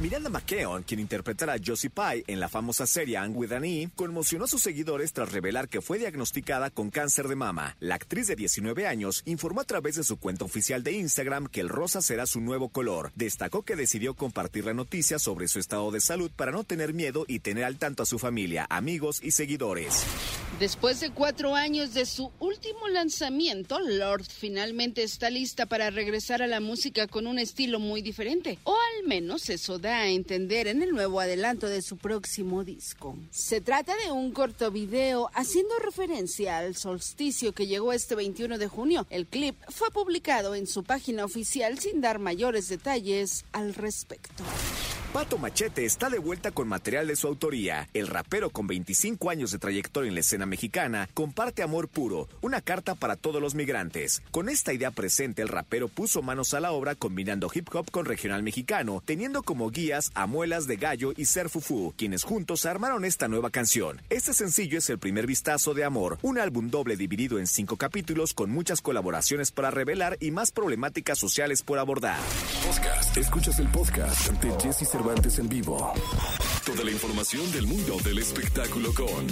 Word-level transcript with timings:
Miranda 0.00 0.30
McKeon, 0.30 0.82
quien 0.82 0.98
interpretará 0.98 1.52
a 1.52 1.58
Josie 1.62 1.90
Pye 1.90 2.24
en 2.26 2.40
la 2.40 2.48
famosa 2.48 2.86
serie 2.86 3.18
Anne 3.18 3.34
with 3.34 3.52
an 3.52 3.66
E, 3.66 3.90
conmocionó 3.94 4.46
a 4.46 4.48
sus 4.48 4.62
seguidores 4.62 5.12
tras 5.12 5.30
revelar 5.30 5.68
que 5.68 5.82
fue 5.82 5.98
diagnosticada 5.98 6.70
con 6.70 6.88
cáncer 6.88 7.28
de 7.28 7.36
mama. 7.36 7.76
La 7.80 7.96
actriz 7.96 8.26
de 8.26 8.34
19 8.34 8.86
años 8.86 9.22
informó 9.26 9.60
a 9.60 9.64
través 9.64 9.96
de 9.96 10.02
su 10.02 10.16
cuenta 10.16 10.46
oficial 10.46 10.82
de 10.82 10.92
Instagram 10.92 11.48
que 11.48 11.60
el 11.60 11.68
rosa 11.68 12.00
será 12.00 12.24
su 12.24 12.40
nuevo 12.40 12.70
color. 12.70 13.12
Destacó 13.14 13.62
que 13.62 13.76
decidió 13.76 14.14
compartir 14.14 14.64
la 14.64 14.72
noticia 14.72 15.18
sobre 15.18 15.48
su 15.48 15.58
estado 15.58 15.90
de 15.90 16.00
salud 16.00 16.30
para 16.34 16.50
no 16.50 16.64
tener 16.64 16.94
miedo 16.94 17.26
y 17.28 17.40
tener 17.40 17.64
al 17.64 17.76
tanto 17.76 18.02
a 18.02 18.06
su 18.06 18.18
familia, 18.18 18.66
amigos 18.70 19.20
y 19.22 19.32
seguidores. 19.32 20.06
Después 20.58 21.00
de 21.00 21.10
cuatro 21.10 21.54
años 21.54 21.92
de 21.92 22.06
su 22.06 22.32
último 22.38 22.88
lanzamiento, 22.88 23.78
Lord 23.78 24.24
finalmente 24.24 25.02
está 25.02 25.28
lista 25.28 25.66
para 25.66 25.90
regresar 25.90 26.40
a 26.40 26.46
la 26.46 26.60
música 26.60 27.06
con 27.06 27.26
un 27.26 27.38
estilo 27.38 27.78
muy 27.78 28.00
diferente, 28.00 28.58
o 28.64 28.74
al 28.74 29.06
menos 29.06 29.50
eso 29.50 29.78
da 29.78 29.89
a 29.90 30.08
entender 30.08 30.66
en 30.68 30.82
el 30.82 30.90
nuevo 30.90 31.20
adelanto 31.20 31.68
de 31.68 31.82
su 31.82 31.96
próximo 31.96 32.64
disco. 32.64 33.16
Se 33.30 33.60
trata 33.60 33.94
de 34.04 34.12
un 34.12 34.32
corto 34.32 34.70
video 34.70 35.30
haciendo 35.34 35.78
referencia 35.78 36.58
al 36.58 36.76
solsticio 36.76 37.52
que 37.52 37.66
llegó 37.66 37.92
este 37.92 38.14
21 38.14 38.58
de 38.58 38.68
junio. 38.68 39.06
El 39.10 39.26
clip 39.26 39.56
fue 39.68 39.90
publicado 39.90 40.54
en 40.54 40.66
su 40.66 40.84
página 40.84 41.24
oficial 41.24 41.78
sin 41.78 42.00
dar 42.00 42.18
mayores 42.18 42.68
detalles 42.68 43.44
al 43.52 43.74
respecto. 43.74 44.44
Pato 45.12 45.38
Machete 45.38 45.84
está 45.84 46.08
de 46.08 46.20
vuelta 46.20 46.52
con 46.52 46.68
material 46.68 47.08
de 47.08 47.16
su 47.16 47.26
autoría. 47.26 47.88
El 47.94 48.06
rapero 48.06 48.50
con 48.50 48.68
25 48.68 49.28
años 49.28 49.50
de 49.50 49.58
trayectoria 49.58 50.08
en 50.08 50.14
la 50.14 50.20
escena 50.20 50.46
mexicana 50.46 51.08
comparte 51.14 51.64
Amor 51.64 51.88
Puro, 51.88 52.28
una 52.42 52.60
carta 52.60 52.94
para 52.94 53.16
todos 53.16 53.42
los 53.42 53.56
migrantes. 53.56 54.22
Con 54.30 54.48
esta 54.48 54.72
idea 54.72 54.92
presente, 54.92 55.42
el 55.42 55.48
rapero 55.48 55.88
puso 55.88 56.22
manos 56.22 56.54
a 56.54 56.60
la 56.60 56.70
obra 56.70 56.94
combinando 56.94 57.50
hip 57.52 57.74
hop 57.74 57.90
con 57.90 58.04
regional 58.04 58.44
mexicano, 58.44 59.02
teniendo 59.04 59.42
como 59.42 59.68
guías 59.70 60.12
a 60.14 60.28
Muelas 60.28 60.68
de 60.68 60.76
Gallo 60.76 61.12
y 61.16 61.24
Ser 61.24 61.48
Fufu, 61.48 61.92
quienes 61.96 62.22
juntos 62.22 62.64
armaron 62.64 63.04
esta 63.04 63.26
nueva 63.26 63.50
canción. 63.50 64.00
Este 64.10 64.32
sencillo 64.32 64.78
es 64.78 64.90
el 64.90 65.00
primer 65.00 65.26
vistazo 65.26 65.74
de 65.74 65.82
Amor, 65.82 66.18
un 66.22 66.38
álbum 66.38 66.70
doble 66.70 66.96
dividido 66.96 67.40
en 67.40 67.48
cinco 67.48 67.76
capítulos 67.76 68.32
con 68.32 68.52
muchas 68.52 68.80
colaboraciones 68.80 69.50
para 69.50 69.72
revelar 69.72 70.18
y 70.20 70.30
más 70.30 70.52
problemáticas 70.52 71.18
sociales 71.18 71.64
por 71.64 71.80
abordar. 71.80 72.20
Podcast. 72.64 73.16
Escuchas 73.16 73.58
el 73.58 73.66
podcast 73.70 74.30
de 74.34 74.52
Jesse 74.60 74.88
En 75.02 75.48
vivo. 75.48 75.94
Toda 76.66 76.84
la 76.84 76.90
información 76.90 77.50
del 77.52 77.66
mundo 77.66 77.96
del 78.04 78.18
espectáculo 78.18 78.92
con 78.92 79.26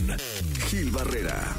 Gil 0.69 0.91
Barrera. 0.91 1.55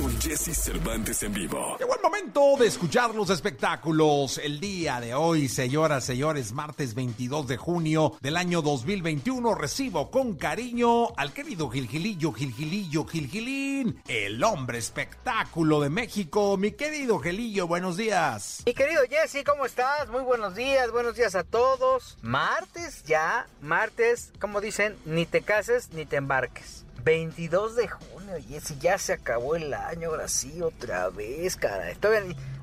Con 0.00 0.18
Jesse 0.18 0.56
Cervantes 0.56 1.22
en 1.24 1.34
vivo. 1.34 1.76
Llegó 1.78 1.94
el 1.94 2.00
momento 2.00 2.56
de 2.58 2.66
escuchar 2.68 3.14
los 3.14 3.28
espectáculos. 3.28 4.38
El 4.38 4.58
día 4.58 4.98
de 4.98 5.12
hoy, 5.12 5.46
señoras, 5.46 6.04
señores, 6.04 6.52
martes 6.52 6.94
22 6.94 7.46
de 7.46 7.58
junio 7.58 8.14
del 8.22 8.38
año 8.38 8.62
2021, 8.62 9.54
recibo 9.54 10.10
con 10.10 10.36
cariño 10.36 11.14
al 11.18 11.34
querido 11.34 11.68
Gilgilillo, 11.68 12.32
Gilgilillo, 12.32 13.04
Gilgilín, 13.04 14.00
el 14.08 14.42
hombre 14.42 14.78
espectáculo 14.78 15.82
de 15.82 15.90
México. 15.90 16.56
Mi 16.56 16.72
querido 16.72 17.18
Gelillo, 17.18 17.66
buenos 17.66 17.98
días. 17.98 18.62
Mi 18.64 18.72
querido 18.72 19.02
Jesse, 19.06 19.44
¿cómo 19.44 19.66
estás? 19.66 20.08
Muy 20.08 20.22
buenos 20.22 20.54
días, 20.54 20.90
buenos 20.92 21.14
días 21.14 21.34
a 21.34 21.44
todos. 21.44 22.16
Martes 22.22 23.04
ya, 23.04 23.46
martes, 23.60 24.32
como 24.40 24.62
dicen, 24.62 24.96
ni 25.04 25.26
te 25.26 25.42
cases 25.42 25.90
ni 25.92 26.06
te 26.06 26.16
embarques. 26.16 26.86
22 27.04 27.76
de 27.76 27.88
junio, 27.88 28.19
Jesse, 28.38 28.78
ya 28.78 28.98
se 28.98 29.12
acabó 29.12 29.56
el 29.56 29.72
año, 29.74 30.10
ahora 30.10 30.28
sí, 30.28 30.60
otra 30.62 31.08
vez, 31.10 31.56
cara. 31.56 31.92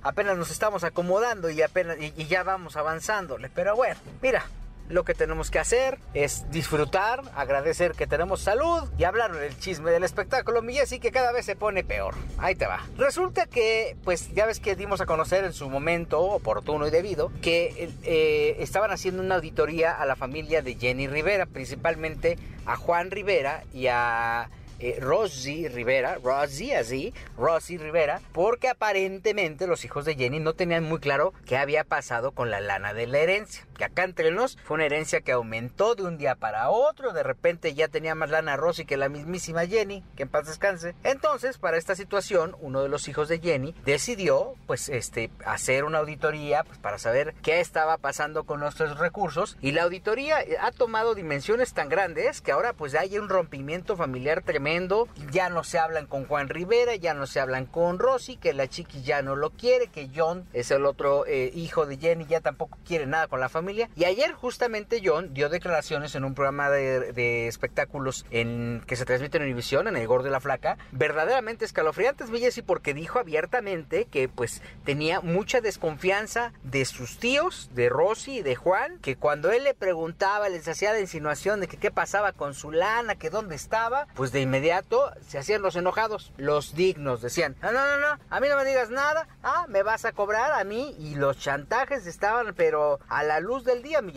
Apenas 0.03 0.37
nos 0.37 0.51
estamos 0.51 0.83
acomodando 0.83 1.49
y 1.49 1.61
apenas 1.61 1.97
y, 1.99 2.13
y 2.15 2.27
ya 2.27 2.43
vamos 2.43 2.77
avanzándole. 2.77 3.49
Pero 3.49 3.75
bueno, 3.75 3.95
mira, 4.21 4.45
lo 4.89 5.03
que 5.03 5.13
tenemos 5.13 5.51
que 5.51 5.59
hacer 5.59 5.99
es 6.13 6.49
disfrutar, 6.49 7.21
agradecer 7.35 7.91
que 7.91 8.07
tenemos 8.07 8.41
salud 8.41 8.83
y 8.97 9.03
hablar 9.03 9.33
del 9.33 9.57
chisme 9.57 9.91
del 9.91 10.03
espectáculo, 10.03 10.61
mi 10.61 10.73
Jessy, 10.73 10.99
que 10.99 11.11
cada 11.11 11.31
vez 11.31 11.45
se 11.45 11.55
pone 11.55 11.83
peor. 11.83 12.15
Ahí 12.37 12.55
te 12.55 12.67
va. 12.67 12.85
Resulta 12.97 13.47
que, 13.47 13.97
pues 14.03 14.33
ya 14.33 14.45
ves 14.45 14.59
que 14.59 14.75
dimos 14.75 15.01
a 15.01 15.05
conocer 15.05 15.43
en 15.43 15.53
su 15.53 15.69
momento 15.69 16.21
oportuno 16.21 16.87
y 16.87 16.89
debido 16.89 17.31
que 17.41 17.91
eh, 18.03 18.55
estaban 18.59 18.91
haciendo 18.91 19.21
una 19.21 19.35
auditoría 19.35 19.91
a 19.91 20.05
la 20.05 20.15
familia 20.15 20.61
de 20.61 20.75
Jenny 20.75 21.07
Rivera, 21.07 21.45
principalmente 21.45 22.37
a 22.65 22.77
Juan 22.77 23.11
Rivera 23.11 23.63
y 23.73 23.87
a 23.87 24.49
eh, 24.79 24.97
Rosy 24.99 25.67
Rivera, 25.67 26.17
Rosy 26.23 26.71
así, 26.71 27.13
Rosy 27.37 27.77
Rivera, 27.77 28.21
porque 28.31 28.69
aparentemente 28.69 29.67
los 29.67 29.85
hijos 29.85 30.05
de 30.05 30.15
Jenny 30.15 30.39
no 30.39 30.53
tenían 30.53 30.83
muy 30.83 30.99
claro 30.99 31.33
qué 31.45 31.57
había 31.57 31.83
pasado 31.83 32.31
con 32.31 32.49
la 32.49 32.59
lana 32.59 32.93
de 32.93 33.07
la 33.07 33.19
herencia. 33.19 33.66
Que 33.77 33.85
acá 33.85 34.03
entre 34.03 34.31
nos 34.31 34.57
fue 34.63 34.75
una 34.75 34.85
herencia 34.85 35.21
que 35.21 35.31
aumentó 35.31 35.95
de 35.95 36.03
un 36.03 36.17
día 36.17 36.35
para 36.35 36.69
otro, 36.69 37.13
de 37.13 37.23
repente 37.23 37.73
ya 37.73 37.87
tenía 37.87 38.15
más 38.15 38.29
lana 38.29 38.57
Rosy 38.57 38.85
que 38.85 38.97
la 38.97 39.09
mismísima 39.09 39.65
Jenny, 39.65 40.03
que 40.15 40.23
en 40.23 40.29
paz 40.29 40.47
descanse. 40.47 40.95
Entonces, 41.03 41.57
para 41.57 41.77
esta 41.77 41.95
situación, 41.95 42.55
uno 42.59 42.81
de 42.81 42.89
los 42.89 43.07
hijos 43.07 43.27
de 43.29 43.39
Jenny 43.39 43.75
decidió, 43.85 44.55
pues, 44.65 44.89
este, 44.89 45.31
hacer 45.45 45.83
una 45.83 45.99
auditoría 45.99 46.63
pues, 46.63 46.79
para 46.79 46.97
saber 46.97 47.33
qué 47.41 47.59
estaba 47.59 47.97
pasando 47.97 48.43
con 48.43 48.59
nuestros 48.59 48.97
recursos. 48.97 49.57
Y 49.61 49.71
la 49.71 49.83
auditoría 49.83 50.37
ha 50.61 50.71
tomado 50.71 51.15
dimensiones 51.15 51.73
tan 51.73 51.89
grandes 51.89 52.41
que 52.41 52.51
ahora, 52.51 52.73
pues, 52.73 52.95
hay 52.95 53.17
un 53.17 53.29
rompimiento 53.29 53.95
familiar 53.95 54.41
tremendo 54.41 55.07
ya 55.31 55.49
no 55.49 55.63
se 55.63 55.79
hablan 55.79 56.07
con 56.07 56.25
Juan 56.25 56.49
Rivera, 56.49 56.95
ya 56.95 57.13
no 57.13 57.27
se 57.27 57.39
hablan 57.39 57.65
con 57.65 57.99
Rosy, 57.99 58.37
que 58.37 58.53
la 58.53 58.67
chiqui 58.67 59.01
ya 59.01 59.21
no 59.21 59.35
lo 59.35 59.51
quiere, 59.51 59.87
que 59.87 60.09
John 60.15 60.47
es 60.53 60.71
el 60.71 60.85
otro 60.85 61.25
eh, 61.25 61.51
hijo 61.53 61.85
de 61.85 61.97
Jenny, 61.97 62.25
ya 62.25 62.41
tampoco 62.41 62.77
quiere 62.85 63.05
nada 63.05 63.27
con 63.27 63.39
la 63.39 63.49
familia. 63.49 63.66
Y 63.95 64.05
ayer 64.05 64.33
justamente 64.33 65.01
John 65.03 65.33
dio 65.33 65.49
declaraciones 65.49 66.15
en 66.15 66.23
un 66.23 66.33
programa 66.33 66.69
de, 66.69 67.47
espectáculos 67.47 68.25
en, 68.31 68.81
que 68.87 68.95
se 68.95 69.05
transmite 69.05 69.37
en 69.37 69.43
Univisión, 69.43 69.87
en 69.87 69.95
El 69.95 70.07
Gordo 70.07 70.25
de 70.25 70.31
la 70.31 70.39
Flaca, 70.39 70.77
verdaderamente 70.91 71.65
escalofriantes, 71.65 72.29
y 72.57 72.61
porque 72.61 72.93
dijo 72.93 73.19
abiertamente 73.19 74.05
que 74.05 74.29
pues 74.29 74.61
tenía 74.85 75.21
mucha 75.21 75.59
desconfianza 75.59 76.53
de 76.63 76.85
sus 76.85 77.17
tíos, 77.19 77.69
de 77.73 77.89
Rosy 77.89 78.37
y 78.37 78.41
de 78.41 78.55
Juan, 78.55 78.99
que 78.99 79.15
cuando 79.15 79.51
él 79.51 79.63
le 79.63 79.73
preguntaba, 79.73 80.49
les 80.49 80.67
hacía 80.67 80.93
la 80.93 80.99
insinuación 80.99 81.59
de 81.59 81.67
que 81.67 81.77
qué 81.77 81.91
pasaba 81.91 82.31
con 82.31 82.53
su 82.53 82.71
lana, 82.71 83.15
que 83.15 83.29
dónde 83.29 83.55
estaba, 83.55 84.07
pues 84.15 84.31
de 84.31 84.41
inmediato 84.41 85.11
se 85.27 85.37
hacían 85.37 85.61
los 85.61 85.75
enojados, 85.75 86.31
los 86.37 86.75
dignos, 86.75 87.21
decían, 87.21 87.55
no, 87.61 87.71
no, 87.71 87.85
no, 87.85 87.99
no, 87.99 88.19
a 88.29 88.39
mí 88.39 88.47
no 88.47 88.55
me 88.55 88.65
digas 88.65 88.89
nada, 88.89 89.27
ah, 89.43 89.65
me 89.67 89.83
vas 89.83 90.05
a 90.05 90.13
cobrar 90.13 90.53
a 90.53 90.63
mí 90.63 90.95
y 90.99 91.15
los 91.15 91.37
chantajes 91.37 92.07
estaban 92.07 92.37
pero 92.55 92.99
a 93.09 93.23
la 93.23 93.39
luz 93.39 93.56
del 93.63 93.83
día, 93.83 94.01
mi. 94.01 94.13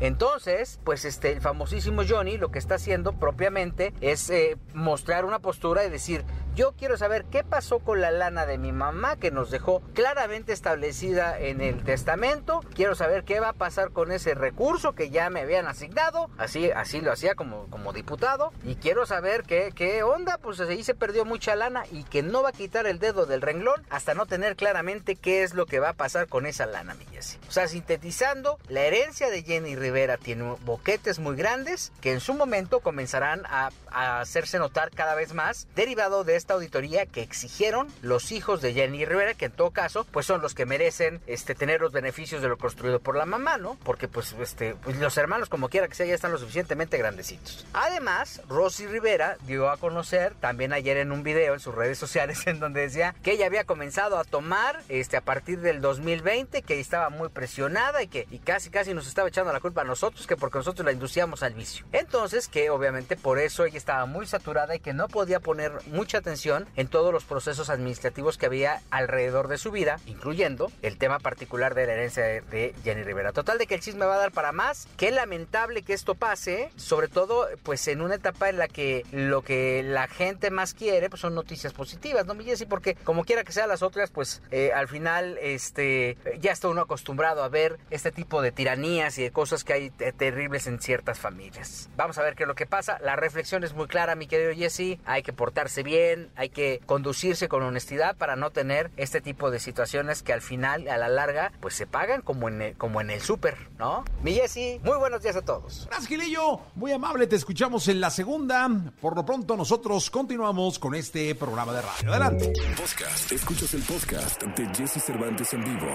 Entonces, 0.00 0.80
pues 0.82 1.04
este, 1.04 1.32
el 1.32 1.42
famosísimo 1.42 2.02
Johnny 2.08 2.38
lo 2.38 2.50
que 2.50 2.58
está 2.58 2.76
haciendo 2.76 3.12
propiamente 3.12 3.92
es 4.00 4.30
eh, 4.30 4.56
mostrar 4.72 5.26
una 5.26 5.40
postura 5.40 5.84
y 5.84 5.90
decir, 5.90 6.24
yo 6.56 6.72
quiero 6.72 6.96
saber 6.96 7.26
qué 7.26 7.44
pasó 7.44 7.80
con 7.80 8.00
la 8.00 8.10
lana 8.10 8.46
de 8.46 8.56
mi 8.56 8.72
mamá 8.72 9.16
que 9.16 9.30
nos 9.30 9.50
dejó 9.50 9.82
claramente 9.94 10.54
establecida 10.54 11.38
en 11.38 11.60
el 11.60 11.84
testamento. 11.84 12.60
Quiero 12.74 12.94
saber 12.94 13.24
qué 13.24 13.40
va 13.40 13.50
a 13.50 13.52
pasar 13.52 13.90
con 13.90 14.10
ese 14.10 14.34
recurso 14.34 14.94
que 14.94 15.10
ya 15.10 15.28
me 15.28 15.40
habían 15.40 15.68
asignado. 15.68 16.30
Así, 16.38 16.70
así 16.70 17.02
lo 17.02 17.12
hacía 17.12 17.34
como, 17.34 17.66
como 17.68 17.92
diputado. 17.92 18.52
Y 18.64 18.76
quiero 18.76 19.06
saber 19.06 19.42
qué, 19.44 19.72
qué 19.74 20.02
onda. 20.02 20.38
Pues 20.38 20.60
ahí 20.60 20.82
se 20.82 20.94
perdió 20.94 21.24
mucha 21.24 21.54
lana 21.56 21.84
y 21.92 22.04
que 22.04 22.22
no 22.22 22.42
va 22.42 22.48
a 22.48 22.52
quitar 22.52 22.86
el 22.86 22.98
dedo 22.98 23.26
del 23.26 23.42
renglón 23.42 23.82
hasta 23.90 24.14
no 24.14 24.26
tener 24.26 24.56
claramente 24.56 25.14
qué 25.14 25.42
es 25.42 25.54
lo 25.54 25.66
que 25.66 25.78
va 25.78 25.90
a 25.90 25.94
pasar 25.94 26.26
con 26.26 26.46
esa 26.46 26.66
lana, 26.66 26.94
mi 26.94 27.04
Jessy. 27.06 27.38
O 27.48 27.52
sea, 27.52 27.68
sintetizando, 27.68 28.58
la 28.68 28.80
herencia 28.80 29.30
de 29.30 29.42
Jenny 29.42 29.76
Rivera 29.76 29.89
tiene 30.22 30.56
boquetes 30.64 31.18
muy 31.18 31.36
grandes 31.36 31.92
que 32.00 32.12
en 32.12 32.20
su 32.20 32.34
momento 32.34 32.80
comenzarán 32.80 33.44
a, 33.46 33.70
a 33.90 34.20
hacerse 34.20 34.58
notar 34.58 34.90
cada 34.90 35.14
vez 35.14 35.34
más 35.34 35.66
derivado 35.74 36.24
de 36.24 36.36
esta 36.36 36.54
auditoría 36.54 37.06
que 37.06 37.22
exigieron 37.22 37.88
los 38.02 38.32
hijos 38.32 38.62
de 38.62 38.72
Jenny 38.72 39.04
Rivera, 39.04 39.34
que 39.34 39.46
en 39.46 39.52
todo 39.52 39.70
caso, 39.70 40.06
pues 40.10 40.26
son 40.26 40.42
los 40.42 40.54
que 40.54 40.66
merecen 40.66 41.20
este, 41.26 41.54
tener 41.54 41.80
los 41.80 41.92
beneficios 41.92 42.42
de 42.42 42.48
lo 42.48 42.56
construido 42.56 43.00
por 43.00 43.16
la 43.16 43.26
mamá, 43.26 43.58
¿no? 43.58 43.76
Porque 43.84 44.08
pues, 44.08 44.34
este, 44.40 44.74
pues 44.76 44.96
los 44.98 45.16
hermanos, 45.16 45.48
como 45.48 45.68
quiera 45.68 45.88
que 45.88 45.94
sea, 45.94 46.06
ya 46.06 46.14
están 46.14 46.32
lo 46.32 46.38
suficientemente 46.38 46.96
grandecitos. 46.98 47.66
Además, 47.72 48.42
Rosy 48.48 48.86
Rivera 48.86 49.36
dio 49.46 49.70
a 49.70 49.76
conocer 49.76 50.34
también 50.34 50.72
ayer 50.72 50.96
en 50.96 51.12
un 51.12 51.22
video 51.22 51.54
en 51.54 51.60
sus 51.60 51.74
redes 51.74 51.98
sociales 51.98 52.46
en 52.46 52.60
donde 52.60 52.82
decía 52.82 53.14
que 53.22 53.32
ella 53.32 53.46
había 53.46 53.64
comenzado 53.64 54.18
a 54.18 54.24
tomar 54.24 54.82
este, 54.88 55.16
a 55.16 55.20
partir 55.20 55.60
del 55.60 55.80
2020, 55.80 56.62
que 56.62 56.80
estaba 56.80 57.10
muy 57.10 57.28
presionada 57.28 58.02
y 58.02 58.08
que 58.08 58.26
y 58.30 58.38
casi 58.38 58.70
casi 58.70 58.94
nos 58.94 59.06
estaba 59.06 59.28
echando 59.28 59.52
la 59.52 59.60
culpa 59.60 59.79
nosotros 59.84 60.26
que 60.26 60.36
porque 60.36 60.58
nosotros 60.58 60.84
la 60.84 60.92
inducíamos 60.92 61.42
al 61.42 61.54
vicio. 61.54 61.86
Entonces, 61.92 62.48
que 62.48 62.70
obviamente 62.70 63.16
por 63.16 63.38
eso 63.38 63.64
ella 63.64 63.78
estaba 63.78 64.06
muy 64.06 64.26
saturada 64.26 64.74
y 64.74 64.80
que 64.80 64.92
no 64.92 65.08
podía 65.08 65.40
poner 65.40 65.72
mucha 65.86 66.18
atención 66.18 66.66
en 66.76 66.88
todos 66.88 67.12
los 67.12 67.24
procesos 67.24 67.70
administrativos 67.70 68.38
que 68.38 68.46
había 68.46 68.82
alrededor 68.90 69.48
de 69.48 69.58
su 69.58 69.70
vida, 69.70 70.00
incluyendo 70.06 70.70
el 70.82 70.98
tema 70.98 71.18
particular 71.18 71.74
de 71.74 71.86
la 71.86 71.92
herencia 71.92 72.24
de, 72.24 72.74
Jenny 72.84 73.02
Rivera. 73.02 73.32
Total 73.32 73.58
de 73.58 73.66
que 73.66 73.74
el 73.74 73.80
chisme 73.80 74.06
va 74.06 74.14
a 74.14 74.18
dar 74.18 74.32
para 74.32 74.52
más. 74.52 74.88
Qué 74.96 75.10
lamentable 75.10 75.82
que 75.82 75.92
esto 75.92 76.14
pase, 76.14 76.70
sobre 76.76 77.08
todo 77.08 77.48
pues 77.62 77.86
en 77.88 78.00
una 78.00 78.16
etapa 78.16 78.48
en 78.48 78.58
la 78.58 78.68
que 78.68 79.04
lo 79.12 79.42
que 79.42 79.82
la 79.82 80.08
gente 80.08 80.50
más 80.50 80.74
quiere 80.74 81.10
pues 81.10 81.20
son 81.20 81.34
noticias 81.34 81.72
positivas, 81.72 82.26
¿no, 82.26 82.34
mi 82.34 82.44
Jessy? 82.44 82.66
Porque 82.66 82.94
como 82.94 83.24
quiera 83.24 83.44
que 83.44 83.52
sean 83.52 83.68
las 83.68 83.82
otras, 83.82 84.10
pues 84.10 84.42
eh, 84.50 84.72
al 84.74 84.88
final 84.88 85.38
este 85.40 86.16
ya 86.40 86.52
está 86.52 86.68
uno 86.68 86.82
acostumbrado 86.82 87.42
a 87.42 87.48
ver 87.48 87.78
este 87.90 88.12
tipo 88.12 88.42
de 88.42 88.52
tiranías 88.52 89.18
y 89.18 89.22
de 89.22 89.30
cosas 89.30 89.64
que 89.64 89.69
hay 89.72 89.90
terribles 89.90 90.66
en 90.66 90.80
ciertas 90.80 91.18
familias. 91.18 91.88
Vamos 91.96 92.18
a 92.18 92.22
ver 92.22 92.34
qué 92.34 92.44
es 92.44 92.48
lo 92.48 92.54
que 92.54 92.66
pasa. 92.66 92.98
La 93.02 93.16
reflexión 93.16 93.64
es 93.64 93.74
muy 93.74 93.86
clara, 93.86 94.14
mi 94.14 94.26
querido 94.26 94.52
Jesse. 94.54 94.98
Hay 95.04 95.22
que 95.22 95.32
portarse 95.32 95.82
bien, 95.82 96.30
hay 96.36 96.50
que 96.50 96.80
conducirse 96.86 97.48
con 97.48 97.62
honestidad 97.62 98.16
para 98.16 98.36
no 98.36 98.50
tener 98.50 98.90
este 98.96 99.20
tipo 99.20 99.50
de 99.50 99.60
situaciones 99.60 100.22
que 100.22 100.32
al 100.32 100.42
final, 100.42 100.88
a 100.88 100.96
la 100.96 101.08
larga, 101.08 101.52
pues 101.60 101.74
se 101.74 101.86
pagan 101.86 102.22
como 102.22 102.48
en 102.48 102.62
el, 102.62 102.76
como 102.76 103.00
en 103.00 103.10
el 103.10 103.20
súper, 103.20 103.56
¿no? 103.78 104.04
Mi 104.22 104.34
Jesse, 104.34 104.80
muy 104.82 104.96
buenos 104.98 105.22
días 105.22 105.36
a 105.36 105.42
todos. 105.42 105.86
Gracias, 105.86 106.08
Gilillo. 106.08 106.60
Muy 106.74 106.92
amable, 106.92 107.26
te 107.26 107.36
escuchamos 107.36 107.88
en 107.88 108.00
la 108.00 108.10
segunda. 108.10 108.68
Por 109.00 109.16
lo 109.16 109.24
pronto, 109.24 109.56
nosotros 109.56 110.10
continuamos 110.10 110.78
con 110.78 110.94
este 110.94 111.34
programa 111.34 111.72
de 111.72 111.82
radio. 111.82 112.10
Adelante. 112.10 112.52
Podcast. 112.76 113.32
Escuchas 113.32 113.74
el 113.74 113.82
podcast 113.82 114.42
de 114.42 114.66
Jesse 114.74 115.02
Cervantes 115.02 115.52
en 115.54 115.64
vivo. 115.64 115.88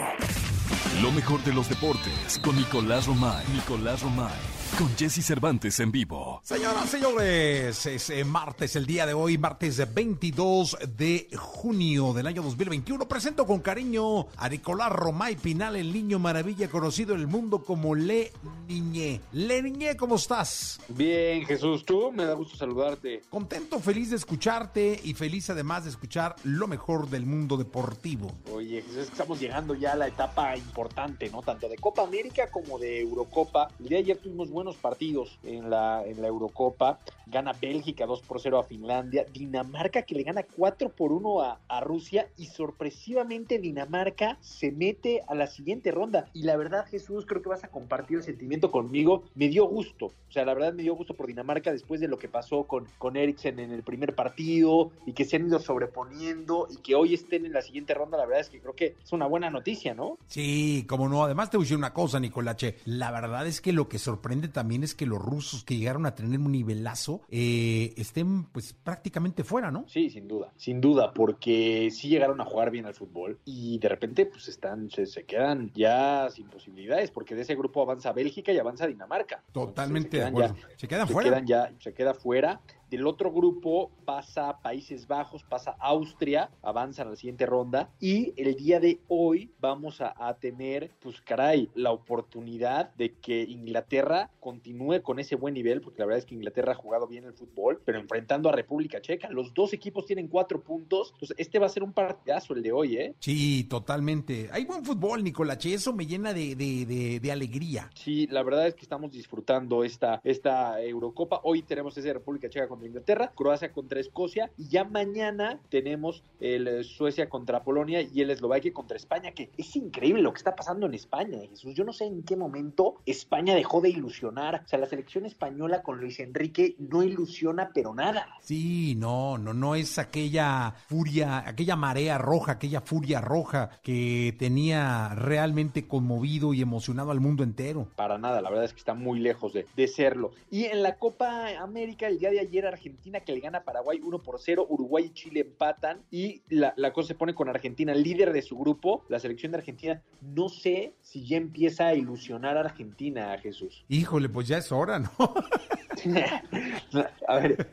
Lo 1.02 1.12
mejor 1.12 1.44
de 1.44 1.54
los 1.54 1.70
deportes 1.70 2.40
con 2.44 2.56
Nicolás 2.56 3.06
Romay. 3.08 3.44
Nicolás 3.56 4.02
Romay 4.02 4.65
con 4.78 4.94
Jesse 4.98 5.24
Cervantes 5.24 5.80
en 5.80 5.92
vivo. 5.92 6.42
Señoras, 6.44 6.90
señores, 6.90 7.86
es 7.86 8.10
eh, 8.10 8.26
martes, 8.26 8.76
el 8.76 8.86
día 8.86 9.06
de 9.06 9.14
hoy, 9.14 9.38
martes 9.38 9.94
22 9.94 10.78
de 10.98 11.30
junio 11.38 12.14
del 12.14 12.28
año 12.28 12.42
2021. 12.42 13.08
Presento 13.08 13.46
con 13.46 13.60
cariño 13.60 14.28
a 14.36 14.50
Nicolás 14.50 14.92
Romay 14.92 15.36
Pinal, 15.36 15.76
el 15.76 15.94
niño 15.94 16.20
maravilla 16.20 16.70
conocido 16.70 17.14
en 17.14 17.22
el 17.22 17.28
mundo 17.28 17.64
como 17.64 17.96
Le 17.96 18.34
Niñé. 18.68 19.22
Le 19.32 19.62
Niñé, 19.62 19.96
¿cómo 19.96 20.16
estás? 20.16 20.80
Bien, 20.90 21.46
Jesús, 21.46 21.86
tú, 21.86 22.12
me 22.12 22.26
da 22.26 22.34
gusto 22.34 22.58
saludarte. 22.58 23.22
Contento, 23.30 23.80
feliz 23.80 24.10
de 24.10 24.18
escucharte 24.18 25.00
y 25.04 25.14
feliz 25.14 25.50
además 25.50 25.86
de 25.86 25.92
escuchar 25.92 26.36
lo 26.44 26.68
mejor 26.68 27.10
del 27.10 27.26
mundo 27.26 27.56
deportivo. 27.56 28.32
Oye, 28.52 28.82
Jesús, 28.82 29.10
estamos 29.10 29.40
llegando 29.40 29.74
ya 29.76 29.94
a 29.94 29.96
la 29.96 30.08
etapa 30.08 30.58
importante, 30.58 31.30
¿no? 31.30 31.42
Tanto 31.42 31.70
de 31.70 31.78
Copa 31.78 32.04
América 32.04 32.50
como 32.52 32.78
de 32.78 33.02
Eurocopa. 33.02 33.70
El 33.80 33.88
día 33.88 33.98
de 34.00 34.04
ayer 34.04 34.18
tuvimos 34.18 34.50
partidos 34.74 35.38
en 35.44 35.70
la, 35.70 36.04
en 36.04 36.20
la 36.20 36.28
Eurocopa. 36.28 36.98
Gana 37.28 37.54
Bélgica 37.54 38.08
2 38.08 38.22
por 38.22 38.42
0 38.42 38.58
a 38.58 38.64
Finlandia. 38.64 39.26
Dinamarca 39.32 40.02
que 40.02 40.16
le 40.16 40.24
gana 40.24 40.44
4 40.44 40.90
por 40.90 41.12
1 41.12 41.42
a, 41.42 41.60
a 41.68 41.80
Rusia. 41.82 42.28
Y 42.38 42.48
sorpresivamente 42.48 43.60
Dinamarca 43.60 44.38
se 44.42 44.72
mete 44.72 45.22
a 45.28 45.36
la 45.36 45.46
siguiente 45.46 45.92
ronda. 45.92 46.30
Y 46.34 46.44
la 46.44 46.58
verdad, 46.58 46.88
Jesús, 46.88 47.26
creo 47.28 47.44
que 47.44 47.50
vas 47.50 47.64
a 47.64 47.68
compartir 47.68 48.18
el 48.18 48.24
sentimiento 48.24 48.72
conmigo. 48.72 49.24
Me 49.36 49.50
dio 49.50 49.66
gusto. 49.66 50.08
O 50.08 50.32
sea, 50.32 50.46
la 50.46 50.54
verdad 50.54 50.74
me 50.74 50.84
dio 50.84 50.96
gusto 50.96 51.14
por 51.14 51.28
Dinamarca 51.28 51.72
después 51.72 52.02
de 52.02 52.08
lo 52.08 52.18
que 52.18 52.28
pasó 52.28 52.64
con, 52.64 52.88
con 52.98 53.16
Eriksen 53.18 53.60
en 53.60 53.72
el 53.72 53.84
primer 53.84 54.16
partido 54.16 54.92
y 55.06 55.14
que 55.14 55.26
se 55.26 55.36
han 55.36 55.48
ido 55.48 55.60
sobreponiendo 55.60 56.68
y 56.70 56.78
que 56.78 56.96
hoy 56.96 57.14
estén 57.14 57.46
en 57.46 57.54
la 57.54 57.62
siguiente 57.62 57.94
ronda. 57.94 58.18
La 58.18 58.26
verdad 58.26 58.42
es 58.42 58.50
que 58.50 58.60
creo 58.60 58.74
que 58.74 58.96
es 59.04 59.14
una 59.14 59.28
buena 59.28 59.50
noticia, 59.50 59.94
¿no? 59.94 60.18
Sí, 60.28 60.86
como 60.88 61.10
no. 61.10 61.24
Además 61.24 61.50
te 61.50 61.58
voy 61.58 61.64
a 61.64 61.66
decir 61.66 61.78
una 61.78 61.94
cosa, 61.94 62.20
Nicolache. 62.20 62.76
La 62.86 63.12
verdad 63.12 63.48
es 63.48 63.62
que 63.62 63.74
lo 63.74 63.88
que 63.88 64.00
sorprende 64.00 64.45
también 64.48 64.84
es 64.84 64.96
que 64.96 65.06
los 65.06 65.20
rusos 65.20 65.64
que 65.64 65.78
llegaron 65.78 66.06
a 66.06 66.16
tener 66.16 66.40
un 66.40 66.52
nivelazo 66.52 67.22
eh, 67.30 67.94
estén 67.98 68.46
pues 68.46 68.74
prácticamente 68.74 69.44
fuera, 69.44 69.72
¿no? 69.72 69.86
Sí, 69.88 70.10
sin 70.10 70.28
duda, 70.28 70.52
sin 70.56 70.82
duda, 70.82 71.14
porque 71.14 71.90
sí 71.92 72.10
llegaron 72.10 72.42
a 72.42 72.46
jugar 72.46 72.72
bien 72.72 72.86
al 72.86 72.94
fútbol 72.94 73.40
y 73.46 73.80
de 73.80 73.90
repente 73.90 74.26
pues 74.26 74.48
están, 74.48 74.90
se, 74.90 75.06
se 75.06 75.24
quedan 75.24 75.72
ya 75.74 76.30
sin 76.30 76.48
posibilidades, 76.48 77.12
porque 77.12 77.36
de 77.36 77.42
ese 77.42 77.56
grupo 77.56 77.82
avanza 77.82 78.14
Bélgica 78.14 78.52
y 78.52 78.58
avanza 78.58 78.88
Dinamarca. 78.88 79.44
Totalmente 79.52 80.22
Entonces, 80.22 80.34
de 80.34 80.56
acuerdo. 80.56 80.70
Ya, 80.70 80.78
se 80.78 80.88
quedan 80.88 81.08
se 81.08 81.14
fuera. 81.14 81.30
Quedan 81.30 81.48
ya, 81.48 81.74
se 81.80 81.94
queda 81.94 82.14
fuera. 82.14 82.62
Del 82.90 83.08
otro 83.08 83.32
grupo 83.32 83.92
pasa 84.06 84.60
Países 84.62 85.08
Bajos, 85.08 85.44
pasa 85.44 85.76
Austria, 85.80 86.52
avanzan 86.62 87.08
a 87.08 87.12
la 87.12 87.16
siguiente 87.16 87.46
ronda. 87.46 87.90
Y 88.00 88.34
el 88.38 88.56
día 88.56 88.80
de 88.80 89.00
hoy 89.08 89.52
vamos 89.60 90.02
a, 90.02 90.14
a, 90.18 90.36
tener, 90.38 90.92
pues 91.02 91.20
caray, 91.22 91.70
la 91.74 91.92
oportunidad 91.92 92.94
de 92.96 93.14
que 93.14 93.42
Inglaterra 93.42 94.30
continúe 94.40 95.02
con 95.02 95.20
ese 95.20 95.36
buen 95.36 95.56
nivel, 95.56 95.82
porque 95.82 96.00
la 96.00 96.06
verdad 96.06 96.20
es 96.20 96.26
que 96.26 96.36
Inglaterra 96.36 96.74
ha 96.74 96.76
jugado 96.76 97.08
bien 97.08 97.24
el 97.26 97.34
fútbol, 97.34 97.82
pero 97.84 98.00
enfrentando 98.00 98.50
a 98.50 98.52
República 98.52 99.02
Checa. 99.02 99.30
Los 99.30 99.54
dos 99.54 99.74
equipos 99.74 100.06
tienen 100.06 100.28
cuatro 100.28 100.62
puntos. 100.62 101.12
Entonces, 101.14 101.36
este 101.40 101.58
va 101.58 101.66
a 101.66 101.70
ser 101.70 101.84
un 101.84 101.94
partidazo 101.94 102.54
el 102.54 102.62
de 102.62 102.72
hoy, 102.72 102.98
¿eh? 102.98 103.16
Sí, 103.20 103.64
totalmente. 103.64 104.50
Hay 104.52 104.66
buen 104.66 104.86
fútbol, 104.86 105.24
Nicolache. 105.24 105.74
Eso 105.74 105.94
me 105.94 106.06
llena 106.06 106.34
de, 106.34 106.56
de, 106.56 106.86
de, 106.86 107.20
de 107.20 107.32
alegría. 107.32 107.90
Sí, 107.96 108.28
la 108.28 108.44
verdad 108.44 108.68
es 108.68 108.76
que 108.76 108.84
estamos 108.84 109.12
disfrutando 109.12 109.84
esta, 109.84 110.22
esta 110.24 110.82
Eurocopa. 110.82 111.42
Hoy 111.44 111.64
tenemos 111.64 111.98
ese 111.98 112.14
República 112.14 112.50
Checa 112.50 112.68
contra 112.76 112.88
Inglaterra, 112.88 113.32
Croacia 113.36 113.72
contra 113.72 114.00
Escocia 114.00 114.52
y 114.58 114.68
ya 114.68 114.84
mañana 114.84 115.60
tenemos 115.70 116.24
el 116.40 116.84
Suecia 116.84 117.30
contra 117.30 117.64
Polonia 117.64 118.02
y 118.02 118.22
el 118.22 118.30
Eslovaquia 118.30 118.74
contra 118.74 118.98
España, 118.98 119.32
que 119.32 119.50
es 119.58 119.76
increíble 119.76 120.22
lo 120.22 120.34
que 120.34 120.40
está 120.40 120.56
pasando 120.56 120.86
en 120.86 120.94
España, 120.94 121.40
Jesús. 121.50 121.74
Yo 121.74 121.84
no 121.84 121.94
sé 121.94 122.06
en 122.06 122.24
qué 122.24 122.36
momento 122.36 122.96
España 123.06 123.56
dejó 123.56 123.82
de 123.82 123.90
ilusionar. 123.90 124.64
O 124.66 124.68
sea, 124.68 124.80
la 124.80 124.88
selección 124.88 125.26
española 125.26 125.82
con 125.82 126.00
Luis 126.00 126.20
Enrique 126.20 126.76
no 126.78 127.04
ilusiona, 127.04 127.72
pero 127.74 127.94
nada. 127.94 128.28
Sí, 128.42 128.96
no, 128.96 129.38
no, 129.38 129.54
no 129.54 129.76
es 129.76 129.98
aquella 129.98 130.76
furia, 130.88 131.48
aquella 131.48 131.76
marea 131.76 132.18
roja, 132.18 132.54
aquella 132.54 132.82
furia 132.82 133.22
roja 133.22 133.70
que 133.82 134.36
tenía 134.38 135.16
realmente 135.16 135.88
conmovido 135.88 136.54
y 136.54 136.62
emocionado 136.62 137.12
al 137.12 137.22
mundo 137.22 137.44
entero. 137.44 137.88
Para 137.96 138.18
nada, 138.18 138.42
la 138.42 138.50
verdad 138.50 138.66
es 138.66 138.74
que 138.74 138.80
está 138.80 138.94
muy 138.94 139.20
lejos 139.20 139.54
de, 139.54 139.66
de 139.76 139.88
serlo. 139.88 140.32
Y 140.52 140.66
en 140.66 140.84
la 140.84 140.98
Copa 140.98 141.50
América, 141.60 142.08
el 142.08 142.20
día 142.20 142.32
de 142.32 142.40
ayer, 142.40 142.65
Argentina 142.70 143.20
que 143.20 143.34
le 143.34 143.40
gana 143.40 143.60
a 143.60 143.64
Paraguay 143.64 144.00
1 144.02 144.24
por 144.24 144.40
0, 144.40 144.68
Uruguay 144.70 145.06
y 145.06 145.14
Chile 145.14 145.42
empatan 145.42 146.04
y 146.12 146.42
la, 146.50 146.74
la, 146.78 146.94
cosa 146.94 147.10
se 147.10 147.16
pone 147.16 147.34
con 147.34 147.50
Argentina, 147.50 147.94
líder 147.94 148.34
de 148.34 148.42
su 148.42 148.58
grupo, 148.58 149.04
la 149.10 149.20
selección 149.20 149.52
de 149.52 149.60
Argentina. 149.60 150.02
No 150.22 150.50
sé 150.50 150.94
si 151.02 151.26
ya 151.26 151.38
empieza 151.38 151.88
a 151.88 151.96
ilusionar 151.96 152.58
a 152.58 152.62
Argentina, 152.62 153.38
Jesús. 153.40 153.86
Híjole, 153.88 154.30
pues 154.30 154.48
ya 154.48 154.58
es 154.58 154.72
hora, 154.72 155.00
¿no? 155.00 155.10
a 157.28 157.40
ver, 157.40 157.68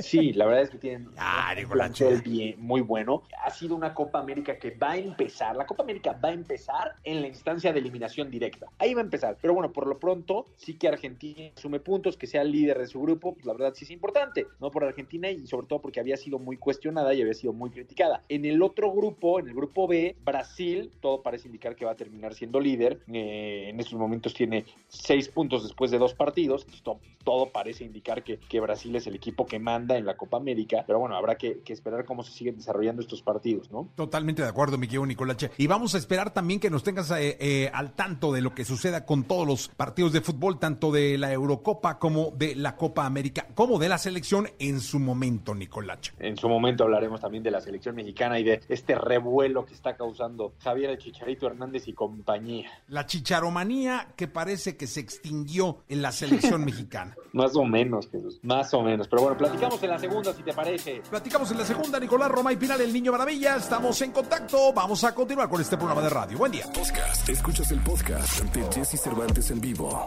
sí, 0.00 0.32
la 0.32 0.46
verdad 0.46 0.62
es 0.62 0.70
que 0.70 0.78
tienen 0.78 1.08
ah, 1.16 1.54
un 1.56 1.70
plantel 1.70 2.22
bien, 2.22 2.56
muy 2.58 2.80
bueno. 2.80 3.22
Ha 3.44 3.50
sido 3.50 3.76
una 3.76 3.94
Copa 3.94 4.18
América 4.18 4.58
que 4.58 4.70
va 4.70 4.92
a 4.92 4.96
empezar, 4.96 5.56
la 5.56 5.66
Copa 5.66 5.82
América 5.82 6.18
va 6.22 6.30
a 6.30 6.32
empezar 6.32 6.94
en 7.04 7.20
la 7.20 7.28
instancia 7.28 7.72
de 7.72 7.78
eliminación 7.78 8.30
directa. 8.30 8.66
Ahí 8.78 8.94
va 8.94 9.00
a 9.00 9.04
empezar. 9.04 9.36
Pero 9.40 9.54
bueno, 9.54 9.72
por 9.72 9.86
lo 9.86 9.98
pronto, 9.98 10.46
sí 10.56 10.74
que 10.74 10.88
Argentina 10.88 11.50
sume 11.56 11.80
puntos, 11.80 12.16
que 12.16 12.26
sea 12.26 12.42
el 12.42 12.52
líder 12.52 12.78
de 12.78 12.86
su 12.86 13.00
grupo, 13.00 13.34
pues 13.34 13.46
la 13.46 13.52
verdad 13.52 13.72
sí 13.74 13.84
es 13.84 13.90
importante, 13.90 14.46
¿no? 14.60 14.70
Por 14.70 14.84
Argentina 14.84 15.30
y 15.30 15.46
sobre 15.46 15.66
todo 15.66 15.80
porque 15.80 16.00
había 16.00 16.16
sido 16.16 16.38
muy 16.38 16.56
cuestionada 16.56 17.14
y 17.14 17.22
había 17.22 17.34
sido 17.34 17.52
muy 17.52 17.70
criticada. 17.70 18.22
En 18.28 18.44
el 18.44 18.62
otro 18.62 18.92
grupo, 18.92 19.40
en 19.40 19.48
el 19.48 19.54
grupo 19.54 19.86
B, 19.86 20.16
Brasil, 20.24 20.90
todo 21.00 21.22
parece 21.22 21.48
indicar 21.48 21.76
que 21.76 21.84
va 21.84 21.92
a 21.92 21.96
terminar 21.96 22.34
siendo 22.34 22.60
líder. 22.60 23.00
Eh, 23.12 23.66
en 23.68 23.80
estos 23.80 23.98
momentos 23.98 24.34
tiene 24.34 24.64
seis 24.88 25.28
puntos 25.28 25.62
después 25.62 25.90
de 25.90 25.98
dos 25.98 26.14
partidos. 26.14 26.66
Todo, 26.82 27.00
todo 27.24 27.50
parece 27.52 27.84
indicar 27.84 28.24
que, 28.24 28.38
que, 28.38 28.60
Brasil 28.60 28.94
es 28.96 29.06
el 29.06 29.16
equipo 29.16 29.46
que 29.46 29.58
manda 29.58 29.96
en 29.96 30.06
la 30.06 30.16
Copa 30.16 30.36
América, 30.36 30.84
pero 30.86 30.98
bueno, 30.98 31.16
habrá 31.16 31.36
que, 31.36 31.60
que 31.60 31.72
esperar 31.72 32.04
cómo 32.04 32.22
se 32.22 32.32
siguen 32.32 32.56
desarrollando 32.56 33.02
estos 33.02 33.22
partidos, 33.22 33.70
¿no? 33.70 33.88
Totalmente 33.94 34.42
de 34.42 34.48
acuerdo, 34.48 34.78
mi 34.78 34.86
querido 34.86 35.06
Nicolache. 35.06 35.50
Y 35.58 35.66
vamos 35.66 35.94
a 35.94 35.98
esperar 35.98 36.32
también 36.32 36.60
que 36.60 36.70
nos 36.70 36.82
tengas 36.82 37.10
eh, 37.10 37.36
eh, 37.40 37.70
al 37.72 37.92
tanto 37.92 38.32
de 38.32 38.40
lo 38.40 38.54
que 38.54 38.64
suceda 38.64 39.04
con 39.04 39.24
todos 39.24 39.46
los 39.46 39.68
partidos 39.68 40.12
de 40.12 40.20
fútbol, 40.20 40.58
tanto 40.58 40.90
de 40.90 41.18
la 41.18 41.32
Eurocopa 41.32 41.98
como 41.98 42.30
de 42.30 42.54
la 42.54 42.76
Copa 42.76 43.06
América, 43.06 43.46
como 43.54 43.78
de 43.78 43.88
la 43.88 43.98
selección 43.98 44.48
en 44.58 44.80
su 44.80 44.98
momento, 44.98 45.54
Nicolache. 45.54 46.12
En 46.18 46.36
su 46.36 46.48
momento 46.48 46.84
hablaremos 46.84 47.20
también 47.20 47.42
de 47.42 47.50
la 47.50 47.60
selección 47.60 47.94
mexicana 47.94 48.38
y 48.38 48.44
de 48.44 48.60
este 48.68 48.94
revuelo 48.94 49.64
que 49.66 49.74
está 49.74 49.96
causando 49.96 50.54
Javier 50.60 50.90
el 50.90 50.98
Chicharito 50.98 51.46
Hernández 51.46 51.88
y 51.88 51.92
compañía. 51.92 52.70
La 52.88 53.06
chicharomanía 53.06 54.08
que 54.16 54.28
parece 54.28 54.76
que 54.76 54.86
se 54.86 55.00
extinguió 55.00 55.78
en 55.88 56.02
la 56.02 56.12
selección 56.12 56.64
mexicana. 56.64 57.14
Más 57.42 57.56
o 57.56 57.64
menos, 57.64 58.08
Jesús. 58.08 58.38
Más 58.42 58.72
o 58.72 58.82
menos. 58.82 59.08
Pero 59.08 59.22
bueno, 59.22 59.36
platicamos 59.36 59.82
en 59.82 59.90
la 59.90 59.98
segunda, 59.98 60.32
si 60.32 60.44
te 60.44 60.52
parece. 60.52 61.02
Platicamos 61.10 61.50
en 61.50 61.58
la 61.58 61.64
segunda, 61.64 61.98
Nicolás 61.98 62.30
Roma 62.30 62.52
y 62.52 62.56
Pinal, 62.56 62.80
el 62.80 62.92
Niño 62.92 63.10
Maravilla. 63.10 63.56
Estamos 63.56 64.00
en 64.02 64.12
contacto. 64.12 64.72
Vamos 64.72 65.02
a 65.02 65.12
continuar 65.12 65.48
con 65.48 65.60
este 65.60 65.76
programa 65.76 66.02
de 66.02 66.08
radio. 66.08 66.38
Buen 66.38 66.52
día. 66.52 66.66
Podcast. 66.72 67.28
Escuchas 67.28 67.72
el 67.72 67.80
podcast 67.80 68.42
de 68.54 68.62
Jesse 68.72 69.00
Cervantes 69.00 69.50
en 69.50 69.60
vivo. 69.60 70.06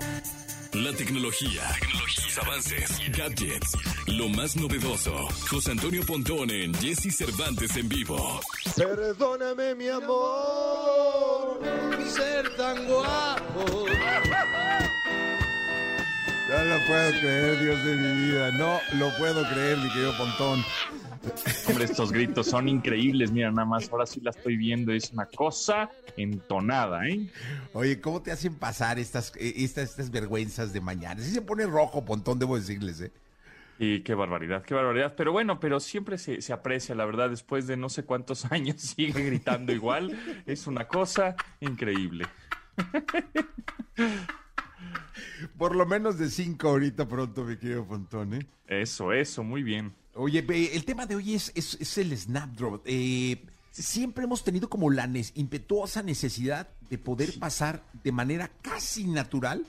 La 0.72 0.94
tecnología, 0.94 1.62
tecnologías, 1.78 2.38
avances, 2.42 3.02
gadgets, 3.18 3.78
lo 4.08 4.30
más 4.30 4.56
novedoso. 4.56 5.14
José 5.50 5.72
Antonio 5.72 6.04
Pontón 6.06 6.50
en 6.52 6.74
Jesse 6.76 7.14
Cervantes 7.14 7.76
en 7.76 7.90
vivo. 7.90 8.40
Perdóname, 8.78 9.76
mi 9.76 9.90
amor, 9.90 11.60
ser 12.08 12.56
tan 12.56 12.86
guapo. 12.88 13.86
Lo 16.64 16.86
puedo 16.86 17.12
creer, 17.12 17.60
Dios 17.60 17.84
de 17.84 17.96
mi 17.96 18.26
vida. 18.26 18.52
No 18.52 18.80
lo 18.98 19.10
puedo 19.18 19.44
creer, 19.50 19.78
mi 19.78 19.90
querido 19.90 20.16
Pontón. 20.18 20.64
Hombre, 21.68 21.86
estos 21.86 22.12
gritos 22.12 22.48
son 22.48 22.70
increíbles. 22.70 23.32
Mira, 23.32 23.52
nada 23.52 23.66
más, 23.66 23.92
ahora 23.92 24.06
sí 24.06 24.22
la 24.22 24.30
estoy 24.30 24.56
viendo. 24.56 24.94
Es 24.94 25.12
una 25.12 25.26
cosa 25.26 25.90
entonada, 26.18 27.08
¿eh? 27.08 27.28
Oye, 27.74 28.00
¿cómo 28.00 28.22
te 28.22 28.32
hacen 28.32 28.56
pasar 28.56 29.00
estas, 29.00 29.34
eh, 29.38 29.54
estas, 29.58 29.90
estas 29.90 30.12
vergüenzas 30.12 30.72
de 30.72 30.82
mañana? 30.82 31.22
Si 31.22 31.32
se 31.32 31.42
pone 31.42 31.66
rojo, 31.66 32.06
Pontón, 32.06 32.40
debo 32.40 32.58
decirles, 32.58 33.02
¿eh? 33.02 33.12
Y 33.78 34.02
qué 34.02 34.14
barbaridad, 34.14 34.64
qué 34.64 34.74
barbaridad. 34.74 35.16
Pero 35.18 35.32
bueno, 35.34 35.60
pero 35.60 35.80
siempre 35.80 36.18
se, 36.18 36.42
se, 36.42 36.54
aprecia, 36.54 36.96
la 36.96 37.06
verdad, 37.06 37.30
después 37.30 37.68
de 37.68 37.76
no 37.76 37.90
sé 37.90 38.04
cuántos 38.04 38.46
años 38.52 38.82
sigue 38.82 39.24
gritando 39.24 39.74
igual. 39.74 40.18
Es 40.46 40.68
una 40.68 40.88
cosa 40.88 41.36
increíble. 41.60 42.26
Por 45.58 45.76
lo 45.76 45.86
menos 45.86 46.18
de 46.18 46.30
cinco 46.30 46.70
ahorita 46.70 47.08
pronto, 47.08 47.44
mi 47.44 47.58
querido 47.58 47.86
Pontón, 47.86 48.34
¿eh? 48.34 48.48
Eso, 48.68 49.14
eso, 49.14 49.44
muy 49.44 49.64
bien. 49.64 49.94
Oye, 50.16 50.46
el 50.74 50.86
tema 50.86 51.06
de 51.06 51.16
hoy 51.16 51.36
es, 51.36 51.52
es, 51.56 51.98
el 51.98 52.18
Snapdrop. 52.18 52.82
Eh, 52.86 53.44
siempre 53.72 54.24
hemos 54.24 54.44
tenido 54.44 54.70
como 54.70 54.90
la 54.90 55.10
impetuosa 55.36 56.02
necesidad 56.02 56.70
de 56.90 56.98
poder 56.98 57.38
pasar 57.38 57.84
de 58.04 58.12
manera 58.12 58.50
casi 58.62 59.06
natural 59.06 59.66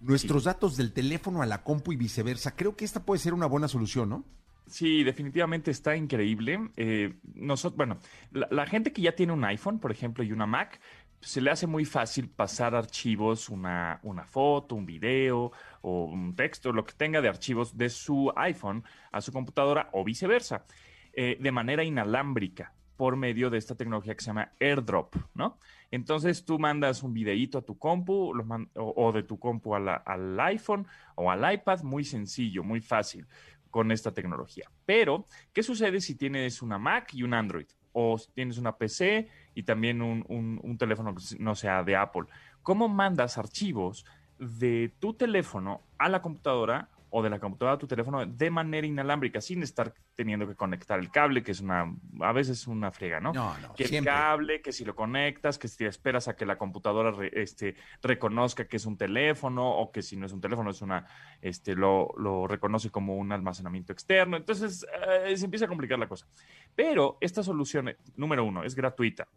nuestros 0.00 0.44
datos 0.44 0.76
del 0.76 0.92
teléfono 0.92 1.42
a 1.42 1.46
la 1.46 1.62
compu 1.62 1.92
y 1.92 1.96
viceversa. 1.96 2.56
Creo 2.56 2.74
que 2.74 2.84
esta 2.84 3.04
puede 3.04 3.20
ser 3.20 3.34
una 3.34 3.46
buena 3.46 3.68
solución, 3.68 4.08
¿no? 4.08 4.24
Sí, 4.66 5.04
definitivamente 5.04 5.70
está 5.70 5.96
increíble. 5.96 6.70
Eh, 6.76 7.14
nosotros, 7.34 7.76
bueno, 7.76 7.98
la, 8.32 8.66
gente 8.66 8.92
que 8.92 9.02
ya 9.02 9.12
tiene 9.12 9.32
un 9.32 9.44
iPhone, 9.44 9.78
por 9.78 9.92
ejemplo, 9.92 10.24
y 10.24 10.32
una 10.32 10.46
Mac, 10.46 10.80
se 11.22 11.40
le 11.40 11.50
hace 11.50 11.66
muy 11.66 11.84
fácil 11.84 12.28
pasar 12.28 12.74
archivos, 12.74 13.48
una, 13.48 14.00
una 14.02 14.24
foto, 14.24 14.74
un 14.74 14.84
video 14.84 15.52
o 15.80 16.04
un 16.04 16.34
texto, 16.34 16.72
lo 16.72 16.84
que 16.84 16.94
tenga 16.94 17.20
de 17.20 17.28
archivos 17.28 17.76
de 17.76 17.88
su 17.88 18.32
iPhone 18.36 18.84
a 19.12 19.20
su 19.20 19.32
computadora 19.32 19.88
o 19.92 20.04
viceversa, 20.04 20.64
eh, 21.12 21.38
de 21.40 21.52
manera 21.52 21.84
inalámbrica 21.84 22.74
por 22.96 23.16
medio 23.16 23.50
de 23.50 23.58
esta 23.58 23.74
tecnología 23.74 24.14
que 24.14 24.20
se 24.22 24.28
llama 24.28 24.52
AirDrop, 24.60 25.16
¿no? 25.34 25.58
Entonces 25.90 26.44
tú 26.44 26.58
mandas 26.58 27.02
un 27.02 27.12
videíto 27.12 27.58
a 27.58 27.62
tu 27.62 27.78
compu 27.78 28.32
o, 28.74 29.12
de 29.12 29.22
tu 29.22 29.38
compu 29.38 29.74
al 29.74 30.40
iPhone 30.40 30.86
o 31.14 31.30
al 31.30 31.52
iPad, 31.54 31.82
muy 31.82 32.04
sencillo, 32.04 32.62
muy 32.62 32.80
fácil 32.80 33.26
con 33.70 33.90
esta 33.90 34.12
tecnología. 34.12 34.70
Pero, 34.84 35.26
¿qué 35.52 35.62
sucede 35.62 36.00
si 36.00 36.14
tienes 36.14 36.62
una 36.62 36.78
Mac 36.78 37.14
y 37.14 37.22
un 37.22 37.34
Android? 37.34 37.66
O 37.92 38.16
tienes 38.34 38.58
una 38.58 38.76
PC 38.76 39.28
y 39.54 39.62
también 39.64 40.02
un, 40.02 40.24
un 40.28 40.78
teléfono 40.78 41.14
que 41.14 41.22
no 41.38 41.54
sea 41.54 41.82
de 41.82 41.96
Apple. 41.96 42.24
¿Cómo 42.62 42.88
mandas 42.88 43.38
archivos 43.38 44.04
de 44.38 44.92
tu 44.98 45.14
teléfono 45.14 45.82
a 45.98 46.08
la 46.08 46.22
computadora 46.22 46.88
o 47.14 47.22
de 47.22 47.28
la 47.28 47.38
computadora 47.38 47.74
a 47.74 47.78
tu 47.78 47.86
teléfono 47.86 48.24
de 48.24 48.50
manera 48.50 48.86
inalámbrica, 48.86 49.42
sin 49.42 49.62
estar 49.62 49.92
teniendo 50.14 50.48
que 50.48 50.54
conectar 50.54 50.98
el 50.98 51.10
cable, 51.10 51.42
que 51.42 51.52
es 51.52 51.60
una, 51.60 51.94
a 52.20 52.32
veces 52.32 52.66
una 52.66 52.90
friega, 52.90 53.20
¿no? 53.20 53.34
No, 53.34 53.56
no. 53.58 53.74
Que 53.74 53.84
el 53.84 54.02
cable, 54.02 54.62
que 54.62 54.72
si 54.72 54.84
lo 54.86 54.96
conectas, 54.96 55.58
que 55.58 55.68
si 55.68 55.84
esperas 55.84 56.28
a 56.28 56.36
que 56.36 56.46
la 56.46 56.56
computadora 56.56 57.14
este, 57.32 57.76
reconozca 58.02 58.66
que 58.66 58.78
es 58.78 58.86
un 58.86 58.96
teléfono, 58.96 59.76
o 59.76 59.92
que 59.92 60.00
si 60.00 60.16
no 60.16 60.24
es 60.24 60.32
un 60.32 60.40
teléfono, 60.40 60.70
es 60.70 60.80
una, 60.80 61.06
este, 61.42 61.74
lo, 61.74 62.14
lo 62.16 62.46
reconoce 62.46 62.88
como 62.88 63.16
un 63.16 63.30
almacenamiento 63.30 63.92
externo. 63.92 64.38
Entonces, 64.38 64.86
eh, 65.26 65.36
se 65.36 65.44
empieza 65.44 65.66
a 65.66 65.68
complicar 65.68 65.98
la 65.98 66.08
cosa. 66.08 66.26
Pero 66.74 67.18
esta 67.20 67.42
solución, 67.42 67.94
número 68.16 68.42
uno, 68.42 68.64
es 68.64 68.74
gratuita. 68.74 69.28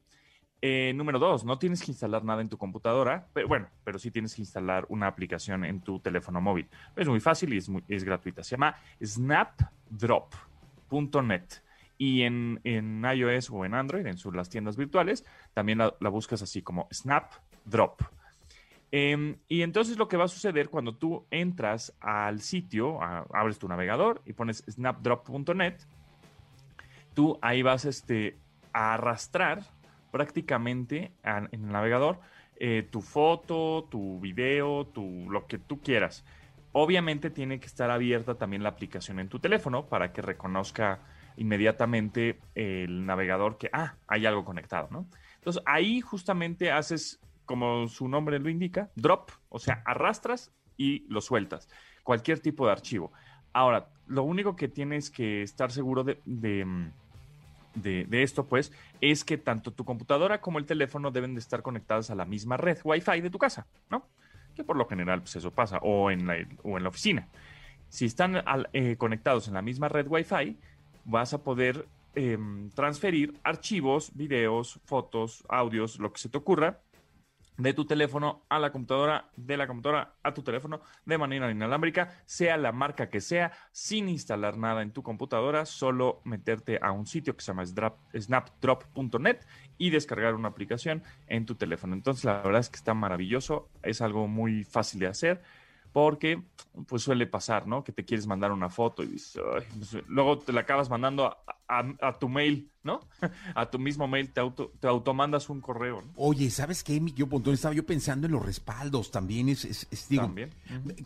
Eh, 0.62 0.94
número 0.96 1.20
dos, 1.20 1.44
no 1.46 1.60
tienes 1.60 1.84
que 1.84 1.92
instalar 1.92 2.24
nada 2.24 2.42
en 2.42 2.50
tu 2.50 2.58
computadora, 2.58 3.28
pero 3.34 3.48
bueno, 3.48 3.68
pero 3.84 4.00
sí 4.00 4.10
tienes 4.10 4.34
que 4.34 4.42
instalar 4.42 4.88
una 4.90 5.06
aplicación 5.08 5.64
en 5.66 5.82
tu 5.82 6.00
teléfono 6.00 6.42
móvil. 6.42 6.68
Es 6.96 7.08
muy 7.08 7.20
fácil 7.20 7.54
y 7.54 7.58
es, 7.58 7.70
es 7.88 8.04
gratuita. 8.04 8.44
Se 8.44 8.52
llama 8.52 8.76
snapdrop.net. 9.04 11.44
Y 11.98 12.24
en, 12.24 12.60
en, 12.64 13.06
iOS 13.06 13.50
o 13.52 13.64
en 13.64 13.74
Android, 13.74 14.06
en 14.06 14.18
las 14.34 14.50
tiendas 14.50 14.76
virtuales, 14.76 15.26
también 15.54 15.78
la, 15.78 16.10
buscas 16.10 16.42
así 16.42 16.62
como 16.62 16.90
Snapdrop. 16.92 18.02
Em, 18.92 19.38
y 19.48 19.62
entonces 19.62 19.98
lo 19.98 20.08
que 20.08 20.18
va 20.18 20.26
a 20.26 20.30
suceder 20.30 20.70
cuando 20.70 20.96
tú 20.96 21.26
entras 21.32 21.96
al 22.00 22.42
sitio, 22.42 23.02
abres 23.02 23.60
tu 23.60 23.68
navegador 23.68 24.22
y 24.26 24.34
pones 24.34 24.64
snapdrop.net, 24.70 25.76
tú 27.14 27.40
ahí 27.42 27.62
vas 27.62 27.86
este, 27.86 28.38
a 28.74 28.96
arrastrar 28.96 29.64
prácticamente 30.15 31.12
en 31.25 31.50
el 31.51 31.67
navegador 31.74 32.22
eh, 32.55 32.88
tu 32.89 33.01
foto, 33.01 33.86
tu 33.91 34.17
video, 34.22 34.86
tu, 34.86 35.29
lo 35.29 35.45
que 35.45 35.57
tú 35.57 35.81
quieras. 35.81 36.24
Obviamente 36.72 37.29
tiene 37.29 37.60
que 37.60 37.65
estar 37.65 37.91
abierta 37.91 38.36
también 38.36 38.63
la 38.63 38.69
aplicación 38.69 39.19
en 39.19 39.27
tu 39.27 39.39
teléfono 39.39 39.88
para 39.88 40.13
que 40.13 40.22
reconozca 40.22 41.00
inmediatamente 41.36 42.39
el 42.55 43.05
navegador 43.05 43.57
que, 43.57 43.69
ah, 43.74 43.95
hay 44.07 44.25
algo 44.25 44.45
conectado, 44.45 44.88
¿no? 44.89 45.05
Entonces 45.36 45.62
ahí 45.65 46.00
justamente 46.00 46.72
haces, 46.72 47.19
como 47.43 47.89
su 47.89 48.07
nombre 48.07 48.39
lo 48.39 48.48
indica, 48.50 48.91
drop, 48.95 49.31
o 49.50 49.60
sea, 49.60 49.84
arrastras 49.86 50.53
y 50.77 51.05
lo 51.10 51.19
sueltas, 51.19 51.67
cualquier 52.03 52.39
tipo 52.39 52.65
de 52.65 52.72
archivo. 52.72 53.12
Ahora, 53.51 53.89
lo 54.07 54.24
único 54.24 54.55
que 54.55 54.69
tienes 54.69 55.10
que 55.10 55.41
estar 55.41 55.74
seguro 55.74 56.05
de 56.05 56.65
mm, 56.65 56.91
de, 57.75 58.24
esto, 58.24 58.46
pues, 58.46 58.72
es 59.01 59.24
que 59.24 59.38
tanto 59.38 59.72
tu 59.72 59.86
computadora 59.86 60.41
como 60.41 60.60
el 60.60 60.65
teléfono 60.65 61.12
deben 61.12 61.34
de 61.34 61.39
estar 61.39 61.62
conectados 61.62 62.10
a 62.10 62.15
la 62.15 62.25
misma 62.25 62.58
red 62.58 62.77
Wi-Fi 62.84 63.22
de 63.22 63.29
tu 63.29 63.38
casa, 63.38 63.67
¿no? 63.89 64.08
Que 64.55 64.63
por 64.63 64.77
lo 64.77 64.88
general, 64.88 65.22
pues 65.22 65.36
eso 65.36 65.51
pasa, 65.51 65.79
o 65.82 66.12
en 66.12 66.27
la, 66.27 66.36
o 66.63 66.77
en 66.77 66.84
la 66.84 66.89
oficina. 66.89 67.27
Si 67.89 68.05
están 68.05 68.44
eh, 68.74 68.96
conectados 68.98 69.48
en 69.48 69.53
la 69.53 69.62
misma 69.62 69.89
red 69.89 70.08
Wi-Fi, 70.08 70.58
vas 71.05 71.34
a 71.34 71.44
poder 71.44 71.88
em, 72.15 72.70
transferir 72.72 73.39
archivos, 73.44 74.12
videos, 74.15 74.79
fotos, 74.86 75.44
audios, 75.50 76.00
lo 76.00 76.12
que 76.12 76.20
se 76.20 76.29
te 76.29 76.38
ocurra, 76.38 76.79
de 77.58 77.74
tu 77.74 77.86
teléfono 77.86 78.46
a 78.50 78.60
la 78.60 78.72
computadora, 78.72 79.30
de 79.36 79.58
la 79.58 79.68
computadora 79.68 80.16
a 80.24 80.34
tu 80.34 80.44
teléfono 80.44 80.82
de 81.06 81.18
manera 81.18 81.50
inalámbrica, 81.52 82.22
sea 82.26 82.58
la 82.58 82.72
marca 82.72 83.10
que 83.10 83.22
sea, 83.22 83.52
sin 83.72 84.10
instalar 84.10 84.58
nada 84.58 84.82
en 84.82 84.92
tu 84.92 85.04
computadora, 85.04 85.66
solo 85.66 86.22
meterte 86.24 86.80
a 86.82 86.92
un 86.92 87.06
sitio 87.06 87.36
que 87.36 87.44
se 87.44 87.52
llama 87.52 87.66
snapdrop.net 88.14 89.40
y 89.78 89.90
descargar 89.90 90.36
una 90.36 90.50
aplicación 90.50 91.04
en 91.28 91.46
tu 91.46 91.56
teléfono. 91.56 91.94
Entonces, 91.94 92.26
la 92.26 92.42
verdad 92.42 92.62
es 92.62 92.70
que 92.70 92.78
está 92.78 92.94
maravilloso, 92.94 93.70
es 93.84 94.02
algo 94.02 94.28
muy 94.28 94.64
fácil 94.64 95.00
de 95.00 95.08
hacer 95.08 95.42
porque 95.96 96.44
pues 96.90 97.04
suele 97.04 97.25
pasar, 97.25 97.68
¿no? 97.68 97.82
Que 97.82 97.94
te 97.94 98.04
quieres 98.04 98.28
mandar 98.28 98.52
una 98.52 98.70
foto 98.70 99.02
y 99.02 99.08
dices, 99.08 99.42
pues, 99.78 100.04
luego 100.10 100.40
te 100.40 100.52
la 100.52 100.60
acabas 100.60 100.90
mandando 100.90 101.38
a, 101.70 102.20
tu 102.20 102.28
mail, 102.28 102.70
¿no? 102.84 103.08
a 103.56 103.72
tu 103.72 103.80
mismo 103.80 104.06
mail 104.06 104.30
te, 104.34 104.42
auto, 104.42 104.74
te 104.82 104.90
automandas 104.90 105.50
un 105.50 105.62
correo. 105.62 106.02
¿no? 106.02 106.12
Oye, 106.18 106.52
¿sabes 106.52 106.84
qué, 106.84 107.02
Yo 107.16 107.28
Pontón? 107.28 107.54
Estaba 107.54 107.74
yo 107.74 107.86
pensando 107.86 108.28
en 108.28 108.34
los 108.34 108.46
respaldos 108.46 109.10
también. 109.10 109.48
Es, 109.48 109.64
es, 109.64 110.10
digo, 110.10 110.24
¿También? 110.24 110.50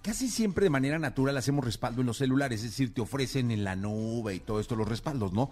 Casi 0.01 0.27
siempre 0.27 0.63
de 0.63 0.71
manera 0.71 0.97
natural 0.97 1.37
hacemos 1.37 1.63
respaldo 1.63 2.01
en 2.01 2.07
los 2.07 2.17
celulares, 2.17 2.63
es 2.63 2.71
decir, 2.71 2.91
te 2.91 3.01
ofrecen 3.01 3.51
en 3.51 3.63
la 3.63 3.75
nube 3.75 4.33
y 4.33 4.39
todo 4.39 4.59
esto 4.59 4.75
los 4.75 4.87
respaldos, 4.87 5.33
¿no? 5.33 5.51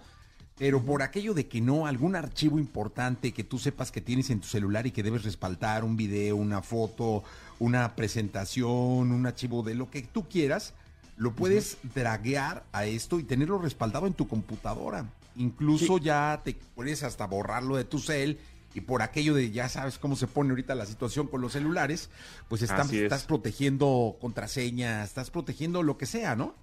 Pero 0.58 0.84
por 0.84 1.02
aquello 1.02 1.34
de 1.34 1.46
que 1.46 1.60
no, 1.60 1.86
algún 1.86 2.16
archivo 2.16 2.58
importante 2.58 3.32
que 3.32 3.44
tú 3.44 3.60
sepas 3.60 3.92
que 3.92 4.00
tienes 4.00 4.30
en 4.30 4.40
tu 4.40 4.48
celular 4.48 4.88
y 4.88 4.90
que 4.90 5.04
debes 5.04 5.22
respaldar, 5.22 5.84
un 5.84 5.96
video, 5.96 6.34
una 6.34 6.62
foto, 6.62 7.22
una 7.58 7.96
presentación, 7.96 9.12
un 9.12 9.26
archivo 9.26 9.62
de 9.62 9.74
lo 9.74 9.90
que 9.90 10.02
tú 10.02 10.28
quieras, 10.28 10.74
lo 11.16 11.32
puedes 11.32 11.78
draguear 11.94 12.64
a 12.72 12.86
esto 12.86 13.18
y 13.18 13.24
tenerlo 13.24 13.58
respaldado 13.58 14.06
en 14.06 14.14
tu 14.14 14.28
computadora. 14.28 15.06
Incluso 15.36 15.98
ya 15.98 16.40
te 16.44 16.56
puedes 16.74 17.02
hasta 17.02 17.26
borrarlo 17.26 17.76
de 17.76 17.84
tu 17.84 17.98
cel 17.98 18.38
y 18.74 18.80
por 18.80 19.02
aquello 19.02 19.34
de 19.34 19.50
ya 19.50 19.68
sabes 19.68 19.98
cómo 19.98 20.14
se 20.14 20.26
pone 20.26 20.50
ahorita 20.50 20.74
la 20.74 20.86
situación 20.86 21.26
con 21.26 21.40
los 21.40 21.52
celulares, 21.52 22.10
pues 22.48 22.62
estás 22.62 23.24
protegiendo 23.24 24.16
contraseñas, 24.20 25.08
estás 25.08 25.30
protegiendo 25.30 25.82
lo 25.82 25.96
que 25.98 26.06
sea, 26.06 26.36
¿no? 26.36 26.54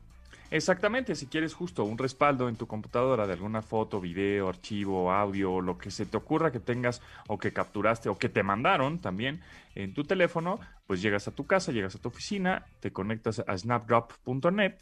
Exactamente, 0.52 1.16
si 1.16 1.26
quieres 1.26 1.56
justo 1.56 1.84
un 1.84 1.98
respaldo 1.98 2.48
en 2.48 2.56
tu 2.56 2.68
computadora 2.68 3.26
de 3.26 3.34
alguna 3.34 3.64
foto, 3.64 4.00
video, 4.00 4.48
archivo, 4.48 5.12
audio, 5.12 5.60
lo 5.60 5.78
que 5.78 5.90
se 5.90 6.06
te 6.06 6.18
ocurra 6.18 6.52
que 6.52 6.60
tengas 6.60 7.02
o 7.28 7.40
que 7.40 7.52
capturaste 7.52 8.10
o 8.10 8.18
que 8.18 8.30
te 8.30 8.44
mandaron 8.44 9.00
también 9.00 9.42
en 9.74 9.94
tu 9.94 10.04
teléfono, 10.04 10.60
pues 10.86 11.02
llegas 11.02 11.28
a 11.28 11.32
tu 11.32 11.48
casa, 11.48 11.72
llegas 11.72 11.96
a 11.96 12.00
tu 12.00 12.10
oficina, 12.10 12.66
te 12.80 12.92
conectas 12.92 13.44
a 13.46 13.58
snapdrop.net, 13.58 14.76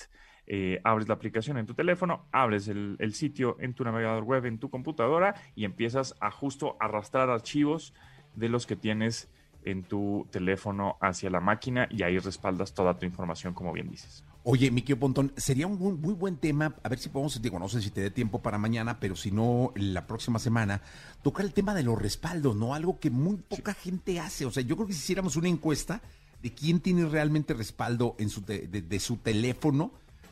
eh, 0.47 0.81
abres 0.83 1.07
la 1.07 1.13
aplicación 1.13 1.57
en 1.57 1.65
tu 1.65 1.73
teléfono, 1.73 2.27
abres 2.33 2.67
el, 2.67 2.97
el, 2.99 3.13
sitio 3.13 3.55
en 3.61 3.73
tu 3.73 3.85
navegador 3.85 4.25
web 4.25 4.45
en 4.45 4.59
tu 4.59 4.69
computadora 4.69 5.35
y 5.55 5.63
empiezas 5.63 6.15
a 6.19 6.29
justo 6.29 6.75
arrastrar 6.81 7.29
archivos 7.29 7.93
de 8.35 8.49
los 8.49 8.67
que 8.67 8.75
tienes 8.75 9.29
en 9.63 9.83
tu 9.83 10.27
teléfono 10.29 10.97
hacia 10.99 11.29
la 11.29 11.39
máquina 11.39 11.87
y 11.89 12.03
ahí 12.03 12.19
respaldas 12.19 12.73
toda 12.73 12.99
tu 12.99 13.05
información 13.05 13.53
como 13.53 13.71
bien 13.71 13.89
dices. 13.89 14.25
Oye, 14.45 14.71
Miquel 14.71 14.97
Pontón, 14.97 15.31
sería 15.37 15.67
un 15.67 15.77
muy, 15.77 16.13
buen 16.13 16.35
tema, 16.35 16.75
a 16.83 16.89
ver 16.89 16.99
si 16.99 17.07
podemos, 17.07 17.41
digo, 17.41 17.59
no 17.59 17.69
sé 17.69 17.81
si 17.81 17.91
te 17.91 18.01
dé 18.01 18.11
tiempo 18.11 18.41
para 18.41 18.57
mañana, 18.57 18.99
pero 18.99 19.15
si 19.15 19.31
no, 19.31 19.71
la 19.75 20.05
próxima 20.05 20.37
semana, 20.37 20.81
tocar 21.21 21.45
el 21.45 21.53
tema 21.53 21.73
de 21.73 21.83
los 21.83 21.97
respaldos, 21.97 22.53
¿no? 22.53 22.73
Algo 22.73 22.99
que 22.99 23.09
muy 23.09 23.37
poca 23.37 23.73
gente 23.73 24.19
hace. 24.19 24.45
O 24.45 24.51
sea, 24.51 24.61
yo 24.61 24.75
creo 24.75 24.87
que 24.87 24.93
si 24.93 24.99
hiciéramos 24.99 25.37
una 25.37 25.47
encuesta, 25.47 26.01
de 26.41 26.53
quién 26.53 26.81
tiene 26.81 27.05
realmente 27.05 27.53
respaldo 27.53 28.17
en 28.19 28.29
su 28.29 28.43
de, 28.43 28.67
de 28.67 28.99
su 28.99 29.15
teléfono, 29.15 29.91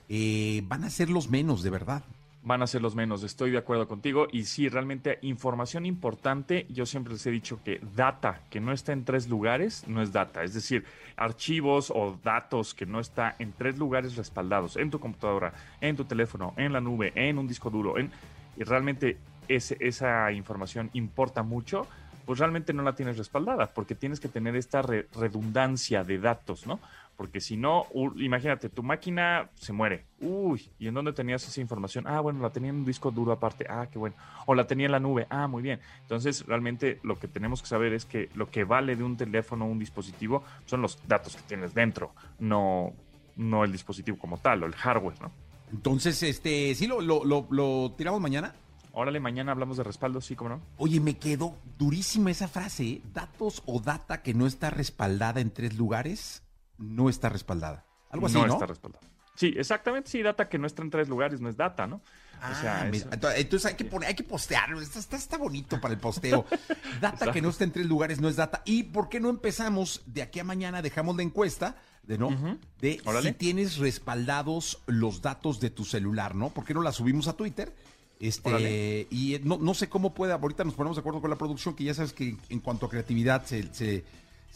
eh, 0.09 0.61
van 0.67 0.83
a 0.83 0.89
ser 0.89 1.09
los 1.09 1.29
menos, 1.29 1.63
de 1.63 1.69
verdad 1.69 2.03
van 2.43 2.61
a 2.61 2.67
ser 2.67 2.81
los 2.81 2.95
menos. 2.95 3.23
Estoy 3.23 3.51
de 3.51 3.57
acuerdo 3.57 3.87
contigo. 3.87 4.27
Y 4.31 4.45
sí, 4.45 4.69
realmente 4.69 5.19
información 5.21 5.85
importante. 5.85 6.65
Yo 6.69 6.85
siempre 6.85 7.13
les 7.13 7.25
he 7.25 7.31
dicho 7.31 7.59
que 7.63 7.79
data 7.95 8.41
que 8.49 8.59
no 8.59 8.71
está 8.71 8.93
en 8.93 9.05
tres 9.05 9.29
lugares 9.29 9.87
no 9.87 10.01
es 10.01 10.11
data. 10.11 10.43
Es 10.43 10.53
decir, 10.53 10.85
archivos 11.15 11.91
o 11.93 12.17
datos 12.23 12.73
que 12.73 12.85
no 12.85 12.99
está 12.99 13.35
en 13.39 13.53
tres 13.53 13.77
lugares 13.77 14.15
respaldados, 14.15 14.77
en 14.77 14.89
tu 14.89 14.99
computadora, 14.99 15.53
en 15.79 15.95
tu 15.95 16.05
teléfono, 16.05 16.53
en 16.57 16.73
la 16.73 16.81
nube, 16.81 17.11
en 17.15 17.37
un 17.37 17.47
disco 17.47 17.69
duro. 17.69 17.97
En, 17.97 18.11
y 18.57 18.63
realmente 18.63 19.17
esa 19.47 20.31
información 20.31 20.89
importa 20.93 21.43
mucho 21.43 21.87
pues 22.25 22.39
realmente 22.39 22.73
no 22.73 22.83
la 22.83 22.95
tienes 22.95 23.17
respaldada, 23.17 23.67
porque 23.73 23.95
tienes 23.95 24.19
que 24.19 24.29
tener 24.29 24.55
esta 24.55 24.81
redundancia 24.81 26.03
de 26.03 26.19
datos, 26.19 26.67
¿no? 26.67 26.79
Porque 27.21 27.39
si 27.39 27.55
no, 27.55 27.85
imagínate, 28.17 28.67
tu 28.67 28.81
máquina 28.81 29.51
se 29.53 29.73
muere. 29.73 30.05
Uy, 30.21 30.71
¿y 30.79 30.87
en 30.87 30.95
dónde 30.95 31.13
tenías 31.13 31.47
esa 31.47 31.61
información? 31.61 32.07
Ah, 32.07 32.19
bueno, 32.19 32.41
la 32.41 32.49
tenía 32.49 32.71
en 32.71 32.77
un 32.77 32.83
disco 32.83 33.11
duro 33.11 33.31
aparte. 33.31 33.67
Ah, 33.69 33.87
qué 33.91 33.99
bueno. 33.99 34.15
O 34.47 34.55
la 34.55 34.65
tenía 34.65 34.87
en 34.87 34.91
la 34.91 34.99
nube. 34.99 35.27
Ah, 35.29 35.45
muy 35.45 35.61
bien. 35.61 35.79
Entonces, 36.01 36.43
realmente 36.47 36.99
lo 37.03 37.19
que 37.19 37.27
tenemos 37.27 37.61
que 37.61 37.67
saber 37.67 37.93
es 37.93 38.05
que 38.05 38.29
lo 38.33 38.49
que 38.49 38.63
vale 38.63 38.95
de 38.95 39.03
un 39.03 39.17
teléfono 39.17 39.65
o 39.65 39.67
un 39.67 39.77
dispositivo 39.77 40.43
son 40.65 40.81
los 40.81 40.97
datos 41.07 41.35
que 41.35 41.43
tienes 41.43 41.75
dentro, 41.75 42.15
no, 42.39 42.91
no 43.35 43.65
el 43.65 43.71
dispositivo 43.71 44.17
como 44.17 44.39
tal 44.39 44.63
o 44.63 44.65
el 44.65 44.73
hardware, 44.73 45.21
¿no? 45.21 45.31
Entonces, 45.71 46.23
este, 46.23 46.73
¿sí 46.73 46.87
lo, 46.87 47.01
lo, 47.01 47.23
lo, 47.23 47.91
tiramos 47.95 48.19
mañana? 48.19 48.55
Órale, 48.93 49.19
mañana 49.19 49.51
hablamos 49.51 49.77
de 49.77 49.83
respaldo, 49.83 50.21
sí, 50.21 50.35
cómo 50.35 50.49
no. 50.49 50.61
Oye, 50.77 50.99
me 50.99 51.19
quedó 51.19 51.55
durísima 51.77 52.31
esa 52.31 52.47
frase, 52.47 52.83
¿eh? 52.83 53.01
Datos 53.13 53.61
o 53.67 53.79
data 53.79 54.23
que 54.23 54.33
no 54.33 54.47
está 54.47 54.71
respaldada 54.71 55.39
en 55.39 55.51
tres 55.51 55.77
lugares 55.77 56.41
no 56.81 57.09
está 57.09 57.29
respaldada. 57.29 57.85
Algo 58.09 58.27
así, 58.27 58.35
¿no? 58.35 58.47
No 58.47 58.53
está 58.53 58.65
respaldada. 58.65 59.07
Sí, 59.35 59.53
exactamente, 59.57 60.09
sí, 60.09 60.21
data 60.21 60.49
que 60.49 60.57
no 60.57 60.67
está 60.67 60.81
en 60.81 60.89
tres 60.89 61.07
lugares, 61.07 61.39
no 61.39 61.49
es 61.49 61.55
data, 61.57 61.87
¿no? 61.87 62.01
o 62.43 62.55
sea, 62.59 62.81
ah, 62.81 63.35
entonces 63.35 63.65
hay 63.67 63.75
que 63.75 63.85
poner, 63.85 64.09
hay 64.09 64.15
que 64.15 64.23
postear, 64.23 64.71
está, 64.81 65.15
está, 65.15 65.37
bonito 65.37 65.79
para 65.79 65.93
el 65.93 65.99
posteo. 65.99 66.45
Data 66.99 67.31
que 67.31 67.39
no 67.39 67.49
está 67.49 67.65
en 67.65 67.71
tres 67.71 67.85
lugares 67.85 68.19
no 68.19 68.27
es 68.29 68.35
data. 68.35 68.63
¿Y 68.65 68.83
por 68.83 69.09
qué 69.09 69.19
no 69.19 69.29
empezamos 69.29 70.01
de 70.07 70.23
aquí 70.23 70.39
a 70.39 70.43
mañana? 70.43 70.81
Dejamos 70.81 71.15
la 71.15 71.21
encuesta 71.21 71.75
de 72.01 72.17
no 72.17 72.57
de 72.79 72.99
si 73.21 73.33
tienes 73.33 73.77
respaldados 73.77 74.81
los 74.87 75.21
datos 75.21 75.59
de 75.59 75.69
tu 75.69 75.85
celular, 75.85 76.33
¿no? 76.33 76.49
¿Por 76.49 76.65
qué 76.65 76.73
no 76.73 76.81
la 76.81 76.91
subimos 76.91 77.27
a 77.27 77.33
Twitter? 77.33 77.75
Este, 78.19 79.07
y 79.11 79.39
no, 79.43 79.57
no 79.59 79.75
sé 79.75 79.87
cómo 79.87 80.15
puede, 80.15 80.33
ahorita 80.33 80.63
nos 80.63 80.73
ponemos 80.73 80.95
de 80.95 81.01
acuerdo 81.01 81.21
con 81.21 81.29
la 81.29 81.37
producción, 81.37 81.75
que 81.75 81.83
ya 81.83 81.93
sabes 81.93 82.13
que 82.13 82.37
en 82.49 82.59
cuanto 82.59 82.87
a 82.87 82.89
creatividad 82.89 83.45
se 83.45 83.71
se 83.71 84.03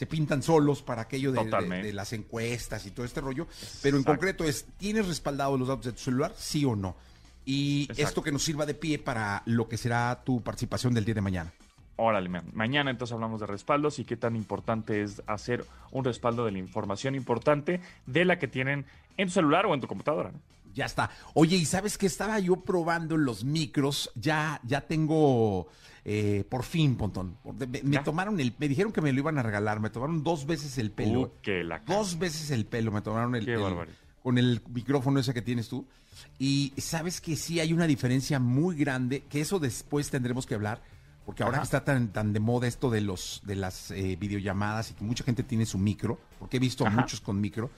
pintan 0.05 0.43
solos 0.43 0.81
para 0.81 1.03
aquello 1.03 1.31
de, 1.31 1.93
las 1.93 2.13
encuestas 2.13 2.85
y 2.85 2.91
todo 2.91 3.05
este 3.05 3.21
rollo. 3.21 3.47
Pero 3.81 3.97
en 3.97 4.03
concreto 4.03 4.43
es, 4.43 4.65
¿tienes 4.77 5.07
respaldado 5.07 5.57
los 5.57 5.69
datos 5.69 5.85
de 5.85 5.91
tu 5.93 5.99
celular? 5.99 6.33
Sí 6.37 6.65
o 6.65 6.75
no. 6.75 6.95
Y 7.45 7.87
esto 7.95 8.21
que 8.21 8.31
nos 8.31 8.43
sirva 8.43 8.65
de 8.65 8.73
pie 8.73 8.99
para 8.99 9.43
lo 9.45 9.69
que 9.69 9.77
será 9.77 10.23
tu 10.25 10.41
participación 10.41 10.93
del 10.93 11.05
día 11.05 11.15
de 11.15 11.21
mañana. 11.21 11.53
Órale, 11.97 12.29
mañana 12.53 12.91
entonces 12.91 13.13
hablamos 13.13 13.39
de 13.39 13.45
respaldos 13.45 13.99
y 13.99 14.03
qué 14.03 14.17
tan 14.17 14.35
importante 14.35 15.01
es 15.01 15.21
hacer 15.27 15.65
un 15.91 16.03
respaldo 16.03 16.43
de 16.43 16.51
la 16.51 16.57
información 16.57 17.15
importante 17.15 17.79
de 18.05 18.25
la 18.25 18.37
que 18.37 18.49
tienen 18.49 18.85
en 19.15 19.27
tu 19.27 19.35
celular 19.35 19.65
o 19.65 19.73
en 19.73 19.79
tu 19.79 19.87
computadora. 19.87 20.31
Ya 20.73 20.85
está. 20.85 21.09
Oye, 21.33 21.55
¿y 21.55 21.63
sabes 21.63 21.97
que 21.97 22.05
estaba 22.05 22.37
yo 22.39 22.57
probando 22.57 23.15
los 23.15 23.45
micros? 23.45 24.11
Ya, 24.15 24.59
ya 24.63 24.81
tengo 24.81 25.69
eh, 26.07 26.45
por 26.47 26.63
fin, 26.63 26.95
Pontón. 26.95 27.35
Me, 27.83 27.97
tomaron 27.97 28.39
el, 28.39 28.53
me 28.59 28.67
dijeron 28.67 28.91
que 28.91 29.01
me 29.01 29.11
lo 29.11 29.19
iban 29.19 29.39
a 29.39 29.43
regalar, 29.43 29.79
me 29.79 29.89
tomaron 29.89 30.23
dos 30.23 30.45
veces 30.45 30.77
el 30.77 30.91
pelo. 30.91 31.21
Uh, 31.21 31.63
la 31.63 31.79
dos 31.79 32.19
veces 32.19 32.51
el 32.51 32.65
pelo, 32.67 32.91
me 32.91 33.01
tomaron 33.01 33.35
el, 33.35 33.47
con 34.21 34.37
el 34.37 34.61
micrófono 34.69 35.19
ese 35.19 35.33
que 35.33 35.41
tienes 35.41 35.67
tú. 35.67 35.87
Y 36.37 36.73
sabes 36.77 37.19
que 37.21 37.35
sí 37.35 37.59
hay 37.59 37.73
una 37.73 37.87
diferencia 37.87 38.39
muy 38.39 38.75
grande, 38.75 39.23
que 39.29 39.41
eso 39.41 39.57
después 39.57 40.11
tendremos 40.11 40.45
que 40.45 40.53
hablar, 40.53 40.79
porque 41.25 41.41
ahora 41.41 41.63
está 41.63 41.83
tan, 41.83 42.13
tan 42.13 42.33
de 42.33 42.39
moda 42.39 42.67
esto 42.67 42.91
de 42.91 43.01
los 43.01 43.41
de 43.43 43.55
las 43.55 43.89
eh, 43.89 44.15
videollamadas 44.15 44.91
y 44.91 44.93
que 44.93 45.03
mucha 45.03 45.23
gente 45.23 45.41
tiene 45.41 45.65
su 45.65 45.79
micro, 45.79 46.19
porque 46.37 46.57
he 46.57 46.59
visto 46.59 46.85
a 46.85 46.91
muchos 46.91 47.19
con 47.19 47.41
micro. 47.41 47.71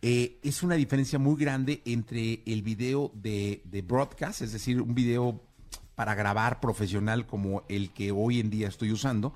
Eh, 0.00 0.38
es 0.42 0.62
una 0.62 0.76
diferencia 0.76 1.18
muy 1.18 1.36
grande 1.38 1.82
entre 1.84 2.42
el 2.46 2.62
video 2.62 3.12
de, 3.14 3.60
de 3.64 3.82
broadcast, 3.82 4.42
es 4.42 4.52
decir, 4.52 4.80
un 4.80 4.94
video 4.94 5.42
para 5.96 6.14
grabar 6.14 6.60
profesional 6.60 7.26
como 7.26 7.64
el 7.68 7.90
que 7.90 8.12
hoy 8.12 8.38
en 8.38 8.50
día 8.50 8.68
estoy 8.68 8.92
usando, 8.92 9.34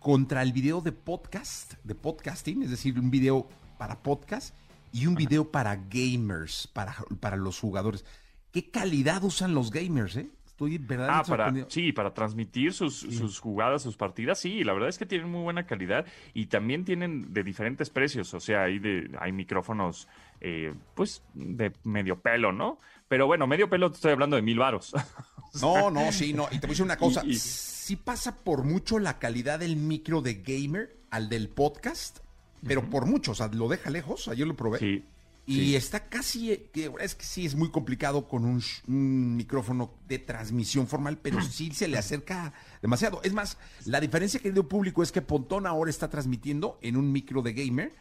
contra 0.00 0.42
el 0.42 0.52
video 0.52 0.80
de 0.80 0.92
podcast, 0.92 1.74
de 1.84 1.94
podcasting, 1.94 2.62
es 2.62 2.70
decir, 2.70 2.98
un 2.98 3.10
video 3.10 3.48
para 3.78 4.02
podcast 4.02 4.56
y 4.92 5.06
un 5.06 5.14
video 5.14 5.50
para 5.50 5.76
gamers, 5.76 6.66
para, 6.66 6.96
para 7.20 7.36
los 7.36 7.60
jugadores. 7.60 8.04
¿Qué 8.50 8.70
calidad 8.70 9.22
usan 9.24 9.54
los 9.54 9.70
gamers, 9.70 10.16
eh? 10.16 10.30
Estoy 10.46 10.78
verdaderamente 10.78 11.32
ah, 11.32 11.36
para, 11.36 11.70
sí, 11.70 11.92
para 11.92 12.14
transmitir 12.14 12.72
sus, 12.72 13.00
sus, 13.00 13.40
jugadas, 13.40 13.82
sus 13.82 13.96
partidas, 13.96 14.38
sí, 14.38 14.64
la 14.64 14.72
verdad 14.72 14.88
es 14.88 14.98
que 14.98 15.06
tienen 15.06 15.30
muy 15.30 15.42
buena 15.42 15.66
calidad 15.66 16.06
y 16.34 16.46
también 16.46 16.84
tienen 16.84 17.32
de 17.32 17.42
diferentes 17.42 17.90
precios, 17.90 18.32
o 18.34 18.40
sea, 18.40 18.64
hay, 18.64 18.78
de, 18.78 19.10
hay 19.18 19.32
micrófonos, 19.32 20.08
eh, 20.40 20.74
pues, 20.94 21.22
de 21.34 21.72
medio 21.84 22.20
pelo, 22.20 22.52
¿no? 22.52 22.78
Pero 23.08 23.26
bueno, 23.26 23.46
medio 23.46 23.68
pelo 23.68 23.88
estoy 23.88 24.12
hablando 24.12 24.36
de 24.36 24.42
mil 24.42 24.58
varos. 24.58 24.94
No, 25.60 25.90
no, 25.90 26.12
sí, 26.12 26.32
no. 26.32 26.48
Y 26.50 26.58
te 26.58 26.66
voy 26.66 26.68
a 26.68 26.72
decir 26.72 26.84
una 26.84 26.96
cosa. 26.96 27.22
Sí 27.30 27.96
pasa 27.96 28.36
por 28.36 28.64
mucho 28.64 28.98
la 28.98 29.18
calidad 29.18 29.58
del 29.58 29.76
micro 29.76 30.22
de 30.22 30.34
gamer 30.34 30.96
al 31.10 31.28
del 31.28 31.48
podcast, 31.48 32.18
pero 32.66 32.88
por 32.88 33.06
mucho. 33.06 33.32
O 33.32 33.34
sea, 33.34 33.48
lo 33.48 33.68
deja 33.68 33.90
lejos. 33.90 34.28
Ayer 34.28 34.46
lo 34.46 34.56
probé. 34.56 34.78
Sí. 34.78 35.04
Y 35.44 35.74
está 35.74 36.08
casi, 36.08 36.52
es 36.52 37.14
que 37.16 37.24
sí 37.24 37.44
es 37.44 37.56
muy 37.56 37.70
complicado 37.70 38.28
con 38.28 38.44
un, 38.44 38.62
micrófono 39.36 39.92
de 40.06 40.20
transmisión 40.20 40.86
formal, 40.86 41.18
pero 41.18 41.40
sí 41.50 41.72
se 41.72 41.88
le 41.88 41.98
acerca 41.98 42.52
demasiado. 42.80 43.20
Es 43.24 43.32
más, 43.32 43.58
la 43.84 44.00
diferencia, 44.00 44.40
querido 44.40 44.68
público, 44.68 45.02
es 45.02 45.10
que 45.10 45.20
Pontón 45.20 45.66
ahora 45.66 45.90
está 45.90 46.08
transmitiendo 46.08 46.78
en 46.80 46.96
un 46.96 47.10
micro 47.10 47.42
de 47.42 47.52
gamer 47.52 47.92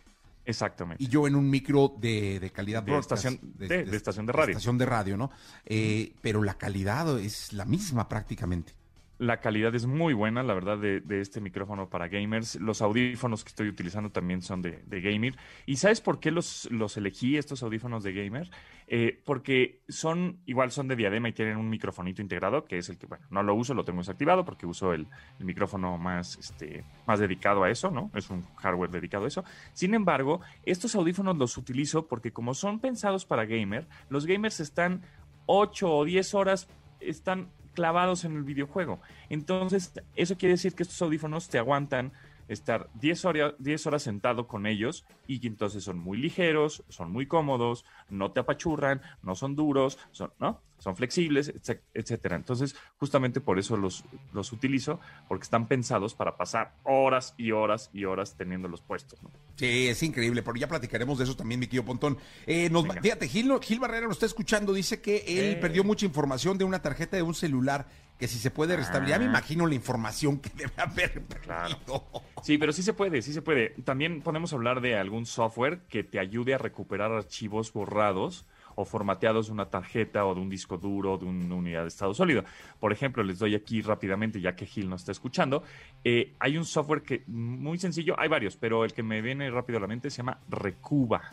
Exactamente. 0.45 1.03
Y 1.03 1.07
yo 1.07 1.27
en 1.27 1.35
un 1.35 1.49
micro 1.49 1.93
de, 1.97 2.51
calidad 2.53 2.83
de 2.83 2.97
estación 2.97 3.39
de, 3.41 3.81
estación 3.95 4.25
de 4.25 4.33
radio. 4.33 4.51
estación 4.51 4.77
de 4.77 4.85
radio, 4.85 5.17
¿no? 5.17 5.31
Eh, 5.65 6.13
pero 6.21 6.43
la 6.43 6.55
calidad 6.57 7.19
es 7.19 7.53
la 7.53 7.65
misma 7.65 8.09
prácticamente. 8.09 8.73
La 9.21 9.39
calidad 9.39 9.75
es 9.75 9.85
muy 9.85 10.15
buena, 10.15 10.41
la 10.41 10.55
verdad, 10.55 10.79
de, 10.79 11.03
este 11.21 11.41
micrófono 11.41 11.87
para 11.91 12.07
gamers. 12.07 12.55
Los 12.55 12.81
audífonos 12.81 13.43
que 13.43 13.49
estoy 13.49 13.67
utilizando 13.67 14.09
también 14.09 14.41
son 14.41 14.63
de, 14.63 14.81
de 14.83 14.99
gamer. 14.99 15.35
¿Y 15.67 15.75
sabes 15.75 16.01
por 16.01 16.19
qué 16.19 16.31
los, 16.31 16.67
los 16.71 16.97
elegí, 16.97 17.37
estos 17.37 17.61
audífonos 17.61 18.03
de 18.03 18.13
gamer? 18.13 18.49
Eh, 18.87 19.21
porque 19.23 19.83
son, 19.87 20.39
igual 20.47 20.71
son 20.71 20.87
de 20.87 20.95
diadema 20.95 21.29
y 21.29 21.33
tienen 21.33 21.57
un 21.57 21.69
microfonito 21.69 22.23
integrado, 22.23 22.65
que 22.65 22.79
es 22.79 22.89
el 22.89 22.97
que, 22.97 23.05
bueno, 23.05 23.23
no 23.29 23.43
lo 23.43 23.53
uso, 23.53 23.75
lo 23.75 23.85
tengo 23.85 23.99
desactivado 23.99 24.43
porque 24.43 24.65
uso 24.65 24.91
el, 24.91 25.05
micrófono 25.37 25.99
más, 25.99 26.39
este, 26.39 26.83
más 27.05 27.19
dedicado 27.19 27.63
a 27.63 27.69
eso, 27.69 27.91
¿no? 27.91 28.09
Es 28.15 28.31
un 28.31 28.43
hardware 28.55 28.89
dedicado 28.89 29.25
a 29.25 29.27
eso. 29.27 29.43
Sin 29.73 29.93
embargo, 29.93 30.41
estos 30.63 30.95
audífonos 30.95 31.37
los 31.37 31.57
utilizo 31.57 32.07
porque 32.07 32.33
como 32.33 32.55
son 32.55 32.79
pensados 32.79 33.25
para 33.25 33.45
gamer, 33.45 33.87
los 34.09 34.25
gamers 34.25 34.59
están 34.59 35.03
8 35.45 35.95
o 35.95 36.05
10 36.05 36.33
horas, 36.33 36.67
están 36.99 37.49
clavados 37.73 38.25
en 38.25 38.35
el 38.35 38.43
videojuego. 38.43 38.99
Entonces, 39.29 39.93
eso 40.15 40.37
quiere 40.37 40.53
decir 40.53 40.75
que 40.75 40.83
estos 40.83 41.01
audífonos 41.01 41.49
te 41.49 41.57
aguantan 41.57 42.11
estar 42.47 42.89
10 42.95 43.25
horas, 43.25 43.53
10 43.59 43.87
horas 43.87 44.03
sentado 44.03 44.47
con 44.47 44.65
ellos 44.65 45.05
y 45.27 45.45
entonces 45.47 45.83
son 45.83 45.99
muy 45.99 46.17
ligeros, 46.17 46.83
son 46.89 47.11
muy 47.11 47.27
cómodos, 47.27 47.85
no 48.09 48.31
te 48.31 48.39
apachurran, 48.39 49.01
no 49.23 49.35
son 49.35 49.55
duros, 49.55 49.97
son, 50.11 50.31
¿no? 50.39 50.61
son 50.81 50.95
flexibles, 50.95 51.53
etcétera. 51.93 52.35
Entonces, 52.35 52.75
justamente 52.97 53.39
por 53.39 53.59
eso 53.59 53.77
los, 53.77 54.03
los 54.33 54.51
utilizo, 54.51 54.99
porque 55.27 55.43
están 55.43 55.67
pensados 55.67 56.15
para 56.15 56.35
pasar 56.37 56.73
horas 56.83 57.35
y 57.37 57.51
horas 57.51 57.91
y 57.93 58.05
horas 58.05 58.35
teniéndolos 58.35 58.81
puestos. 58.81 59.21
¿no? 59.21 59.29
Sí, 59.55 59.87
es 59.87 60.01
increíble, 60.01 60.41
pero 60.41 60.57
ya 60.57 60.67
platicaremos 60.67 61.19
de 61.19 61.25
eso 61.25 61.35
también, 61.35 61.59
mi 61.59 61.67
querido 61.67 61.85
Pontón. 61.85 62.17
Eh, 62.47 62.69
nos, 62.71 62.87
fíjate, 62.99 63.27
Gil, 63.27 63.51
Gil, 63.61 63.79
Barrera 63.79 64.07
nos 64.07 64.17
está 64.17 64.25
escuchando, 64.25 64.73
dice 64.73 65.01
que 65.01 65.23
él 65.27 65.59
perdió 65.59 65.83
mucha 65.83 66.07
información 66.07 66.57
de 66.57 66.63
una 66.63 66.81
tarjeta 66.81 67.15
de 67.15 67.21
un 67.21 67.35
celular 67.35 67.87
que 68.21 68.27
si 68.27 68.37
se 68.37 68.51
puede 68.51 68.77
restablecer. 68.77 69.15
Ya 69.15 69.17
me 69.17 69.25
ah. 69.25 69.29
imagino 69.29 69.65
la 69.65 69.73
información 69.73 70.37
que 70.37 70.51
debe 70.55 70.73
haber 70.77 71.23
perdido. 71.23 72.05
Sí, 72.43 72.59
pero 72.59 72.71
sí 72.71 72.83
se 72.83 72.93
puede, 72.93 73.23
sí 73.23 73.33
se 73.33 73.41
puede. 73.41 73.69
También 73.83 74.21
podemos 74.21 74.53
hablar 74.53 74.79
de 74.79 74.95
algún 74.95 75.25
software 75.25 75.79
que 75.89 76.03
te 76.03 76.19
ayude 76.19 76.53
a 76.53 76.59
recuperar 76.59 77.11
archivos 77.11 77.73
borrados 77.73 78.45
o 78.75 78.85
formateados 78.85 79.47
de 79.47 79.53
una 79.53 79.71
tarjeta 79.71 80.23
o 80.27 80.35
de 80.35 80.41
un 80.41 80.51
disco 80.51 80.77
duro, 80.77 81.17
de 81.17 81.25
una 81.25 81.55
unidad 81.55 81.81
de 81.81 81.87
estado 81.87 82.13
sólido. 82.13 82.43
Por 82.79 82.91
ejemplo, 82.91 83.23
les 83.23 83.39
doy 83.39 83.55
aquí 83.55 83.81
rápidamente, 83.81 84.39
ya 84.39 84.55
que 84.55 84.67
Gil 84.67 84.87
nos 84.87 85.01
está 85.01 85.13
escuchando, 85.13 85.63
eh, 86.03 86.35
hay 86.37 86.57
un 86.57 86.65
software 86.65 87.01
que 87.01 87.23
muy 87.25 87.79
sencillo, 87.79 88.13
hay 88.19 88.29
varios, 88.29 88.55
pero 88.55 88.85
el 88.85 88.93
que 88.93 89.01
me 89.01 89.23
viene 89.23 89.49
rápido 89.49 89.79
a 89.79 89.81
la 89.81 89.87
mente 89.87 90.11
se 90.11 90.17
llama 90.17 90.37
Recuba. 90.47 91.23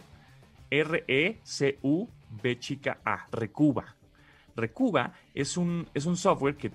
R-E-C-U-B 0.70 2.58
chica 2.58 3.00
A, 3.04 3.26
Recuba. 3.30 3.97
Recuba 4.58 5.12
es 5.34 5.56
un, 5.56 5.88
es 5.94 6.04
un 6.06 6.16
software 6.16 6.56
que 6.56 6.70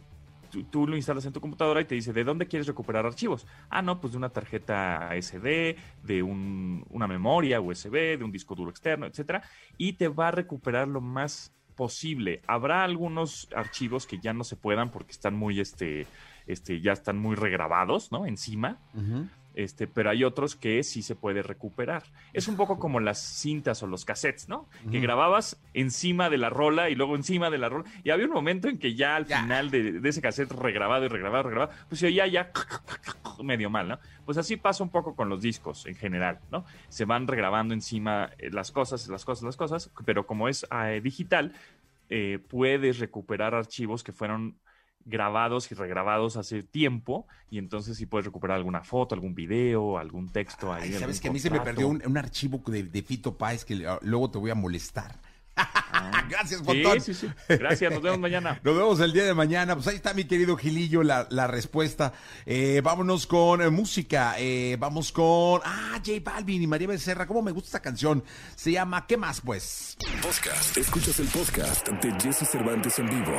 tú, 0.62 0.88
lo 0.88 0.96
instalas 0.96 1.26
en 1.26 1.34
tu 1.34 1.42
computadora 1.42 1.82
y 1.82 1.86
te 1.86 1.96
dice, 1.96 2.14
¿de 2.14 2.24
dónde 2.24 2.48
quieres 2.48 2.68
recuperar 2.68 3.06
archivos? 3.06 3.46
Ah, 3.70 3.82
no, 3.82 4.00
pues 4.00 4.14
de 4.14 4.18
una 4.18 4.30
tarjeta 4.30 5.10
SD, 5.20 5.76
de 6.04 6.24
una 6.24 7.08
memoria 7.08 7.62
USB, 7.62 8.18
de 8.18 8.24
un 8.24 8.32
disco 8.32 8.56
duro 8.56 8.70
externo, 8.70 9.06
etcétera, 9.06 9.44
y 9.78 9.94
te 9.94 10.08
va 10.08 10.30
a 10.30 10.32
recuperar 10.32 10.88
lo 10.88 11.02
más 11.02 11.52
posible. 11.76 12.42
Habrá 12.48 12.84
algunos 12.84 13.50
archivos 13.56 14.06
que 14.06 14.20
ya 14.20 14.34
no 14.34 14.44
se 14.44 14.56
puedan 14.56 14.92
porque 14.92 15.12
están 15.12 15.36
muy, 15.36 15.60
este, 15.60 16.06
este, 16.46 16.82
ya 16.82 16.94
están 16.94 17.18
muy 17.18 17.36
regrabados, 17.36 18.12
¿no? 18.12 18.26
Encima. 18.26 18.78
Este, 19.56 19.88
pero 19.88 20.10
hay 20.10 20.24
otros 20.24 20.56
que 20.56 20.84
sí 20.84 21.04
se 21.04 21.16
puede 21.16 21.44
recuperar. 21.44 22.04
Es 22.34 22.48
un 22.48 22.56
poco 22.56 22.80
como 22.80 23.00
las 23.00 23.20
cintas 23.20 23.84
o 23.84 23.88
los 23.88 24.04
cassettes, 24.04 24.50
¿no? 24.50 24.68
Que 24.90 25.00
grababas 25.00 25.62
encima 25.74 26.30
de 26.30 26.38
la 26.38 26.50
rola 26.50 26.90
y 26.90 26.96
luego 26.96 27.16
encima 27.16 27.50
de 27.50 27.60
la 27.60 27.70
rola. 27.70 27.86
Y 28.04 28.10
había 28.10 28.26
un 28.26 28.32
momento 28.32 28.68
en 28.68 28.80
que 28.80 28.96
ya 28.96 29.16
al 29.16 29.26
final 29.26 29.70
de, 29.70 30.02
ese 30.04 30.22
cassette 30.22 30.52
regrabado 30.52 31.06
y 31.06 31.08
regrabado, 31.08 31.44
regrabado, 31.44 31.72
pues 31.88 32.00
se 32.00 32.08
oía 32.08 32.26
ya 32.28 32.52
medio 33.44 33.70
mal, 33.70 33.88
¿no? 33.88 34.00
Pues 34.26 34.38
así 34.38 34.58
pasa 34.58 34.84
un 34.84 34.90
poco 34.90 35.16
con 35.16 35.30
los 35.30 35.42
discos 35.42 35.86
en 35.86 35.96
general, 35.96 36.40
¿no? 36.52 36.66
Se 36.90 37.06
van 37.06 37.28
regrabando 37.28 37.74
encima 37.74 38.32
eh, 38.38 38.50
las 38.52 38.72
cosas, 38.72 39.08
las 39.08 39.26
cosas, 39.26 39.44
las 39.44 39.58
cosas, 39.58 39.92
pero 40.06 40.26
como 40.26 40.48
es 40.48 40.66
eh, 40.72 41.02
digital, 41.04 41.54
eh, 42.10 42.40
puedes 42.48 43.00
recuperar 43.00 43.56
archivos 43.56 44.04
que 44.04 44.14
fueron 44.14 44.58
grabados 45.06 45.72
y 45.72 45.76
regrabados 45.76 46.38
hace 46.38 46.64
tiempo 46.64 47.28
y 47.50 47.58
entonces 47.58 47.98
si 47.98 48.06
puedes 48.06 48.26
recuperar 48.26 48.58
alguna 48.58 48.84
foto, 48.84 49.16
algún 49.16 49.36
video, 49.36 49.98
algún 49.98 50.30
texto 50.30 50.74
ahí. 50.74 50.94
Sabes 50.94 51.20
que 51.20 51.28
a 51.28 51.32
mí 51.32 51.40
se 51.40 51.50
me 51.50 51.62
perdió 51.62 51.88
un, 51.88 52.18
archivo 52.18 52.62
de, 52.68 53.04
Fito 53.04 53.38
Páez 53.38 53.66
que 53.66 53.76
luego 54.02 54.32
te 54.32 54.38
voy 54.38 54.52
a 54.52 54.56
molestar. 54.56 55.20
Ah. 55.56 56.26
Gracias, 56.30 56.62
Botón. 56.64 57.00
Sí, 57.02 57.14
sí, 57.14 57.28
sí. 57.28 57.56
Gracias, 57.58 57.92
nos 57.92 58.02
vemos 58.02 58.20
mañana. 58.20 58.60
nos 58.64 58.76
vemos 58.76 59.00
el 59.00 59.14
día 59.14 59.26
de 59.26 59.34
mañana. 59.34 59.76
Pues 59.76 59.88
ahí 59.88 59.96
está 59.96 60.14
mi 60.14 60.26
querido 60.26 60.56
Gilillo, 60.58 61.04
la, 61.04 61.48
respuesta. 61.48 62.14
Eh, 62.46 62.82
vámonos 62.84 63.28
con 63.28 63.62
eh, 63.62 63.70
música. 63.70 64.36
Eh, 64.38 64.78
vamos 64.80 65.12
con. 65.12 65.62
Ah, 65.64 66.02
J 66.04 66.20
Balvin 66.24 66.64
y 66.64 66.68
María 66.68 66.88
Becerra. 66.88 67.28
¿Cómo 67.28 67.42
me 67.42 67.52
gusta 67.52 67.68
esta 67.68 67.82
canción? 67.82 68.24
Se 68.56 68.72
llama 68.72 69.06
¿Qué 69.06 69.18
más, 69.18 69.42
pues? 69.42 69.98
Podcast. 70.22 70.78
Escuchas 70.78 71.20
el 71.20 71.28
podcast 71.28 71.88
de 71.88 72.12
Jesse 72.20 72.50
Cervantes 72.50 72.98
en 73.00 73.10
vivo. 73.10 73.34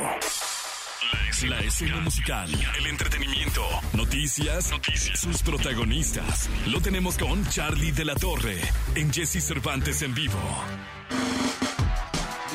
La 1.47 1.59
escena, 1.59 1.99
musical, 1.99 2.49
el 2.79 2.87
entretenimiento, 2.87 3.61
noticias, 3.93 4.71
sus 5.15 5.43
protagonistas. 5.43 6.49
Lo 6.67 6.81
tenemos 6.81 7.17
con 7.17 7.47
Charlie 7.49 7.91
de 7.91 8.05
la 8.05 8.15
Torre 8.15 8.59
en 8.95 9.13
Jesse 9.13 9.43
Cervantes 9.43 10.01
en 10.01 10.15
vivo. 10.15 10.39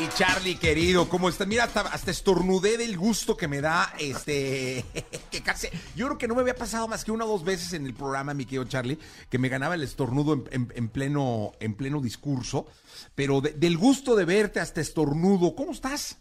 Y 0.03 0.09
Charlie, 0.16 0.57
querido, 0.57 1.09
¿cómo 1.09 1.29
estás? 1.29 1.46
Mira, 1.46 1.64
hasta, 1.64 1.83
hasta, 1.83 2.11
estornudé 2.11 2.79
del 2.79 2.96
gusto 2.96 3.37
que 3.37 3.49
me 3.49 3.61
da 3.61 3.92
este. 3.99 4.85
que 5.31 5.42
casi. 5.42 5.68
Yo 5.94 6.07
creo 6.07 6.18
que 6.18 6.27
no 6.27 6.35
me 6.35 6.40
había 6.40 6.55
pasado 6.55 6.88
más 6.88 7.05
que 7.05 7.12
una 7.12 7.27
o 7.27 7.29
dos 7.29 7.44
veces 7.44 7.75
en 7.75 7.85
el 7.85 7.92
programa, 7.92 8.33
mi 8.33 8.46
querido 8.46 8.64
Charlie, 8.64 8.99
que 9.29 9.38
me 9.38 9.51
ganaba 9.51 9.75
el 9.75 9.83
estornudo 9.83 10.42
en, 10.51 10.88
pleno, 10.88 11.53
en 11.61 11.75
pleno 11.75 12.01
discurso. 12.01 12.66
Pero 13.14 13.40
del 13.40 13.77
gusto 13.77 14.16
de 14.16 14.25
verte 14.25 14.59
hasta 14.59 14.81
estornudo, 14.81 15.55
¿cómo 15.55 15.73
estás? 15.73 16.18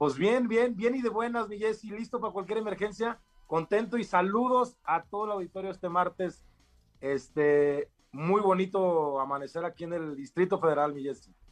Pues 0.00 0.16
bien, 0.16 0.48
bien, 0.48 0.74
bien 0.74 0.94
y 0.94 1.02
de 1.02 1.10
buenas, 1.10 1.46
mi 1.46 1.58
Jessy, 1.58 1.90
listo 1.90 2.20
para 2.20 2.32
cualquier 2.32 2.56
emergencia, 2.56 3.20
contento 3.46 3.98
y 3.98 4.04
saludos 4.04 4.78
a 4.82 5.02
todo 5.02 5.26
el 5.26 5.32
auditorio 5.32 5.70
este 5.70 5.90
martes. 5.90 6.42
Este, 7.02 7.90
muy 8.10 8.40
bonito 8.40 9.20
amanecer 9.20 9.62
aquí 9.66 9.84
en 9.84 9.92
el 9.92 10.16
Distrito 10.16 10.58
Federal, 10.58 10.94
mi. 10.94 11.06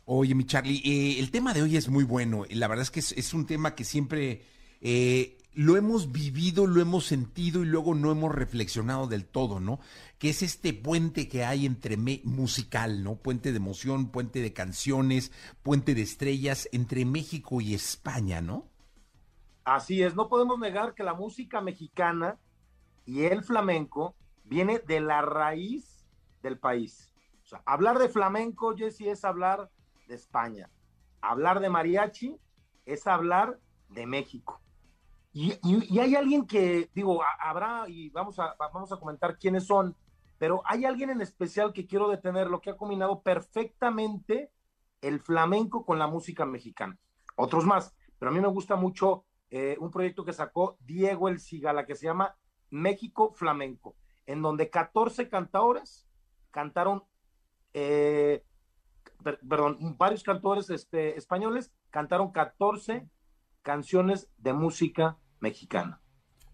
Oye, 0.07 0.35
mi 0.35 0.47
Charlie, 0.47 0.81
eh, 0.83 1.21
el 1.21 1.31
tema 1.31 1.53
de 1.53 1.61
hoy 1.61 1.77
es 1.77 1.91
muy 1.91 2.05
bueno. 2.05 2.47
La 2.49 2.69
verdad 2.69 2.85
es 2.85 2.91
que 2.91 3.01
es, 3.01 3.35
un 3.35 3.45
tema 3.45 3.75
que 3.75 3.85
siempre 3.85 4.41
eh, 4.81 5.37
lo 5.59 5.77
hemos 5.77 6.13
vivido, 6.13 6.69
lo 6.69 6.81
hemos 6.81 7.05
sentido 7.05 7.65
y 7.65 7.67
luego 7.67 7.93
no 7.97 8.13
hemos 8.13 8.33
reflexionado 8.33 9.09
del 9.09 9.27
todo, 9.27 9.59
¿no? 9.59 9.81
Que 10.21 10.31
es 10.31 10.43
este 10.43 10.73
puente 10.73 11.29
que 11.29 11.45
hay 11.45 11.67
entre 11.67 11.97
musical, 11.97 13.03
¿no? 13.03 13.17
Puente 13.17 13.51
de 13.51 13.57
emoción, 13.57 14.13
puente 14.13 14.41
de 14.41 14.53
canciones, 14.53 15.33
puente 15.65 15.97
de 15.97 16.03
estrellas 16.03 16.69
entre 16.71 17.05
México 17.05 17.61
y 17.61 17.75
España, 17.75 18.41
¿no? 18.41 18.69
Así 19.65 20.01
es, 20.01 20.15
no 20.15 20.29
podemos 20.29 20.61
negar 20.61 20.95
que 20.95 21.03
la 21.03 21.15
música 21.15 21.61
mexicana 21.61 22.39
y 23.05 23.25
el 23.25 23.43
flamenco 23.43 24.15
viene 24.45 24.79
de 24.79 25.01
la 25.01 25.23
raíz 25.23 26.07
del 26.41 26.57
país. 26.57 27.13
O 27.43 27.47
sea, 27.49 27.63
hablar 27.67 27.99
de 27.99 28.09
flamenco, 28.09 28.77
Jesse, 28.77 29.09
es 29.09 29.25
hablar 29.25 29.73
de 30.07 30.15
España. 30.15 30.71
Hablar 31.21 31.59
de 31.59 31.69
mariachi 31.69 32.37
es 32.87 33.09
hablar 33.09 33.59
de 33.89 34.07
México. 34.07 34.61
Y, 35.33 35.53
hay 35.99 36.15
alguien 36.17 36.47
que, 36.47 36.91
digo, 36.95 37.21
habrá, 37.41 37.85
y 37.89 38.11
vamos 38.11 38.39
a, 38.39 38.55
vamos 38.59 38.91
a 38.93 38.97
comentar 38.97 39.39
quiénes 39.39 39.67
son, 39.67 39.95
pero 40.39 40.63
hay 40.65 40.85
alguien 40.85 41.11
en 41.11 41.21
especial 41.21 41.73
que 41.73 41.87
quiero 41.87 42.09
detener, 42.09 42.49
lo 42.49 42.61
que 42.61 42.71
ha 42.71 42.77
combinado 42.77 43.23
perfectamente 43.23 44.51
el 45.01 45.21
flamenco 45.21 45.85
con 45.85 45.99
la 45.99 46.07
música 46.07 46.45
mexicana. 46.47 46.99
Otros 47.37 47.65
más, 47.65 47.95
pero 48.19 48.31
a 48.31 48.35
mí 48.35 48.41
me 48.41 48.49
gusta 48.49 48.77
mucho 48.77 49.27
eh, 49.51 49.77
un 49.81 49.91
proyecto 49.91 50.25
que 50.25 50.33
sacó 50.33 50.77
Diego 50.81 51.29
El 51.29 51.41
Cigala, 51.41 51.87
que 51.87 51.95
se 51.95 52.07
llama 52.07 52.37
México 52.71 53.33
Flamenco, 53.33 53.97
en 54.27 54.43
donde 54.43 54.71
14 54.71 55.29
cantadores 55.29 56.07
cantaron, 56.51 57.05
eh, 57.73 58.45
perdón, 59.23 59.97
varios 59.97 60.23
cantores 60.23 60.71
este, 60.71 61.17
españoles 61.17 61.73
cantaron 61.91 62.33
14 62.33 63.09
canciones 63.69 64.29
de 64.39 64.55
música 64.55 65.19
mexicana. 65.41 66.01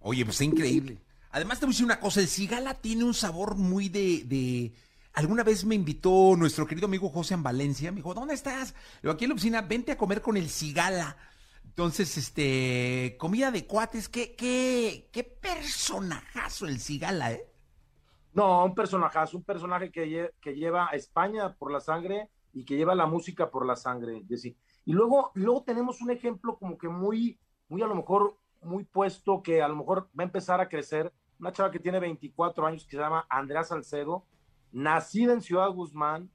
Oye, 0.01 0.25
pues 0.25 0.41
es 0.41 0.49
increíble. 0.49 1.01
Además 1.31 1.61
te 1.61 1.67
voy 1.67 1.71
a 1.71 1.75
decir 1.75 1.87
una 1.87 2.01
cosa, 2.01 2.21
el 2.21 2.27
cigala 2.27 2.75
tiene 2.75 3.05
un 3.05 3.15
sabor 3.15 3.55
muy 3.55 3.89
de, 3.89 4.73
Alguna 5.13 5.45
vez 5.45 5.65
me 5.65 5.77
invitó 5.77 6.35
nuestro 6.37 6.67
querido 6.67 6.87
amigo 6.87 7.09
José 7.09 7.35
en 7.35 7.45
Valencia, 7.45 7.93
me 7.93 7.99
dijo, 7.99 8.15
¿dónde 8.15 8.35
estás? 8.35 8.75
Yo 9.01 9.13
aquí 9.13 9.27
en 9.27 9.29
la 9.29 9.35
oficina, 9.35 9.63
vente 9.63 9.93
a 9.93 9.97
comer 9.97 10.23
con 10.23 10.37
el 10.37 10.49
cigala. 10.49 11.17
Entonces, 11.65 12.17
este, 12.17 13.17
comida 13.17 13.53
de 13.53 13.65
cuates, 13.65 14.09
qué, 14.09 14.35
qué, 14.35 15.09
qué 15.13 15.23
personajazo 15.23 16.67
el 16.67 16.81
cigala, 16.81 17.31
¿eh? 17.31 17.47
No, 18.33 18.65
un 18.65 18.75
personajazo, 18.75 19.37
un 19.37 19.45
personaje 19.45 19.93
que, 19.93 20.31
que 20.41 20.55
lleva 20.57 20.89
a 20.91 20.97
España 20.97 21.55
por 21.55 21.71
la 21.71 21.79
sangre 21.79 22.29
y 22.53 22.65
que 22.65 22.77
lleva 22.77 22.97
la 22.97 23.07
música 23.07 23.53
por 23.53 23.65
la 23.65 23.77
sangre, 23.77 24.25
Jessy. 24.29 24.57
Y 24.85 24.93
luego, 24.93 25.31
luego 25.35 25.63
tenemos 25.63 26.01
un 26.03 26.11
ejemplo 26.11 26.57
como 26.59 26.77
que 26.77 26.89
muy, 26.89 27.39
muy 27.69 27.83
a 27.83 27.87
lo 27.87 27.95
mejor 27.95 28.37
muy 28.65 28.85
puesto 28.85 29.43
que 29.43 29.63
a 29.63 29.69
lo 29.69 29.77
mejor 29.77 30.09
va 30.19 30.23
a 30.23 30.27
empezar 30.27 30.61
a 30.61 30.69
crecer. 30.69 31.13
Una 31.39 31.53
chava 31.53 31.71
que 31.71 31.79
tiene 31.79 32.01
24 32.01 32.67
años 32.67 32.85
que 32.85 32.97
se 32.97 33.03
llama 33.03 33.27
Andrea 33.29 33.65
Salcedo, 33.65 34.25
nacida 34.73 35.33
en 35.33 35.41
Ciudad 35.41 35.71
Guzmán, 35.71 36.31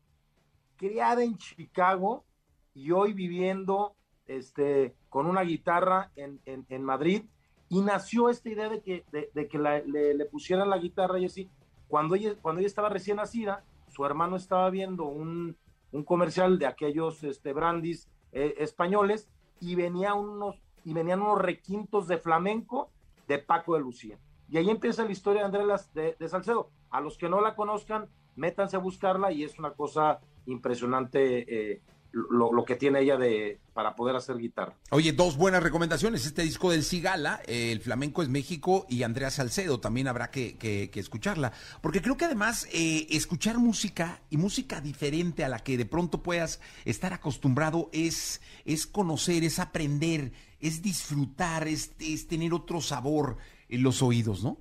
criada 0.78 1.24
en 1.24 1.38
Chicago 1.38 2.26
y 2.74 2.92
hoy 2.92 3.14
viviendo 3.14 3.96
este, 4.28 4.96
con 5.10 5.26
una 5.26 5.42
guitarra 5.42 6.12
en, 6.16 6.40
en, 6.46 6.84
Madrid. 6.84 7.24
Y 7.68 7.82
nació 7.82 8.30
esta 8.30 8.50
idea 8.50 8.70
de 8.70 8.82
que, 8.82 9.06
de, 9.12 9.48
que 9.48 9.58
le, 9.60 10.26
pusieran 10.26 10.70
la 10.70 10.78
guitarra 10.78 11.20
y 11.20 11.26
así. 11.26 11.50
Cuando 11.88 12.16
ella, 12.16 12.36
cuando 12.42 12.60
ella 12.60 12.68
estaba 12.68 12.90
recién 12.90 13.18
nacida, 13.18 13.64
su 13.88 14.06
hermano 14.06 14.36
estaba 14.36 14.70
viendo 14.70 15.06
un, 15.06 15.58
un 15.92 16.04
comercial 16.04 16.60
de 16.60 16.68
aquellos 16.68 17.24
este, 17.24 17.54
brandis 17.54 18.08
eh, 18.32 18.56
españoles 18.60 19.30
y 19.60 19.76
venía 19.76 20.14
unos, 20.14 20.62
y 20.84 20.94
venían 20.94 21.22
unos 21.22 21.40
requintos 21.40 22.08
de 22.08 22.18
flamenco 22.18 22.90
de 23.28 23.40
Paco 23.40 23.76
de 23.76 23.82
Lucía. 23.82 24.18
Y 24.50 24.58
ahí 24.58 24.70
empieza 24.70 25.06
la 25.06 25.12
historia 25.12 25.42
de 25.42 25.58
Andrés 25.58 25.94
de, 25.94 26.30
Salcedo. 26.30 26.70
A 26.90 27.02
los 27.02 27.18
que 27.18 27.30
no 27.30 27.40
la 27.42 27.56
conozcan, 27.56 28.08
métanse 28.36 28.76
a 28.76 28.80
buscarla 28.80 29.32
y 29.32 29.44
es 29.44 29.60
una 29.60 29.72
cosa 29.72 30.20
impresionante 30.48 31.74
eh, 31.74 31.82
lo, 32.12 32.66
que 32.66 32.76
tiene 32.76 33.02
ella 33.02 33.18
de 33.18 33.60
para 33.74 33.96
poder 33.96 34.16
hacer 34.16 34.38
guitarra. 34.38 34.74
Oye, 34.92 35.14
dos 35.14 35.38
buenas 35.38 35.64
recomendaciones. 35.64 36.26
Este 36.26 36.42
disco 36.42 36.72
del 36.72 36.84
Cigala, 36.84 37.42
El 37.46 37.80
Flamenco 37.82 38.22
es 38.22 38.30
México 38.30 38.86
y 38.90 39.04
Andrea 39.04 39.30
Salcedo, 39.30 39.80
también 39.80 40.08
habrá 40.08 40.32
que, 40.32 40.90
escucharla. 40.94 41.54
Porque 41.82 42.02
creo 42.02 42.18
que 42.18 42.26
además 42.26 42.68
eh, 42.72 43.08
escuchar 43.10 43.58
música 43.60 44.22
y 44.30 44.38
música 44.38 44.82
diferente 44.82 45.44
a 45.46 45.50
la 45.50 45.60
que 45.60 45.78
de 45.78 45.86
pronto 45.86 46.24
puedas 46.24 46.62
estar 46.86 47.14
acostumbrado 47.14 47.90
es, 47.94 48.42
es 48.66 48.88
conocer, 48.88 49.44
es 49.44 49.60
aprender, 49.60 50.32
es 50.60 50.82
disfrutar, 50.82 51.68
es, 51.68 51.94
es 52.00 52.28
tener 52.28 52.54
otro 52.54 52.82
sabor 52.82 53.38
en 53.70 53.84
los 53.84 54.02
oídos, 54.02 54.44
¿no? 54.44 54.58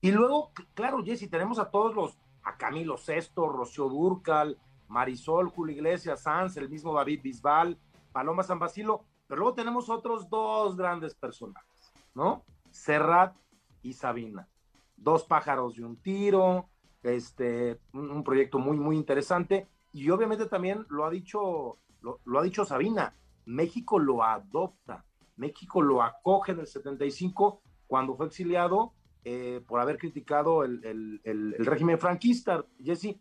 Y 0.00 0.10
luego, 0.10 0.52
claro, 0.74 1.02
Jessy, 1.02 1.28
tenemos 1.28 1.58
a 1.58 1.70
todos 1.70 1.94
los, 1.94 2.18
a 2.42 2.56
Camilo 2.56 2.98
Sesto, 2.98 3.48
Rocío 3.48 3.88
Durcal, 3.88 4.58
Marisol, 4.88 5.48
Julio 5.48 5.76
Iglesias, 5.76 6.22
Sanz, 6.22 6.56
el 6.56 6.68
mismo 6.68 6.94
David 6.94 7.20
Bisbal, 7.22 7.78
Paloma 8.12 8.42
San 8.42 8.58
Basilo, 8.58 9.04
pero 9.26 9.40
luego 9.40 9.54
tenemos 9.54 9.88
otros 9.90 10.28
dos 10.28 10.76
grandes 10.76 11.14
personajes, 11.14 11.92
¿no? 12.14 12.44
Serrat 12.70 13.34
y 13.82 13.92
Sabina. 13.92 14.48
Dos 14.96 15.24
pájaros 15.24 15.76
de 15.76 15.84
un 15.84 15.96
tiro, 15.96 16.68
este, 17.04 17.78
un, 17.92 18.24
proyecto 18.24 18.58
muy, 18.58 18.76
muy 18.76 18.96
interesante. 18.96 19.68
Y 19.92 20.10
obviamente 20.10 20.46
también 20.46 20.86
lo 20.88 21.04
ha 21.04 21.10
dicho, 21.10 21.78
lo, 22.00 22.38
ha 22.38 22.42
dicho 22.42 22.64
Sabina, 22.64 23.14
México 23.44 23.98
lo 23.98 24.24
adopta. 24.24 25.04
México 25.36 25.82
lo 25.82 26.02
acoge 26.02 26.52
en 26.52 26.60
el 26.60 26.66
75 26.66 27.60
cuando 27.86 28.16
fue 28.16 28.26
exiliado 28.26 28.92
eh, 29.24 29.60
por 29.66 29.80
haber 29.80 29.98
criticado 29.98 30.64
el, 30.64 31.20
régimen 31.58 31.98
franquista. 31.98 32.64
Jesse 32.82 33.18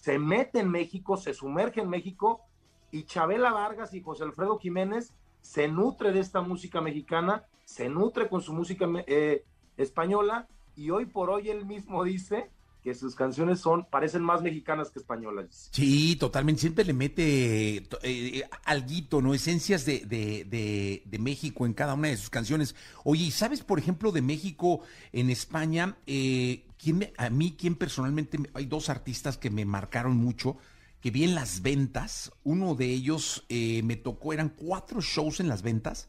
se 0.00 0.18
mete 0.18 0.60
en 0.60 0.70
México, 0.70 1.16
se 1.16 1.34
sumerge 1.34 1.80
en 1.80 1.88
México 1.88 2.40
y 2.90 3.04
Chabela 3.04 3.52
Vargas 3.52 3.92
y 3.94 4.00
José 4.00 4.24
Alfredo 4.24 4.58
Jiménez 4.58 5.12
se 5.40 5.68
nutre 5.68 6.12
de 6.12 6.20
esta 6.20 6.40
música 6.40 6.80
mexicana, 6.80 7.44
se 7.64 7.88
nutre 7.88 8.28
con 8.28 8.40
su 8.40 8.54
música 8.54 8.88
eh, 9.06 9.44
española 9.76 10.48
y 10.74 10.90
hoy 10.90 11.06
por 11.06 11.30
hoy 11.30 11.50
él 11.50 11.66
mismo 11.66 12.04
dice 12.04 12.50
que 12.82 12.94
sus 12.94 13.14
canciones 13.14 13.60
son 13.60 13.84
parecen 13.84 14.22
más 14.22 14.42
mexicanas 14.42 14.90
que 14.90 14.98
españolas. 14.98 15.68
Sí, 15.70 16.16
totalmente. 16.16 16.62
Siempre 16.62 16.84
le 16.84 16.92
mete 16.92 17.76
eh, 17.76 17.88
eh 18.02 18.44
alguito, 18.64 19.22
¿no? 19.22 19.34
Esencias 19.34 19.84
de, 19.84 20.00
de, 20.00 21.02
de, 21.04 21.18
México 21.18 21.64
en 21.64 21.74
cada 21.74 21.94
una 21.94 22.08
de 22.08 22.16
sus 22.16 22.30
canciones. 22.30 22.74
Oye, 23.04 23.30
¿sabes, 23.30 23.62
por 23.62 23.78
ejemplo, 23.78 24.10
de 24.10 24.22
México 24.22 24.80
en 25.12 25.30
España? 25.30 25.96
Eh, 26.06 26.64
¿quién 26.82 27.12
a 27.16 27.30
mí, 27.30 27.54
quién 27.58 27.76
personalmente, 27.76 28.38
hay 28.54 28.66
dos 28.66 28.88
artistas 28.88 29.38
que 29.38 29.50
me 29.50 29.64
marcaron 29.64 30.16
mucho, 30.16 30.56
que 31.00 31.10
vi 31.10 31.24
en 31.24 31.34
las 31.34 31.62
ventas. 31.62 32.32
Uno 32.42 32.74
de 32.74 32.86
ellos 32.86 33.44
eh, 33.48 33.82
me 33.84 33.96
tocó, 33.96 34.32
eran 34.32 34.48
cuatro 34.48 35.00
shows 35.00 35.38
en 35.40 35.48
las 35.48 35.62
ventas, 35.62 36.08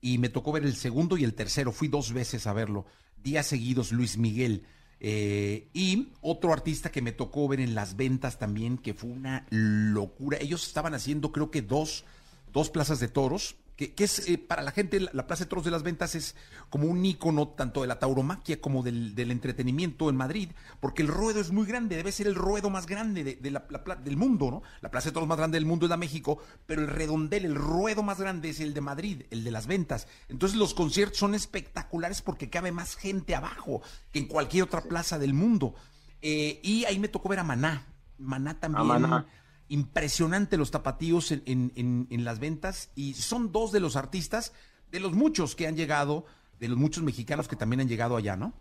y 0.00 0.18
me 0.18 0.28
tocó 0.28 0.52
ver 0.52 0.64
el 0.64 0.76
segundo 0.76 1.16
y 1.16 1.24
el 1.24 1.34
tercero. 1.34 1.72
Fui 1.72 1.88
dos 1.88 2.12
veces 2.12 2.46
a 2.46 2.52
verlo, 2.52 2.86
días 3.22 3.46
seguidos, 3.46 3.92
Luis 3.92 4.16
Miguel. 4.16 4.64
Eh, 5.04 5.66
y 5.74 6.10
otro 6.20 6.52
artista 6.52 6.92
que 6.92 7.02
me 7.02 7.10
tocó 7.10 7.48
ver 7.48 7.58
en 7.58 7.74
las 7.74 7.96
ventas 7.96 8.38
también, 8.38 8.78
que 8.78 8.94
fue 8.94 9.10
una 9.10 9.46
locura. 9.50 10.38
Ellos 10.40 10.64
estaban 10.64 10.94
haciendo 10.94 11.32
creo 11.32 11.50
que 11.50 11.60
dos, 11.60 12.04
dos 12.52 12.70
plazas 12.70 13.00
de 13.00 13.08
toros 13.08 13.56
que, 13.90 14.04
es 14.04 14.28
eh, 14.28 14.38
para 14.38 14.62
la 14.62 14.70
gente, 14.70 15.00
la, 15.00 15.26
Plaza 15.26 15.44
de 15.44 15.50
Toros 15.50 15.64
de 15.64 15.70
las 15.70 15.82
Ventas 15.82 16.14
es 16.14 16.36
como 16.70 16.86
un 16.86 17.04
ícono 17.04 17.48
tanto 17.48 17.82
de 17.82 17.86
la 17.86 17.98
tauromaquia 17.98 18.60
como 18.60 18.82
del, 18.82 19.18
entretenimiento 19.30 20.08
en 20.08 20.16
Madrid, 20.16 20.50
porque 20.80 21.02
el 21.02 21.08
ruedo 21.08 21.40
es 21.40 21.50
muy 21.50 21.66
grande, 21.66 21.96
debe 21.96 22.12
ser 22.12 22.26
el 22.26 22.34
ruedo 22.34 22.70
más 22.70 22.86
grande 22.86 23.24
de, 23.24 23.50
la, 23.50 23.66
del 24.02 24.16
mundo, 24.16 24.50
¿no? 24.50 24.62
La 24.80 24.90
Plaza 24.90 25.08
de 25.08 25.14
Toros 25.14 25.28
más 25.28 25.38
grande 25.38 25.56
del 25.56 25.66
mundo 25.66 25.86
es 25.86 25.90
la 25.90 25.96
México, 25.96 26.38
pero 26.66 26.82
el 26.82 26.88
redondel, 26.88 27.44
el 27.44 27.54
ruedo 27.54 28.02
más 28.02 28.20
grande 28.20 28.50
es 28.50 28.60
el 28.60 28.74
de 28.74 28.80
Madrid, 28.80 29.22
el 29.30 29.44
de 29.44 29.50
las 29.50 29.66
ventas. 29.66 30.06
Entonces 30.28 30.56
los 30.56 30.74
conciertos 30.74 31.18
son 31.18 31.34
espectaculares 31.34 32.22
porque 32.22 32.50
cabe 32.50 32.72
más 32.72 32.96
gente 32.96 33.34
abajo 33.34 33.82
que 34.12 34.20
en 34.20 34.26
cualquier 34.26 34.64
otra 34.64 34.82
plaza 34.82 35.18
del 35.18 35.34
mundo. 35.34 35.74
Eh, 36.20 36.60
y 36.62 36.84
ahí 36.84 36.98
me 36.98 37.08
tocó 37.08 37.28
ver 37.28 37.40
a 37.40 37.44
Maná. 37.44 37.86
Maná 38.18 38.58
también 38.58 39.24
impresionante 39.72 40.58
los 40.58 40.70
tapatíos 40.70 41.32
en, 41.32 42.24
las 42.24 42.40
ventas 42.40 42.92
y 42.94 43.14
son 43.14 43.52
dos 43.52 43.72
de 43.72 43.80
los 43.80 43.96
artistas, 43.96 44.52
de 44.90 45.00
los 45.00 45.14
muchos 45.14 45.56
que 45.56 45.66
han 45.66 45.76
llegado, 45.76 46.26
de 46.60 46.68
los 46.68 46.76
muchos 46.76 47.02
mexicanos 47.02 47.48
que 47.48 47.56
también 47.56 47.80
han 47.80 47.88
llegado 47.88 48.16
allá, 48.16 48.36
¿no? 48.36 48.52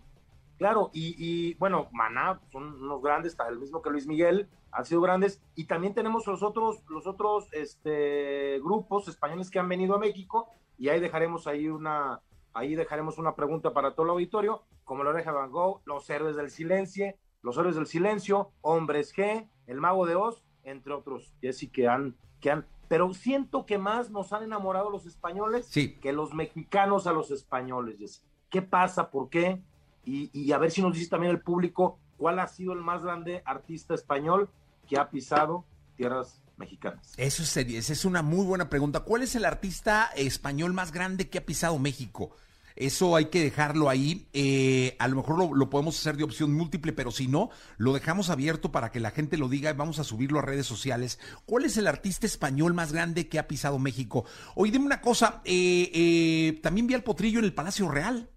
Claro, 0.57 0.89
y, 0.93 1.55
bueno, 1.55 1.89
Maná 1.91 2.39
son 2.53 2.81
unos 2.81 3.01
grandes, 3.01 3.35
el 3.49 3.59
mismo 3.59 3.81
que 3.81 3.89
Luis 3.89 4.07
Miguel, 4.07 4.47
han 4.71 4.85
sido 4.85 5.01
grandes, 5.01 5.41
y 5.53 5.65
también 5.65 5.93
tenemos 5.93 6.25
los 6.27 6.43
otros, 6.43 6.81
los 6.87 7.05
otros 7.05 7.49
este, 7.51 8.59
grupos 8.59 9.09
españoles 9.09 9.51
que 9.51 9.59
han 9.59 9.67
venido 9.67 9.95
a 9.95 9.99
México, 9.99 10.47
y 10.77 10.87
ahí 10.87 11.01
dejaremos 11.01 11.45
ahí 11.45 11.67
una, 11.67 12.21
ahí 12.53 12.75
dejaremos 12.75 13.17
una 13.17 13.35
pregunta 13.35 13.73
para 13.73 13.95
todo 13.95 14.05
el 14.05 14.11
auditorio, 14.11 14.63
como 14.85 15.03
lo 15.03 15.11
deja 15.11 15.33
Van 15.33 15.51
Gogh, 15.51 15.81
Los 15.83 16.09
Héroes 16.09 16.37
del 16.37 16.51
Silencio, 16.51 17.15
Los 17.41 17.57
Héroes 17.57 17.75
del 17.75 17.87
Silencio, 17.87 18.51
Hombres 18.61 19.13
G, 19.13 19.49
El 19.67 19.81
Mago 19.81 20.05
de 20.05 20.15
Oz, 20.15 20.41
entre 20.63 20.93
otros, 20.93 21.33
Jesse, 21.41 21.69
que 21.71 21.87
han, 21.87 22.15
que 22.39 22.51
han, 22.51 22.65
pero 22.87 23.13
siento 23.13 23.65
que 23.65 23.77
más 23.77 24.09
nos 24.09 24.33
han 24.33 24.43
enamorado 24.43 24.89
los 24.89 25.05
españoles 25.05 25.69
que 25.71 26.13
los 26.13 26.33
mexicanos 26.33 27.07
a 27.07 27.13
los 27.13 27.31
españoles, 27.31 27.97
Jesse. 27.99 28.23
¿Qué 28.49 28.61
pasa? 28.61 29.09
¿Por 29.09 29.29
qué? 29.29 29.61
Y, 30.03 30.51
a 30.51 30.57
ver 30.57 30.71
si 30.71 30.81
nos 30.81 30.93
dice 30.93 31.09
también 31.09 31.31
el 31.31 31.41
público 31.41 31.99
cuál 32.17 32.39
ha 32.39 32.47
sido 32.47 32.73
el 32.73 32.79
más 32.79 33.03
grande 33.03 33.43
artista 33.45 33.93
español 33.93 34.49
que 34.89 34.97
ha 34.97 35.09
pisado 35.09 35.63
tierras 35.95 36.41
mexicanas. 36.57 37.13
Eso 37.17 37.43
sería, 37.43 37.79
esa 37.79 37.93
es 37.93 38.03
una 38.03 38.21
muy 38.21 38.45
buena 38.45 38.69
pregunta. 38.69 39.01
¿Cuál 39.01 39.21
es 39.21 39.35
el 39.35 39.45
artista 39.45 40.09
español 40.15 40.73
más 40.73 40.91
grande 40.91 41.29
que 41.29 41.37
ha 41.37 41.45
pisado 41.45 41.77
México? 41.79 42.35
Eso 42.75 43.15
hay 43.15 43.25
que 43.25 43.41
dejarlo 43.41 43.89
ahí. 43.89 44.27
Eh, 44.33 44.95
a 44.99 45.07
lo 45.07 45.17
mejor 45.17 45.55
lo, 45.55 45.69
podemos 45.69 45.99
hacer 45.99 46.17
de 46.17 46.23
opción 46.23 46.53
múltiple, 46.53 46.93
pero 46.93 47.11
si 47.11 47.27
no, 47.27 47.49
lo 47.77 47.93
dejamos 47.93 48.29
abierto 48.29 48.71
para 48.71 48.91
que 48.91 48.99
la 48.99 49.11
gente 49.11 49.37
lo 49.37 49.49
diga. 49.49 49.73
Vamos 49.73 49.99
a 49.99 50.03
subirlo 50.03 50.39
a 50.39 50.41
redes 50.41 50.65
sociales. 50.65 51.19
¿Cuál 51.45 51.65
es 51.65 51.77
el 51.77 51.87
artista 51.87 52.25
español 52.25 52.73
más 52.73 52.93
grande 52.93 53.27
que 53.27 53.39
ha 53.39 53.47
pisado 53.47 53.79
México? 53.79 54.25
Oye, 54.55 54.71
dime 54.71 54.85
una 54.85 55.01
cosa. 55.01 55.41
Eh, 55.45 55.91
eh, 55.93 56.59
también 56.61 56.87
vi 56.87 56.93
al 56.93 57.03
Potrillo 57.03 57.39
en 57.39 57.45
el 57.45 57.53
Palacio 57.53 57.89
Real. 57.89 58.29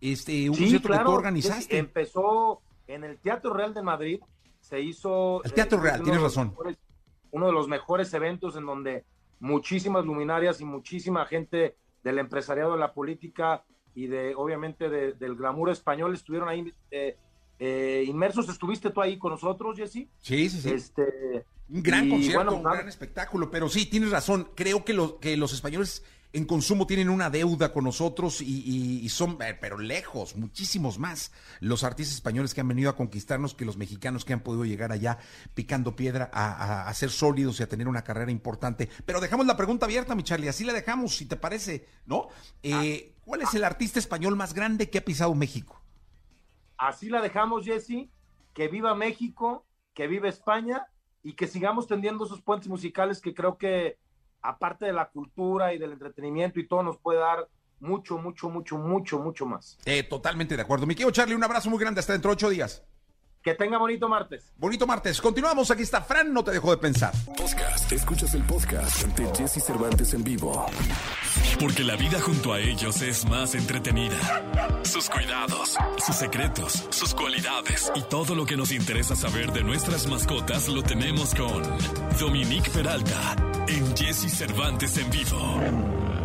Este, 0.00 0.48
un 0.48 0.56
sí, 0.56 0.80
que 0.80 0.80
tú 0.80 1.10
organizaste. 1.10 1.76
Empezó 1.76 2.62
en 2.86 3.04
el 3.04 3.18
Teatro 3.18 3.52
Real 3.52 3.74
de 3.74 3.82
Madrid. 3.82 4.20
Se 4.60 4.80
hizo. 4.80 5.42
El 5.44 5.52
Teatro 5.52 5.80
Real, 5.80 6.02
tienes 6.02 6.22
razón. 6.22 6.54
uno 7.30 7.46
de 7.46 7.52
los 7.52 7.68
mejores 7.68 8.12
eventos 8.14 8.56
en 8.56 8.66
donde 8.66 9.04
muchísimas 9.40 10.04
luminarias 10.04 10.60
y 10.60 10.64
muchísima 10.64 11.26
gente 11.26 11.76
del 12.02 12.18
empresariado 12.18 12.72
de 12.72 12.78
la 12.78 12.92
política 12.92 13.64
y 13.94 14.06
de 14.06 14.34
obviamente 14.34 14.88
del 14.88 15.34
glamour 15.36 15.70
español 15.70 16.14
estuvieron 16.14 16.48
ahí 16.48 16.72
eh, 16.90 17.16
eh, 17.58 18.04
inmersos. 18.06 18.48
¿Estuviste 18.48 18.90
tú 18.90 19.00
ahí 19.00 19.18
con 19.18 19.32
nosotros, 19.32 19.76
Jesse? 19.76 20.08
Sí, 20.18 20.48
sí, 20.48 20.60
sí. 20.60 20.70
Este, 20.70 21.44
un 21.68 21.82
gran 21.82 22.08
concierto, 22.08 22.56
un 22.56 22.62
gran 22.62 22.88
espectáculo, 22.88 23.50
pero 23.50 23.68
sí, 23.68 23.86
tienes 23.86 24.10
razón. 24.10 24.48
Creo 24.54 24.84
que, 24.84 24.94
los 24.94 25.14
que 25.14 25.36
los 25.36 25.52
españoles 25.52 26.04
en 26.32 26.44
consumo 26.44 26.86
tienen 26.86 27.08
una 27.08 27.28
deuda 27.28 27.72
con 27.72 27.84
nosotros 27.84 28.40
y, 28.40 29.08
son, 29.08 29.38
eh, 29.42 29.56
pero 29.60 29.78
lejos, 29.78 30.36
muchísimos 30.36 30.98
más 30.98 31.32
los 31.60 31.82
artistas 31.82 32.14
españoles 32.14 32.54
que 32.54 32.60
han 32.60 32.68
venido 32.68 32.90
a 32.90 32.96
conquistarnos 32.96 33.54
que 33.54 33.64
los 33.64 33.76
mexicanos 33.76 34.24
que 34.24 34.32
han 34.32 34.40
podido 34.40 34.64
llegar 34.64 34.92
allá 34.92 35.18
picando 35.54 35.96
piedra 35.96 36.30
a, 36.32 36.92
ser 36.94 37.10
sólidos 37.10 37.58
y 37.58 37.62
a 37.62 37.68
tener 37.68 37.88
una 37.88 38.04
carrera 38.04 38.30
importante. 38.30 38.88
Pero 39.04 39.20
dejamos 39.20 39.46
la 39.46 39.56
pregunta 39.56 39.86
abierta, 39.86 40.14
mi 40.14 40.22
Charlie, 40.22 40.48
así 40.48 40.64
la 40.64 40.72
dejamos, 40.72 41.16
si 41.16 41.26
te 41.26 41.36
parece, 41.36 41.86
¿no? 42.06 42.28
Eh, 42.62 43.14
¿Cuál 43.24 43.42
es 43.42 43.54
el 43.54 43.64
artista 43.64 43.98
español 43.98 44.36
más 44.36 44.54
grande 44.54 44.90
que 44.90 44.98
ha 44.98 45.04
pisado 45.04 45.34
México? 45.34 45.80
Así 46.76 47.08
la 47.08 47.20
dejamos, 47.20 47.64
Jesse, 47.64 48.08
que 48.54 48.68
viva 48.68 48.94
México, 48.94 49.66
que 49.94 50.06
viva 50.06 50.28
España 50.28 50.86
y 51.22 51.34
que 51.34 51.46
sigamos 51.46 51.86
tendiendo 51.86 52.24
esos 52.24 52.40
puentes 52.40 52.68
musicales 52.68 53.20
que 53.20 53.34
creo 53.34 53.58
que 53.58 53.98
aparte 54.42 54.86
de 54.86 54.92
la 54.92 55.08
cultura 55.08 55.74
y 55.74 55.78
del 55.78 55.92
entretenimiento 55.92 56.60
y 56.60 56.66
todo, 56.66 56.82
nos 56.82 56.98
puede 56.98 57.18
dar 57.18 57.48
mucho, 57.80 58.18
mucho, 58.18 58.48
mucho, 58.50 58.76
mucho, 58.76 59.18
mucho 59.18 59.46
más. 59.46 59.78
Eh, 59.84 60.02
totalmente 60.02 60.56
de 60.56 60.62
acuerdo. 60.62 60.86
Mi 60.86 60.94
querido 60.94 61.10
Charlie, 61.10 61.34
un 61.34 61.44
abrazo 61.44 61.70
muy 61.70 61.78
grande 61.78 62.00
hasta 62.00 62.12
dentro 62.12 62.30
de 62.30 62.34
ocho 62.34 62.50
días. 62.50 62.84
Que 63.42 63.54
tenga 63.54 63.78
bonito 63.78 64.06
martes. 64.06 64.52
Bonito 64.58 64.86
martes. 64.86 65.18
Continuamos. 65.18 65.70
Aquí 65.70 65.82
está 65.82 66.02
Fran, 66.02 66.32
no 66.32 66.44
te 66.44 66.50
dejo 66.50 66.70
de 66.72 66.76
pensar. 66.76 67.12
Podcast. 67.24 67.90
Escuchas 67.90 68.34
el 68.34 68.42
podcast 68.42 69.02
de 69.16 69.26
Jesse 69.34 69.64
Cervantes 69.64 70.12
en 70.12 70.22
vivo. 70.22 70.66
Porque 71.58 71.82
la 71.82 71.96
vida 71.96 72.20
junto 72.20 72.52
a 72.52 72.60
ellos 72.60 73.00
es 73.00 73.24
más 73.24 73.54
entretenida. 73.54 74.16
Sus 74.82 75.08
cuidados, 75.08 75.74
sus 76.04 76.16
secretos, 76.16 76.86
sus 76.90 77.14
cualidades 77.14 77.90
y 77.94 78.02
todo 78.02 78.34
lo 78.34 78.44
que 78.44 78.58
nos 78.58 78.72
interesa 78.72 79.16
saber 79.16 79.52
de 79.52 79.62
nuestras 79.64 80.06
mascotas 80.06 80.68
lo 80.68 80.82
tenemos 80.82 81.34
con 81.34 81.62
Dominique 82.18 82.70
Peralta 82.70 83.36
en 83.68 83.96
Jesse 83.96 84.30
Cervantes 84.30 84.98
en 84.98 85.10
vivo. 85.10 86.19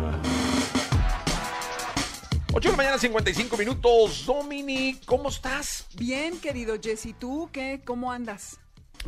8 2.52 2.60
de 2.60 2.72
la 2.72 2.76
mañana, 2.76 2.98
55 2.98 3.56
minutos. 3.56 4.24
Dominic, 4.24 5.04
¿cómo 5.04 5.28
estás? 5.28 5.86
Bien, 5.96 6.38
querido 6.38 6.76
Jesse. 6.80 7.14
¿Tú 7.18 7.50
qué? 7.52 7.82
¿Cómo 7.84 8.12
andas? 8.12 8.58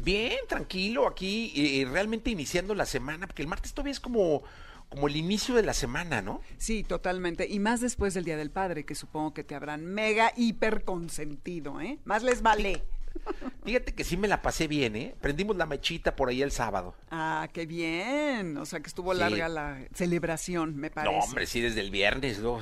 Bien, 0.03 0.39
tranquilo, 0.49 1.09
aquí 1.09 1.53
eh, 1.57 1.87
realmente 1.91 2.31
iniciando 2.31 2.75
la 2.75 2.85
semana, 2.85 3.27
porque 3.27 3.43
el 3.43 3.49
martes 3.49 3.73
todavía 3.73 3.93
es 3.93 4.01
como, 4.01 4.43
como 4.89 5.09
el 5.09 5.17
inicio 5.17 5.55
de 5.55 5.63
la 5.63 5.73
semana, 5.73 6.21
¿no? 6.21 6.41
Sí, 6.59 6.85
totalmente. 6.85 7.47
Y 7.49 7.59
más 7.59 7.81
después 7.81 8.15
del 8.15 8.25
Día 8.25 8.37
del 8.37 8.51
Padre, 8.51 8.85
que 8.85 8.95
supongo 8.95 9.33
que 9.33 9.45
te 9.45 9.55
habrán 9.55 9.87
mega 9.87 10.33
hiper 10.37 10.85
consentido, 10.85 11.81
¿eh? 11.81 11.99
Más 12.05 12.23
les 12.23 12.43
vale. 12.43 12.85
Fíjate 13.65 13.95
que 13.95 14.05
sí 14.05 14.17
me 14.17 14.29
la 14.29 14.43
pasé 14.43 14.67
bien, 14.69 14.97
¿eh? 14.97 15.15
Prendimos 15.21 15.57
la 15.57 15.67
mechita 15.67 16.17
por 16.17 16.29
ahí 16.29 16.43
el 16.43 16.51
sábado. 16.51 16.95
Ah, 17.11 17.49
qué 17.53 17.67
bien. 17.67 18.57
O 18.57 18.67
sea, 18.67 18.81
que 18.81 18.87
estuvo 18.87 19.13
larga 19.15 19.49
la 19.49 19.87
celebración, 19.95 20.77
me 20.77 20.91
parece. 20.91 21.15
No, 21.15 21.23
hombre, 21.23 21.47
sí, 21.47 21.61
desde 21.61 21.81
el 21.81 21.91
viernes, 21.91 22.41
¿no? 22.41 22.61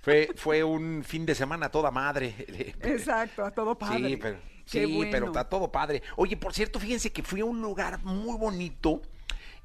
Fue, 0.00 0.30
fue 0.36 0.62
un 0.62 1.02
fin 1.02 1.24
de 1.26 1.34
semana 1.34 1.66
a 1.66 1.70
toda 1.70 1.90
madre. 1.90 2.34
Exacto, 2.82 3.44
a 3.44 3.50
todo 3.50 3.76
padre. 3.76 4.08
Sí, 4.10 4.16
pero, 4.16 4.38
sí, 4.66 5.08
pero 5.10 5.38
a 5.38 5.48
todo 5.48 5.72
padre. 5.72 6.02
Oye, 6.16 6.36
por 6.36 6.52
cierto, 6.52 6.78
fíjense 6.78 7.10
que 7.10 7.22
fui 7.22 7.40
a 7.40 7.44
un 7.44 7.60
lugar 7.60 8.02
muy 8.04 8.36
bonito 8.38 9.02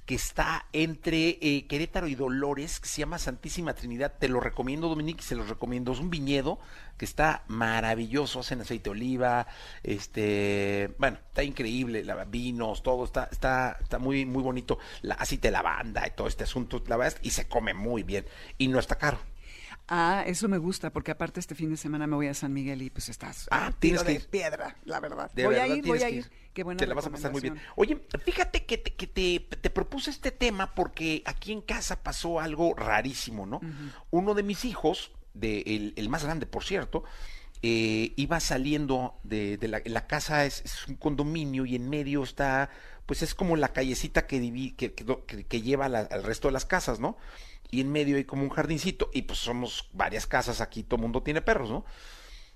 que 0.09 0.15
está 0.15 0.65
entre 0.73 1.37
eh, 1.39 1.67
Querétaro 1.67 2.07
y 2.07 2.15
Dolores, 2.15 2.79
que 2.79 2.87
se 2.87 2.97
llama 2.97 3.19
Santísima 3.19 3.75
Trinidad. 3.75 4.15
Te 4.17 4.27
lo 4.27 4.39
recomiendo, 4.39 4.89
Dominique, 4.89 5.21
se 5.21 5.35
los 5.35 5.49
recomiendo. 5.49 5.91
Es 5.91 5.99
un 5.99 6.09
viñedo 6.09 6.57
que 6.97 7.05
está 7.05 7.43
maravilloso, 7.47 8.39
hacen 8.39 8.59
aceite 8.59 8.85
de 8.85 8.89
oliva, 8.89 9.45
este, 9.83 10.95
bueno, 10.97 11.19
está 11.27 11.43
increíble, 11.43 12.03
la, 12.03 12.25
vinos, 12.25 12.81
todo 12.81 13.05
está, 13.05 13.29
está, 13.31 13.77
está 13.79 13.99
muy, 13.99 14.25
muy 14.25 14.41
bonito, 14.41 14.79
la, 15.03 15.13
aceite 15.13 15.49
de 15.49 15.51
lavanda 15.51 16.07
y 16.07 16.09
todo 16.15 16.27
este 16.27 16.43
asunto, 16.43 16.81
la 16.87 16.97
verdad, 16.97 17.19
y 17.21 17.29
se 17.29 17.47
come 17.47 17.75
muy 17.75 18.01
bien 18.01 18.25
y 18.57 18.67
no 18.67 18.79
está 18.79 18.97
caro. 18.97 19.19
Ah, 19.89 20.23
eso 20.27 20.47
me 20.47 20.57
gusta, 20.59 20.91
porque 20.91 21.11
aparte 21.11 21.39
este 21.39 21.55
fin 21.55 21.71
de 21.71 21.77
semana 21.77 22.05
me 22.05 22.15
voy 22.15 22.27
a 22.27 22.33
San 22.33 22.53
Miguel 22.53 22.81
y 22.83 22.89
pues 22.91 23.09
estás 23.09 23.47
Ah, 23.49 23.71
tienes 23.79 24.01
tiro 24.01 24.05
que 24.05 24.19
de 24.19 24.23
ir. 24.23 24.29
piedra, 24.29 24.75
la 24.85 24.99
verdad. 24.99 25.31
De 25.33 25.45
voy 25.45 25.55
verdad 25.55 25.71
a 25.71 25.75
ir, 25.77 25.85
voy 25.85 26.03
a 26.03 26.09
ir. 26.09 26.29
Qué 26.53 26.63
buena 26.63 26.77
Te 26.79 26.85
la 26.87 26.93
vas 26.93 27.07
a 27.07 27.09
pasar 27.09 27.31
muy 27.31 27.41
bien. 27.41 27.59
Oye, 27.75 27.99
fíjate 28.23 28.65
que, 28.65 28.77
te, 28.77 28.93
que 28.95 29.07
te, 29.07 29.39
te 29.57 29.69
propuse 29.69 30.11
este 30.11 30.31
tema 30.31 30.75
porque 30.75 31.23
aquí 31.25 31.51
en 31.51 31.61
casa 31.61 32.03
pasó 32.03 32.39
algo 32.39 32.73
rarísimo, 32.75 33.45
¿no? 33.45 33.61
Uno 34.11 34.33
de 34.35 34.43
mis 34.43 34.63
hijos, 34.65 35.11
de, 35.33 35.61
el, 35.65 35.93
el 35.95 36.09
más 36.09 36.23
grande, 36.23 36.45
por 36.45 36.63
cierto, 36.63 37.03
eh, 37.61 38.13
iba 38.15 38.39
saliendo 38.39 39.19
de, 39.23 39.57
de 39.57 39.67
la, 39.67 39.81
la 39.85 40.07
casa, 40.07 40.45
es, 40.45 40.61
es 40.65 40.87
un 40.87 40.95
condominio 40.95 41.65
y 41.65 41.75
en 41.75 41.89
medio 41.89 42.23
está, 42.23 42.69
pues 43.05 43.21
es 43.21 43.35
como 43.35 43.55
la 43.57 43.73
callecita 43.73 44.27
que, 44.27 44.41
divi- 44.41 44.75
que, 44.75 44.93
que, 44.93 45.05
que- 45.27 45.45
que 45.45 45.61
lleva 45.61 45.89
la- 45.89 45.99
al 46.01 46.23
resto 46.23 46.47
de 46.47 46.53
las 46.53 46.65
casas, 46.65 46.99
¿no? 46.99 47.17
Y 47.71 47.81
en 47.81 47.91
medio 47.91 48.17
hay 48.17 48.23
como 48.25 48.43
un 48.43 48.49
jardincito 48.49 49.09
y 49.13 49.23
pues 49.23 49.39
somos 49.39 49.89
varias 49.93 50.25
casas 50.25 50.61
aquí, 50.61 50.83
todo 50.83 50.99
mundo 50.99 51.21
tiene 51.21 51.41
perros, 51.41 51.69
¿no? 51.69 51.85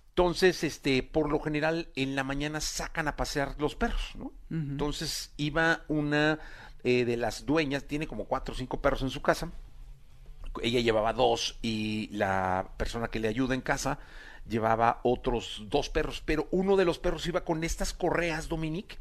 Entonces, 0.09 0.63
este, 0.63 1.01
por 1.03 1.29
lo 1.29 1.39
general, 1.39 1.89
en 1.95 2.15
la 2.15 2.23
mañana 2.23 2.61
sacan 2.61 3.07
a 3.07 3.15
pasear 3.15 3.55
los 3.59 3.75
perros, 3.75 4.11
¿no? 4.15 4.31
Entonces 4.51 5.33
iba 5.37 5.81
una 5.87 6.39
eh, 6.83 7.03
de 7.05 7.17
las 7.17 7.45
dueñas, 7.47 7.85
tiene 7.85 8.05
como 8.07 8.25
cuatro 8.25 8.53
o 8.53 8.57
cinco 8.57 8.79
perros 8.81 9.01
en 9.01 9.09
su 9.09 9.21
casa. 9.23 9.51
Ella 10.61 10.81
llevaba 10.81 11.13
dos 11.13 11.57
y 11.63 12.09
la 12.11 12.73
persona 12.77 13.07
que 13.07 13.19
le 13.19 13.27
ayuda 13.27 13.55
en 13.55 13.61
casa 13.61 13.97
llevaba 14.47 14.99
otros 15.03 15.63
dos 15.67 15.89
perros, 15.89 16.21
pero 16.25 16.47
uno 16.51 16.75
de 16.75 16.85
los 16.85 16.99
perros 16.99 17.25
iba 17.27 17.43
con 17.43 17.63
estas 17.63 17.93
correas, 17.93 18.49
Dominique, 18.49 18.97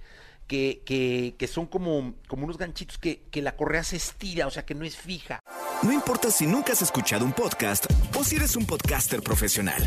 que, 0.46 0.82
que, 0.84 1.34
que 1.38 1.46
son 1.46 1.66
como, 1.66 2.14
como 2.28 2.44
unos 2.44 2.58
ganchitos 2.58 2.98
que, 2.98 3.22
que 3.30 3.42
la 3.42 3.56
correa 3.56 3.84
se 3.84 3.96
estira, 3.96 4.46
o 4.46 4.50
sea 4.50 4.64
que 4.64 4.74
no 4.74 4.84
es 4.84 4.96
fija. 4.96 5.40
No 5.82 5.92
importa 5.92 6.30
si 6.30 6.46
nunca 6.46 6.72
has 6.72 6.82
escuchado 6.82 7.24
un 7.24 7.32
podcast 7.32 7.86
o 8.18 8.24
si 8.24 8.36
eres 8.36 8.56
un 8.56 8.66
podcaster 8.66 9.22
profesional. 9.22 9.82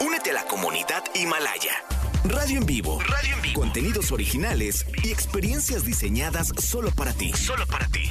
Únete 0.00 0.30
a 0.30 0.34
la 0.34 0.44
comunidad 0.44 1.04
Himalaya. 1.14 1.84
Radio 2.24 2.58
en 2.58 2.66
vivo. 2.66 2.98
Radio 3.00 3.36
en 3.36 3.42
vivo. 3.42 3.60
Contenidos 3.60 4.10
originales 4.10 4.84
y 5.04 5.10
experiencias 5.10 5.84
diseñadas 5.84 6.52
solo 6.58 6.90
para 6.90 7.12
ti. 7.12 7.32
Solo 7.32 7.66
para 7.66 7.86
ti. 7.88 8.10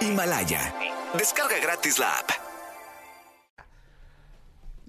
Himalaya. 0.00 0.74
Descarga 1.16 1.58
gratis 1.60 1.98
la 1.98 2.18
app. 2.18 2.51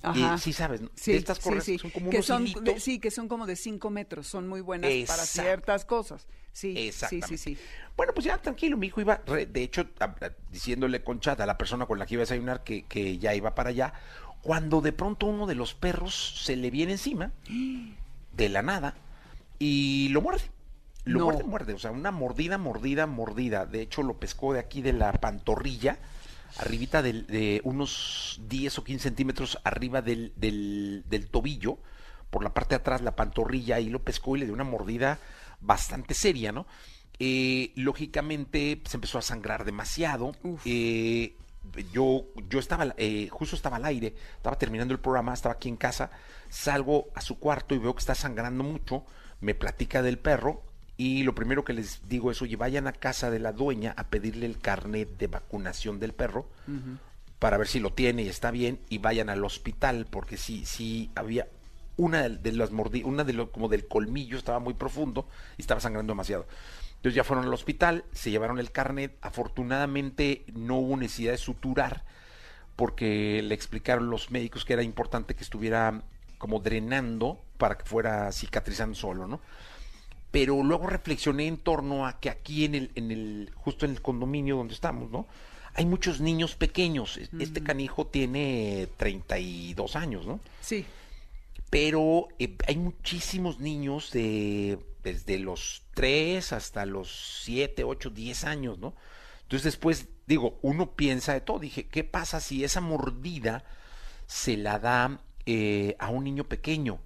Ajá. 0.03 0.35
Y 0.35 0.39
sí 0.39 0.53
sabes, 0.53 0.81
¿no? 0.81 0.89
Sí, 0.95 1.13
De 1.13 1.17
estas 1.17 1.37
sí, 1.37 1.43
correas 1.43 1.63
sí. 1.63 1.79
son 1.79 1.89
como 1.91 2.09
que 2.09 2.17
unos 2.17 2.25
son, 2.25 2.43
hilitos. 2.43 2.63
de- 2.65 2.79
sí, 2.79 2.99
que 2.99 3.09
son 3.09 3.27
como 3.29 3.45
de 3.45 3.55
5 3.55 3.89
metros, 3.89 4.27
son 4.27 4.47
muy 4.47 4.61
buenas 4.61 4.91
para 5.07 5.23
ciertas 5.25 5.85
cosas. 5.85 6.27
Sí, 6.51 6.73
sí, 6.75 6.87
Exactamente. 6.89 7.37
sí, 7.37 7.55
sí. 7.55 7.57
Bueno, 7.97 8.13
pues 8.13 8.25
ya 8.25 8.37
tranquilo, 8.37 8.77
mi 8.77 8.87
hijo 8.87 9.01
iba, 9.01 9.21
re- 9.25 9.45
de 9.47 9.63
hecho, 9.63 9.87
a- 9.99 10.03
a- 10.05 10.31
diciéndole 10.51 11.03
con 11.03 11.19
chat 11.19 11.39
a 11.39 11.45
la 11.45 11.57
persona 11.57 11.85
con 11.85 11.97
la 11.99 12.05
que 12.05 12.15
iba 12.15 12.21
a 12.21 12.25
desayunar 12.25 12.63
que, 12.63 12.83
que 12.83 13.17
ya 13.17 13.33
iba 13.33 13.55
para 13.55 13.69
allá, 13.69 13.93
cuando 14.41 14.81
de 14.81 14.91
pronto 14.91 15.25
uno 15.25 15.47
de 15.47 15.55
los 15.55 15.73
perros 15.73 16.41
se 16.43 16.55
le 16.57 16.69
viene 16.69 16.91
encima, 16.91 17.31
de 18.33 18.49
la 18.49 18.61
nada, 18.61 18.95
y 19.59 20.09
lo 20.09 20.21
muerde. 20.21 20.43
Lo 21.05 21.19
No. 21.19 21.25
muerde, 21.25 21.43
muerde, 21.43 21.73
o 21.73 21.79
sea, 21.79 21.91
una 21.91 22.11
mordida, 22.11 22.57
mordida, 22.57 23.07
mordida. 23.07 23.65
De 23.65 23.81
hecho, 23.81 24.03
lo 24.03 24.17
pescó 24.19 24.53
de 24.53 24.59
aquí 24.59 24.81
de 24.81 24.93
la 24.93 25.11
pantorrilla, 25.13 25.97
arribita 26.57 27.01
del- 27.01 27.25
de 27.27 27.61
unos 27.63 28.39
10 28.47 28.77
o 28.79 28.83
15 28.83 29.03
centímetros 29.03 29.59
arriba 29.63 30.01
del, 30.01 30.33
del, 30.35 31.03
del 31.09 31.27
tobillo, 31.29 31.77
por 32.29 32.43
la 32.43 32.53
parte 32.53 32.69
de 32.75 32.81
atrás, 32.81 33.01
la 33.01 33.15
pantorrilla, 33.15 33.79
y 33.79 33.89
lo 33.89 34.03
pescó 34.03 34.35
y 34.35 34.39
le 34.39 34.45
dio 34.45 34.53
una 34.53 34.63
mordida 34.63 35.19
bastante 35.61 36.13
seria, 36.13 36.51
¿no? 36.51 36.65
Eh, 37.19 37.71
lógicamente 37.75 38.81
se 38.85 38.97
empezó 38.97 39.19
a 39.19 39.21
sangrar 39.21 39.65
demasiado. 39.65 40.31
Eh, 40.65 41.37
yo, 41.93 42.25
yo 42.49 42.59
estaba, 42.59 42.93
eh, 42.97 43.29
justo 43.31 43.55
estaba 43.55 43.77
al 43.77 43.85
aire, 43.85 44.15
estaba 44.35 44.57
terminando 44.57 44.93
el 44.93 44.99
programa, 44.99 45.33
estaba 45.33 45.53
aquí 45.55 45.69
en 45.69 45.77
casa, 45.77 46.09
salgo 46.49 47.07
a 47.15 47.21
su 47.21 47.39
cuarto 47.39 47.75
y 47.75 47.77
veo 47.77 47.93
que 47.93 47.99
está 47.99 48.15
sangrando 48.15 48.63
mucho, 48.63 49.05
me 49.39 49.53
platica 49.55 50.01
del 50.01 50.17
perro 50.19 50.63
y 50.97 51.23
lo 51.23 51.33
primero 51.33 51.63
que 51.63 51.73
les 51.73 52.07
digo 52.07 52.31
es, 52.31 52.41
oye, 52.41 52.55
vayan 52.55 52.87
a 52.87 52.93
casa 52.93 53.31
de 53.31 53.39
la 53.39 53.51
dueña 53.51 53.93
a 53.97 54.05
pedirle 54.05 54.45
el 54.45 54.59
carnet 54.59 55.17
de 55.17 55.27
vacunación 55.27 55.99
del 55.99 56.13
perro 56.13 56.47
para 57.39 57.57
ver 57.57 57.67
si 57.67 57.79
lo 57.79 57.91
tiene 57.91 58.23
y 58.23 58.29
está 58.29 58.51
bien 58.51 58.79
y 58.89 58.99
vayan 58.99 59.29
al 59.29 59.43
hospital 59.43 60.07
porque 60.09 60.37
sí, 60.37 60.65
sí 60.65 61.09
había 61.15 61.47
una 61.97 62.29
de 62.29 62.51
las 62.53 62.71
mordidas, 62.71 63.07
una 63.07 63.23
de 63.23 63.33
los 63.33 63.49
como 63.49 63.69
del 63.69 63.87
colmillo 63.87 64.37
estaba 64.37 64.59
muy 64.59 64.73
profundo 64.73 65.27
y 65.57 65.61
estaba 65.61 65.79
sangrando 65.79 66.11
demasiado. 66.11 66.47
Entonces 66.95 67.15
ya 67.15 67.23
fueron 67.23 67.45
al 67.45 67.53
hospital, 67.53 68.05
se 68.13 68.31
llevaron 68.31 68.59
el 68.59 68.71
carnet, 68.71 69.17
afortunadamente 69.21 70.45
no 70.53 70.77
hubo 70.77 70.95
necesidad 70.95 71.33
de 71.33 71.37
suturar 71.37 72.05
porque 72.75 73.41
le 73.43 73.53
explicaron 73.53 74.09
los 74.09 74.31
médicos 74.31 74.63
que 74.63 74.73
era 74.73 74.83
importante 74.83 75.35
que 75.35 75.43
estuviera 75.43 76.01
como 76.37 76.59
drenando 76.59 77.43
para 77.57 77.77
que 77.77 77.85
fuera 77.85 78.31
cicatrizando 78.31 78.95
solo, 78.95 79.27
¿no? 79.27 79.41
Pero 80.33 80.63
luego 80.63 80.87
reflexioné 80.87 81.45
en 81.45 81.57
torno 81.57 82.07
a 82.07 82.19
que 82.19 82.31
aquí 82.31 82.65
en 82.65 82.73
el, 82.73 82.91
en 82.95 83.11
el, 83.11 83.51
justo 83.53 83.85
en 83.85 83.91
el 83.91 84.01
condominio 84.01 84.57
donde 84.57 84.73
estamos, 84.73 85.11
¿no? 85.11 85.27
Hay 85.75 85.85
muchos 85.85 86.21
niños 86.21 86.55
pequeños. 86.55 87.19
Este 87.39 87.61
canijo 87.61 88.07
tiene 88.07 88.87
32 88.97 89.95
años, 89.95 90.25
¿no? 90.25 90.39
Sí. 90.59 90.87
Pero 91.69 92.29
eh, 92.39 92.57
hay 92.67 92.77
muchísimos 92.77 93.59
niños 93.59 94.09
de 94.11 94.79
desde 95.03 95.37
los 95.37 95.83
3 95.93 96.51
hasta 96.51 96.87
los 96.87 97.43
7, 97.43 97.83
8, 97.83 98.09
10 98.09 98.43
años, 98.45 98.79
¿no? 98.79 98.95
Entonces 99.43 99.65
después, 99.65 100.07
digo, 100.25 100.57
uno 100.63 100.95
piensa 100.95 101.33
de 101.33 101.41
todo. 101.41 101.59
Dije, 101.59 101.85
¿qué 101.85 102.03
pasa 102.03 102.39
si 102.39 102.63
esa 102.63 102.81
mordida 102.81 103.65
se 104.25 104.57
la 104.57 104.79
da 104.79 105.21
eh, 105.45 105.95
a 105.99 106.09
un 106.09 106.23
niño 106.23 106.45
pequeño? 106.45 107.01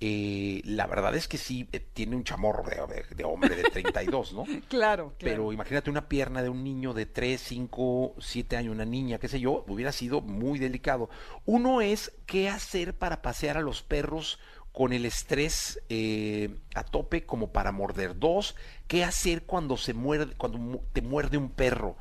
Eh, 0.00 0.60
la 0.64 0.86
verdad 0.86 1.14
es 1.14 1.28
que 1.28 1.38
sí, 1.38 1.68
eh, 1.72 1.80
tiene 1.80 2.16
un 2.16 2.24
chamorro 2.24 2.62
de, 2.68 2.76
de- 2.94 3.14
de 3.14 3.24
hombre 3.24 3.54
de 3.56 3.62
32, 3.62 4.32
¿no? 4.34 4.44
Claro, 4.68 5.14
claro. 5.16 5.16
Pero 5.18 5.52
imagínate 5.52 5.88
una 5.88 6.08
pierna 6.08 6.42
de 6.42 6.48
un 6.48 6.62
niño 6.64 6.92
de 6.92 7.06
3, 7.06 7.40
5, 7.40 8.14
7 8.18 8.56
años, 8.56 8.74
una 8.74 8.84
niña, 8.84 9.18
qué 9.18 9.28
sé 9.28 9.40
yo, 9.40 9.64
hubiera 9.68 9.92
sido 9.92 10.20
muy 10.20 10.58
delicado. 10.58 11.08
Uno 11.46 11.80
es 11.80 12.12
qué 12.26 12.48
hacer 12.48 12.94
para 12.98 13.22
pasear 13.22 13.56
a 13.56 13.62
los 13.62 13.82
perros 13.82 14.38
con 14.72 14.92
el 14.92 15.06
estrés 15.06 15.80
eh, 15.88 16.56
a 16.74 16.82
tope 16.82 17.24
como 17.24 17.52
para 17.52 17.70
morder. 17.70 18.18
Dos, 18.18 18.56
qué 18.88 19.04
hacer 19.04 19.44
cuando 19.44 19.76
se 19.76 19.94
muerde, 19.94 20.34
cuando 20.36 20.82
te 20.92 21.00
muerde 21.02 21.38
un 21.38 21.50
perro. 21.50 21.96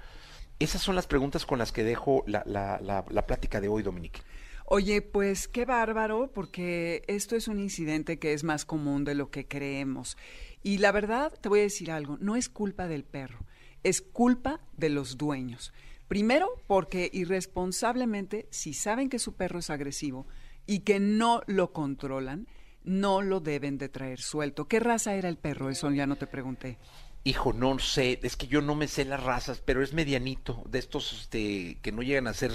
Esas 0.59 0.81
son 0.81 0.95
las 0.95 1.07
preguntas 1.07 1.45
con 1.45 1.59
las 1.59 1.71
que 1.71 1.83
dejo 1.83 2.23
la, 2.25 2.41
la, 2.45 2.79
la, 2.81 3.05
la 3.09 3.25
plática 3.27 3.61
de 3.61 3.67
hoy, 3.67 3.83
Dominique. 3.83 4.21
Oye, 4.65 5.01
pues 5.01 5.47
qué 5.47 5.65
bárbaro, 5.65 6.31
porque 6.33 7.03
esto 7.07 7.35
es 7.35 7.47
un 7.47 7.59
incidente 7.59 8.17
que 8.17 8.33
es 8.33 8.43
más 8.43 8.65
común 8.65 9.03
de 9.03 9.13
lo 9.13 9.29
que 9.29 9.47
creemos. 9.47 10.17
Y 10.63 10.77
la 10.77 10.91
verdad, 10.91 11.33
te 11.41 11.49
voy 11.49 11.59
a 11.59 11.63
decir 11.63 11.91
algo, 11.91 12.17
no 12.19 12.35
es 12.35 12.47
culpa 12.49 12.87
del 12.87 13.03
perro, 13.03 13.39
es 13.83 14.01
culpa 14.01 14.61
de 14.77 14.89
los 14.89 15.17
dueños. 15.17 15.73
Primero, 16.07 16.49
porque 16.67 17.09
irresponsablemente, 17.11 18.47
si 18.51 18.73
saben 18.73 19.09
que 19.09 19.19
su 19.19 19.35
perro 19.35 19.59
es 19.59 19.69
agresivo 19.69 20.27
y 20.65 20.79
que 20.79 20.99
no 20.99 21.41
lo 21.47 21.73
controlan, 21.73 22.47
no 22.83 23.21
lo 23.21 23.39
deben 23.39 23.77
de 23.77 23.89
traer 23.89 24.21
suelto. 24.21 24.67
¿Qué 24.67 24.79
raza 24.79 25.15
era 25.15 25.29
el 25.29 25.37
perro? 25.37 25.69
Eso 25.69 25.89
ya 25.91 26.05
no 26.05 26.15
te 26.15 26.27
pregunté. 26.27 26.77
Hijo, 27.25 27.53
no 27.53 27.79
sé, 27.79 28.19
es 28.21 28.35
que 28.35 28.47
yo 28.47 28.61
no 28.61 28.75
me 28.75 28.87
sé 28.89 29.05
las 29.05 29.23
razas, 29.23 29.61
pero 29.63 29.81
es 29.81 29.93
medianito, 29.93 30.61
de 30.67 30.79
estos 30.79 31.13
este, 31.21 31.77
que 31.81 31.93
no 31.93 32.01
llegan 32.01 32.27
a 32.27 32.33
ser, 32.33 32.51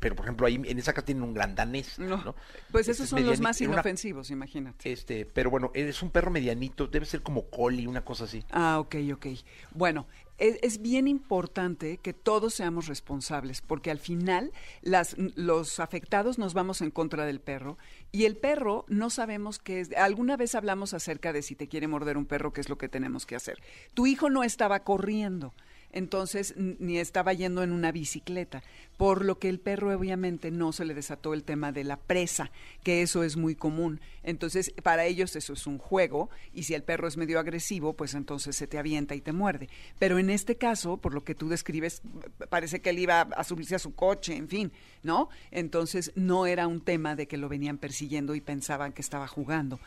pero 0.00 0.16
por 0.16 0.24
ejemplo 0.24 0.46
ahí 0.46 0.54
en 0.54 0.78
esa 0.78 0.94
casa 0.94 1.04
tienen 1.04 1.22
un 1.24 1.34
gran 1.34 1.54
danés, 1.54 1.98
¿no? 1.98 2.34
Pues 2.70 2.88
Este 2.88 2.92
esos 2.92 3.04
es 3.04 3.10
son 3.10 3.26
los 3.26 3.40
más 3.40 3.60
una- 3.60 3.74
inofensivos, 3.74 4.30
imagínate. 4.30 4.90
Este, 4.90 5.26
pero 5.26 5.50
bueno, 5.50 5.70
es 5.74 6.02
un 6.02 6.10
perro 6.10 6.30
medianito, 6.30 6.86
debe 6.86 7.04
ser 7.04 7.22
como 7.22 7.50
coli, 7.50 7.86
una 7.86 8.02
cosa 8.02 8.24
así. 8.24 8.42
Ah, 8.50 8.78
ok, 8.80 8.96
ok. 9.12 9.26
Bueno, 9.74 10.06
es, 10.38 10.82
bien 10.82 11.08
importante 11.08 11.98
que 11.98 12.12
todos 12.12 12.54
seamos 12.54 12.86
responsables, 12.86 13.60
porque 13.60 13.90
al 13.90 13.98
final 13.98 14.52
las, 14.82 15.16
los 15.18 15.78
afectados 15.80 16.38
nos 16.38 16.54
vamos 16.54 16.80
en 16.80 16.90
contra 16.90 17.24
del 17.24 17.40
perro 17.40 17.78
y 18.10 18.24
el 18.24 18.36
perro 18.36 18.84
no 18.88 19.10
sabemos 19.10 19.58
qué 19.58 19.80
es. 19.80 19.92
Alguna 19.96 20.36
vez 20.36 20.54
hablamos 20.54 20.94
acerca 20.94 21.32
de 21.32 21.42
si 21.42 21.54
te 21.54 21.68
quiere 21.68 21.88
morder 21.88 22.16
un 22.16 22.26
perro, 22.26 22.52
qué 22.52 22.60
es 22.60 22.68
lo 22.68 22.78
que 22.78 22.88
tenemos 22.88 23.26
que 23.26 23.36
hacer. 23.36 23.62
Tu 23.94 24.06
hijo 24.06 24.30
no 24.30 24.42
estaba 24.42 24.80
corriendo. 24.80 25.54
Entonces, 25.92 26.54
ni 26.56 26.98
estaba 26.98 27.34
yendo 27.34 27.62
en 27.62 27.72
una 27.72 27.92
bicicleta. 27.92 28.62
por 28.96 29.24
lo 29.24 29.38
que 29.38 29.48
el 29.48 29.58
perro 29.58 29.96
obviamente 29.96 30.52
no 30.52 30.70
se 30.70 30.84
le 30.84 30.94
desató 30.94 31.34
el 31.34 31.42
tema 31.42 31.72
de 31.72 31.82
la 31.82 31.96
presa, 31.96 32.52
que 32.84 33.02
eso 33.02 33.24
es 33.24 33.36
muy 33.36 33.56
común. 33.56 34.00
Entonces, 34.22 34.72
para 34.82 35.06
ellos 35.06 35.34
eso 35.34 35.54
es 35.54 35.66
un 35.66 35.78
juego 35.78 36.30
y 36.54 36.64
si 36.64 36.74
el 36.74 36.84
perro 36.84 37.08
es 37.08 37.16
medio 37.16 37.40
agresivo, 37.40 37.94
pues 37.94 38.14
entonces 38.14 38.54
se 38.54 38.68
te 38.68 38.78
avienta 38.78 39.16
y 39.16 39.20
te 39.20 39.32
muerde. 39.32 39.68
Pero 39.98 40.18
en 40.18 40.30
este 40.30 40.56
caso, 40.56 40.98
por 40.98 41.14
lo 41.14 41.24
que 41.24 41.34
tú 41.34 41.48
describes, 41.48 42.02
parece 42.48 42.80
que 42.80 42.90
él 42.90 43.00
iba 43.00 43.22
a 43.22 43.42
subirse 43.42 43.74
a 43.74 43.80
su 43.80 43.92
coche, 43.94 44.36
en 44.36 44.48
fin, 44.48 44.72
¿no? 45.02 45.28
Entonces, 45.50 46.12
no 46.14 46.46
era 46.46 46.68
un 46.68 46.80
tema 46.80 47.16
de 47.16 47.26
que 47.26 47.38
lo 47.38 47.48
venían 47.48 47.78
persiguiendo 47.78 48.36
y 48.36 48.40
pensaban 48.40 48.92
que 48.92 49.02
estaba 49.02 49.26
jugando 49.26 49.80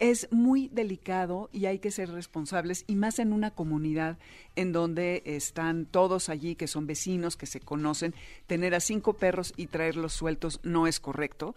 es 0.00 0.26
muy 0.32 0.68
delicado 0.68 1.50
y 1.52 1.66
hay 1.66 1.78
que 1.78 1.90
ser 1.90 2.10
responsables, 2.10 2.84
y 2.86 2.96
más 2.96 3.18
en 3.18 3.32
una 3.32 3.52
comunidad 3.52 4.18
en 4.56 4.72
donde 4.72 5.22
están 5.26 5.84
todos 5.86 6.28
allí, 6.30 6.56
que 6.56 6.66
son 6.66 6.86
vecinos, 6.86 7.36
que 7.36 7.46
se 7.46 7.60
conocen, 7.60 8.14
tener 8.46 8.74
a 8.74 8.80
cinco 8.80 9.12
perros 9.12 9.52
y 9.56 9.66
traerlos 9.66 10.14
sueltos 10.14 10.58
no 10.62 10.86
es 10.86 10.98
correcto. 10.98 11.54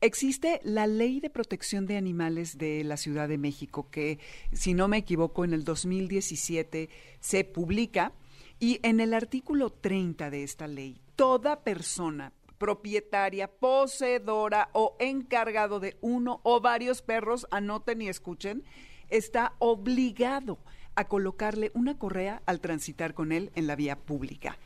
Existe 0.00 0.60
la 0.64 0.86
ley 0.86 1.20
de 1.20 1.30
protección 1.30 1.86
de 1.86 1.96
animales 1.96 2.58
de 2.58 2.84
la 2.84 2.96
Ciudad 2.96 3.28
de 3.28 3.38
México, 3.38 3.88
que 3.90 4.18
si 4.52 4.74
no 4.74 4.88
me 4.88 4.98
equivoco, 4.98 5.44
en 5.44 5.54
el 5.54 5.64
2017 5.64 6.90
se 7.20 7.44
publica. 7.44 8.12
Y 8.60 8.78
en 8.82 9.00
el 9.00 9.14
artículo 9.14 9.70
30 9.70 10.30
de 10.30 10.44
esta 10.44 10.68
ley, 10.68 11.00
toda 11.16 11.64
persona, 11.64 12.32
propietaria, 12.58 13.48
poseedora 13.48 14.70
o 14.72 14.96
encargado 14.98 15.80
de 15.80 15.96
uno 16.00 16.40
o 16.42 16.60
varios 16.60 17.02
perros, 17.02 17.46
anoten 17.50 18.02
y 18.02 18.08
escuchen, 18.08 18.64
está 19.08 19.54
obligado 19.58 20.58
a 20.94 21.08
colocarle 21.08 21.70
una 21.74 21.98
correa 21.98 22.42
al 22.46 22.60
transitar 22.60 23.14
con 23.14 23.32
él 23.32 23.50
en 23.54 23.66
la 23.66 23.76
vía 23.76 23.96
pública. 23.96 24.58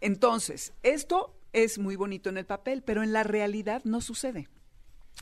Entonces, 0.00 0.72
esto 0.82 1.34
es 1.52 1.78
muy 1.78 1.96
bonito 1.96 2.28
en 2.28 2.38
el 2.38 2.46
papel, 2.46 2.82
pero 2.82 3.02
en 3.02 3.12
la 3.12 3.24
realidad 3.24 3.82
no 3.84 4.00
sucede. 4.00 4.48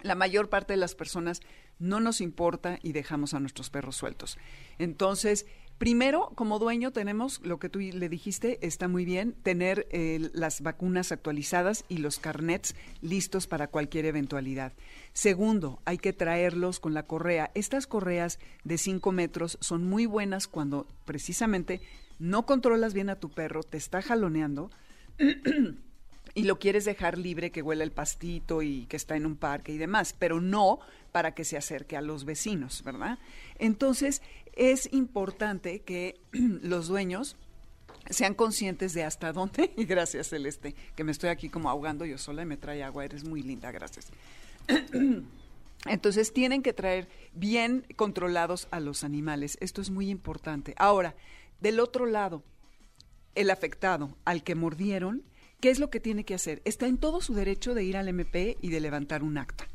La 0.03 0.15
mayor 0.15 0.51
parte 0.51 0.75
de 0.75 0.79
las 0.79 0.95
personas 0.95 1.41
no 1.79 2.01
nos 2.01 2.21
importa 2.21 2.79
y 2.83 2.93
dejamos 2.93 3.35
a 3.35 3.41
nuestros 3.41 3.71
perros 3.71 3.97
sueltos. 3.97 4.39
Entonces, 4.79 5.47
Primero, 5.79 6.33
como 6.35 6.59
dueño 6.59 6.91
tenemos, 6.91 7.41
lo 7.45 7.59
que 7.59 7.69
tú 7.69 7.81
le 7.81 8.09
dijiste, 8.09 8.59
está 8.67 8.89
muy 8.89 9.05
bien, 9.05 9.35
tener 9.43 9.87
eh, 9.91 10.31
las 10.33 10.63
vacunas 10.63 11.13
actualizadas 11.13 11.85
y 11.89 11.99
los 11.99 12.19
carnets 12.19 12.75
listos 13.03 13.47
para 13.47 13.67
cualquier 13.69 14.07
eventualidad. 14.07 14.73
Segundo, 15.13 15.79
hay 15.85 15.99
que 15.99 16.15
traerlos 16.15 16.81
con 16.81 16.95
la 16.95 17.03
correa. 17.03 17.51
Estas 17.55 17.87
correas 17.87 18.39
de 18.65 18.79
5 18.79 19.13
metros 19.13 19.59
son 19.61 19.85
muy 19.85 20.07
buenas 20.07 20.49
cuando 20.49 20.87
precisamente 21.05 21.83
no 22.19 22.47
controlas 22.47 22.95
bien 22.95 23.11
a 23.11 23.17
tu 23.17 23.29
perro, 23.29 23.63
te 23.63 23.77
está 23.77 24.01
jaloneando. 24.01 24.71
y 26.37 26.45
lo 26.45 26.59
quieres 26.59 26.85
dejar 26.85 27.17
libre, 27.17 27.51
que 27.51 27.63
huele 27.63 27.83
el 27.83 27.93
pastito 27.93 28.61
y 28.61 28.85
que 28.87 28.97
está 28.97 29.17
en 29.17 29.25
un 29.25 29.37
parque 29.37 29.73
y 29.73 29.79
demás, 29.79 30.15
pero 30.19 30.41
no 30.41 30.81
para 31.11 31.35
que 31.35 31.45
se 31.45 31.57
acerque 31.57 31.97
a 31.97 32.03
los 32.03 32.27
vecinos, 32.27 32.83
¿verdad? 32.85 33.19
Entonces, 33.59 34.21
es 34.57 34.93
importante 34.93 35.81
que 35.81 36.19
los 36.33 36.89
dueños 36.89 37.37
sean 38.11 38.35
conscientes 38.35 38.95
de 38.95 39.05
hasta 39.05 39.33
dónde, 39.33 39.73
y 39.77 39.85
gracias 39.85 40.29
Celeste, 40.29 40.75
que 40.97 41.05
me 41.05 41.13
estoy 41.13 41.31
aquí 41.31 41.49
como 41.49 41.71
ahogando 41.71 42.05
yo 42.05 42.19
sola 42.19 42.43
y 42.43 42.47
me 42.47 42.57
trae 42.57 42.83
agua, 42.83 43.05
eres 43.05 43.25
muy 43.25 43.43
linda, 43.43 43.71
gracias. 43.71 44.09
Entonces 45.85 46.33
tienen 46.33 46.63
que 46.63 46.73
traer 46.73 47.09
bien 47.33 47.87
controlados 47.95 48.67
a 48.71 48.81
los 48.81 49.05
animales, 49.05 49.57
esto 49.61 49.81
es 49.81 49.91
muy 49.91 50.11
importante. 50.11 50.75
Ahora, 50.79 51.15
del 51.61 51.79
otro 51.79 52.07
lado, 52.07 52.43
el 53.35 53.51
afectado 53.51 54.17
al 54.25 54.43
que 54.43 54.55
mordieron, 54.55 55.23
¿qué 55.61 55.71
es 55.71 55.79
lo 55.79 55.91
que 55.91 56.01
tiene 56.01 56.25
que 56.25 56.35
hacer? 56.35 56.63
Está 56.65 56.87
en 56.87 56.99
todo 56.99 57.21
su 57.21 57.35
derecho 57.35 57.75
de 57.75 57.85
ir 57.85 57.97
al 57.97 58.09
MP 58.09 58.57
y 58.61 58.71
de 58.71 58.81
levantar 58.81 59.23
un 59.23 59.39
acta. 59.39 59.69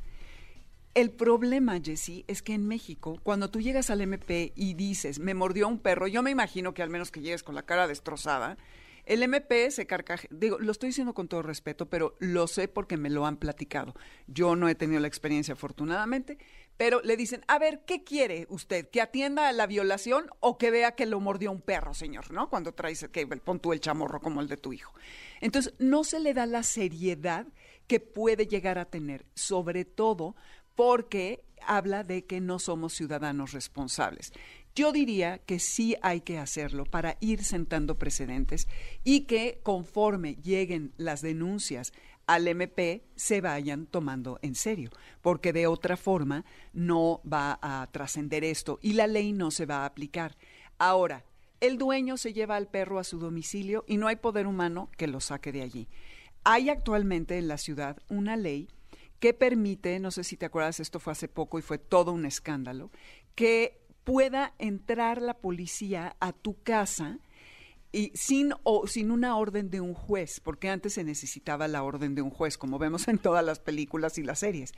El 0.93 1.11
problema, 1.11 1.79
Jessy, 1.81 2.25
es 2.27 2.41
que 2.41 2.53
en 2.53 2.67
México, 2.67 3.17
cuando 3.23 3.49
tú 3.49 3.61
llegas 3.61 3.89
al 3.89 4.01
MP 4.01 4.51
y 4.55 4.73
dices, 4.73 5.19
me 5.19 5.33
mordió 5.33 5.69
un 5.69 5.79
perro, 5.79 6.05
yo 6.07 6.21
me 6.21 6.31
imagino 6.31 6.73
que 6.73 6.83
al 6.83 6.89
menos 6.89 7.11
que 7.11 7.21
llegues 7.21 7.43
con 7.43 7.55
la 7.55 7.63
cara 7.63 7.87
destrozada, 7.87 8.57
el 9.05 9.23
MP 9.23 9.71
se 9.71 9.87
carcaje, 9.87 10.27
digo, 10.31 10.59
lo 10.59 10.71
estoy 10.71 10.89
diciendo 10.89 11.13
con 11.13 11.29
todo 11.29 11.41
respeto, 11.41 11.89
pero 11.89 12.15
lo 12.19 12.45
sé 12.47 12.67
porque 12.67 12.97
me 12.97 13.09
lo 13.09 13.25
han 13.25 13.37
platicado. 13.37 13.95
Yo 14.27 14.55
no 14.57 14.67
he 14.67 14.75
tenido 14.75 14.99
la 14.99 15.07
experiencia 15.07 15.53
afortunadamente, 15.53 16.37
pero 16.75 17.01
le 17.01 17.15
dicen, 17.15 17.43
a 17.47 17.57
ver, 17.57 17.83
¿qué 17.85 18.03
quiere 18.03 18.45
usted? 18.49 18.89
¿Que 18.89 19.01
atienda 19.01 19.47
a 19.47 19.53
la 19.53 19.67
violación 19.67 20.27
o 20.39 20.57
que 20.57 20.71
vea 20.71 20.95
que 20.95 21.05
lo 21.05 21.19
mordió 21.19 21.51
un 21.51 21.61
perro, 21.61 21.93
señor? 21.93 22.31
¿No? 22.31 22.49
Cuando 22.49 22.73
traes, 22.73 23.07
que 23.11 23.25
pon 23.27 23.59
tú 23.59 23.71
el 23.71 23.79
chamorro 23.79 24.19
como 24.19 24.41
el 24.41 24.47
de 24.47 24.57
tu 24.57 24.73
hijo. 24.73 24.93
Entonces, 25.39 25.73
no 25.79 26.03
se 26.03 26.19
le 26.19 26.33
da 26.33 26.45
la 26.45 26.63
seriedad 26.63 27.47
que 27.87 27.99
puede 27.99 28.47
llegar 28.47 28.77
a 28.77 28.85
tener, 28.85 29.25
sobre 29.33 29.83
todo 29.83 30.35
porque 30.75 31.43
habla 31.65 32.03
de 32.03 32.25
que 32.25 32.41
no 32.41 32.59
somos 32.59 32.93
ciudadanos 32.93 33.51
responsables. 33.51 34.33
Yo 34.73 34.91
diría 34.91 35.39
que 35.39 35.59
sí 35.59 35.95
hay 36.01 36.21
que 36.21 36.37
hacerlo 36.37 36.85
para 36.85 37.17
ir 37.19 37.43
sentando 37.43 37.97
precedentes 37.97 38.67
y 39.03 39.21
que 39.21 39.59
conforme 39.63 40.35
lleguen 40.35 40.93
las 40.97 41.21
denuncias 41.21 41.91
al 42.25 42.47
MP 42.47 43.03
se 43.15 43.41
vayan 43.41 43.85
tomando 43.85 44.39
en 44.41 44.55
serio, 44.55 44.89
porque 45.21 45.51
de 45.51 45.67
otra 45.67 45.97
forma 45.97 46.45
no 46.71 47.21
va 47.31 47.59
a 47.61 47.87
trascender 47.91 48.45
esto 48.45 48.79
y 48.81 48.93
la 48.93 49.07
ley 49.07 49.33
no 49.33 49.51
se 49.51 49.65
va 49.65 49.79
a 49.79 49.85
aplicar. 49.85 50.37
Ahora, 50.77 51.25
el 51.59 51.77
dueño 51.77 52.15
se 52.15 52.31
lleva 52.31 52.55
al 52.55 52.67
perro 52.67 52.97
a 52.97 53.03
su 53.03 53.19
domicilio 53.19 53.83
y 53.87 53.97
no 53.97 54.07
hay 54.07 54.15
poder 54.15 54.47
humano 54.47 54.89
que 54.97 55.07
lo 55.07 55.19
saque 55.19 55.51
de 55.51 55.63
allí. 55.63 55.89
Hay 56.43 56.69
actualmente 56.69 57.37
en 57.37 57.49
la 57.49 57.57
ciudad 57.57 57.97
una 58.07 58.37
ley 58.37 58.69
que 59.21 59.35
permite, 59.35 59.99
no 59.99 60.09
sé 60.09 60.23
si 60.23 60.35
te 60.35 60.47
acuerdas, 60.47 60.79
esto 60.79 60.99
fue 60.99 61.13
hace 61.13 61.27
poco 61.27 61.59
y 61.59 61.61
fue 61.61 61.77
todo 61.77 62.11
un 62.11 62.25
escándalo, 62.25 62.89
que 63.35 63.79
pueda 64.03 64.55
entrar 64.57 65.21
la 65.21 65.35
policía 65.35 66.17
a 66.19 66.33
tu 66.33 66.59
casa 66.63 67.19
y 67.91 68.11
sin 68.15 68.53
o 68.63 68.87
sin 68.87 69.11
una 69.11 69.37
orden 69.37 69.69
de 69.69 69.79
un 69.79 69.93
juez, 69.93 70.39
porque 70.39 70.69
antes 70.69 70.93
se 70.95 71.03
necesitaba 71.03 71.67
la 71.67 71.83
orden 71.83 72.15
de 72.15 72.23
un 72.23 72.31
juez, 72.31 72.57
como 72.57 72.79
vemos 72.79 73.07
en 73.07 73.19
todas 73.19 73.45
las 73.45 73.59
películas 73.59 74.17
y 74.17 74.23
las 74.23 74.39
series. 74.39 74.73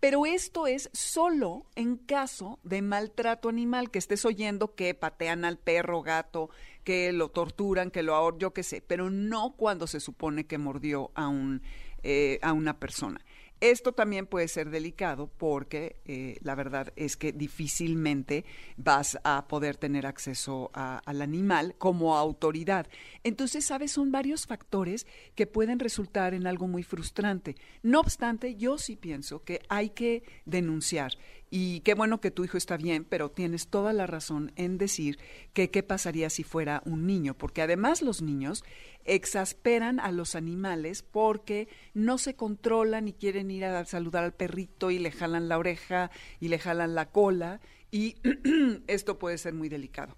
Pero 0.00 0.26
esto 0.26 0.66
es 0.66 0.90
solo 0.92 1.64
en 1.74 1.96
caso 1.96 2.58
de 2.64 2.82
maltrato 2.82 3.48
animal, 3.48 3.90
que 3.90 3.98
estés 3.98 4.26
oyendo 4.26 4.74
que 4.74 4.92
patean 4.92 5.46
al 5.46 5.56
perro, 5.56 6.02
gato, 6.02 6.50
que 6.84 7.10
lo 7.12 7.30
torturan, 7.30 7.90
que 7.90 8.02
lo 8.02 8.14
ahorcan, 8.14 8.40
yo 8.40 8.52
qué 8.52 8.64
sé, 8.64 8.82
pero 8.86 9.08
no 9.08 9.54
cuando 9.56 9.86
se 9.86 9.98
supone 9.98 10.44
que 10.44 10.58
mordió 10.58 11.10
a 11.14 11.28
un 11.28 11.62
eh, 12.04 12.38
a 12.42 12.52
una 12.52 12.78
persona. 12.78 13.20
Esto 13.60 13.92
también 13.92 14.26
puede 14.26 14.46
ser 14.46 14.70
delicado 14.70 15.28
porque 15.36 15.96
eh, 16.04 16.38
la 16.42 16.54
verdad 16.54 16.92
es 16.94 17.16
que 17.16 17.32
difícilmente 17.32 18.44
vas 18.76 19.18
a 19.24 19.48
poder 19.48 19.76
tener 19.76 20.06
acceso 20.06 20.70
al 20.74 21.22
animal 21.22 21.74
como 21.76 22.16
autoridad. 22.16 22.86
Entonces, 23.24 23.64
¿sabes? 23.64 23.90
Son 23.90 24.12
varios 24.12 24.46
factores 24.46 25.06
que 25.34 25.48
pueden 25.48 25.80
resultar 25.80 26.34
en 26.34 26.46
algo 26.46 26.68
muy 26.68 26.84
frustrante. 26.84 27.56
No 27.82 27.98
obstante, 28.00 28.54
yo 28.54 28.78
sí 28.78 28.94
pienso 28.94 29.42
que 29.42 29.60
hay 29.68 29.90
que 29.90 30.22
denunciar. 30.44 31.12
Y 31.50 31.80
qué 31.80 31.94
bueno 31.94 32.20
que 32.20 32.30
tu 32.30 32.44
hijo 32.44 32.58
está 32.58 32.76
bien, 32.76 33.04
pero 33.04 33.30
tienes 33.30 33.68
toda 33.68 33.92
la 33.94 34.06
razón 34.06 34.52
en 34.56 34.76
decir 34.76 35.18
que 35.54 35.70
qué 35.70 35.82
pasaría 35.82 36.28
si 36.28 36.44
fuera 36.44 36.82
un 36.84 37.06
niño, 37.06 37.34
porque 37.34 37.62
además 37.62 38.02
los 38.02 38.20
niños 38.20 38.64
exasperan 39.04 39.98
a 39.98 40.12
los 40.12 40.34
animales 40.34 41.02
porque 41.02 41.68
no 41.94 42.18
se 42.18 42.34
controlan 42.34 43.08
y 43.08 43.14
quieren 43.14 43.50
ir 43.50 43.64
a 43.64 43.84
saludar 43.86 44.24
al 44.24 44.34
perrito 44.34 44.90
y 44.90 44.98
le 44.98 45.10
jalan 45.10 45.48
la 45.48 45.56
oreja 45.56 46.10
y 46.38 46.48
le 46.48 46.58
jalan 46.58 46.94
la 46.94 47.10
cola 47.10 47.60
y 47.90 48.16
esto 48.86 49.18
puede 49.18 49.38
ser 49.38 49.54
muy 49.54 49.70
delicado. 49.70 50.16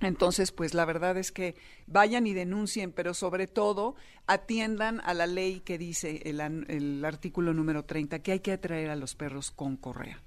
Entonces, 0.00 0.52
pues 0.52 0.74
la 0.74 0.84
verdad 0.84 1.16
es 1.16 1.32
que 1.32 1.54
vayan 1.86 2.26
y 2.26 2.34
denuncien, 2.34 2.92
pero 2.92 3.14
sobre 3.14 3.46
todo 3.46 3.96
atiendan 4.26 5.00
a 5.04 5.14
la 5.14 5.26
ley 5.26 5.60
que 5.60 5.78
dice 5.78 6.22
el, 6.24 6.40
el 6.40 7.04
artículo 7.04 7.54
número 7.54 7.84
30, 7.84 8.18
que 8.20 8.32
hay 8.32 8.40
que 8.40 8.52
atraer 8.52 8.90
a 8.90 8.96
los 8.96 9.14
perros 9.14 9.50
con 9.50 9.76
correa. 9.76 10.22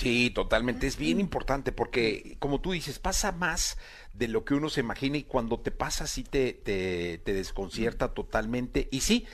Sí, 0.00 0.30
totalmente. 0.30 0.86
Es 0.86 0.96
bien 0.96 1.20
importante 1.20 1.72
porque, 1.72 2.36
como 2.38 2.60
tú 2.62 2.72
dices, 2.72 2.98
pasa 2.98 3.32
más 3.32 3.76
de 4.14 4.28
lo 4.28 4.46
que 4.46 4.54
uno 4.54 4.70
se 4.70 4.80
imagina 4.80 5.18
y 5.18 5.24
cuando 5.24 5.60
te 5.60 5.70
pasa 5.70 6.06
sí 6.06 6.24
te, 6.24 6.54
te, 6.54 7.34
desconcierta 7.34 8.14
totalmente. 8.14 8.88
Y 8.90 9.00
sí, 9.00 9.26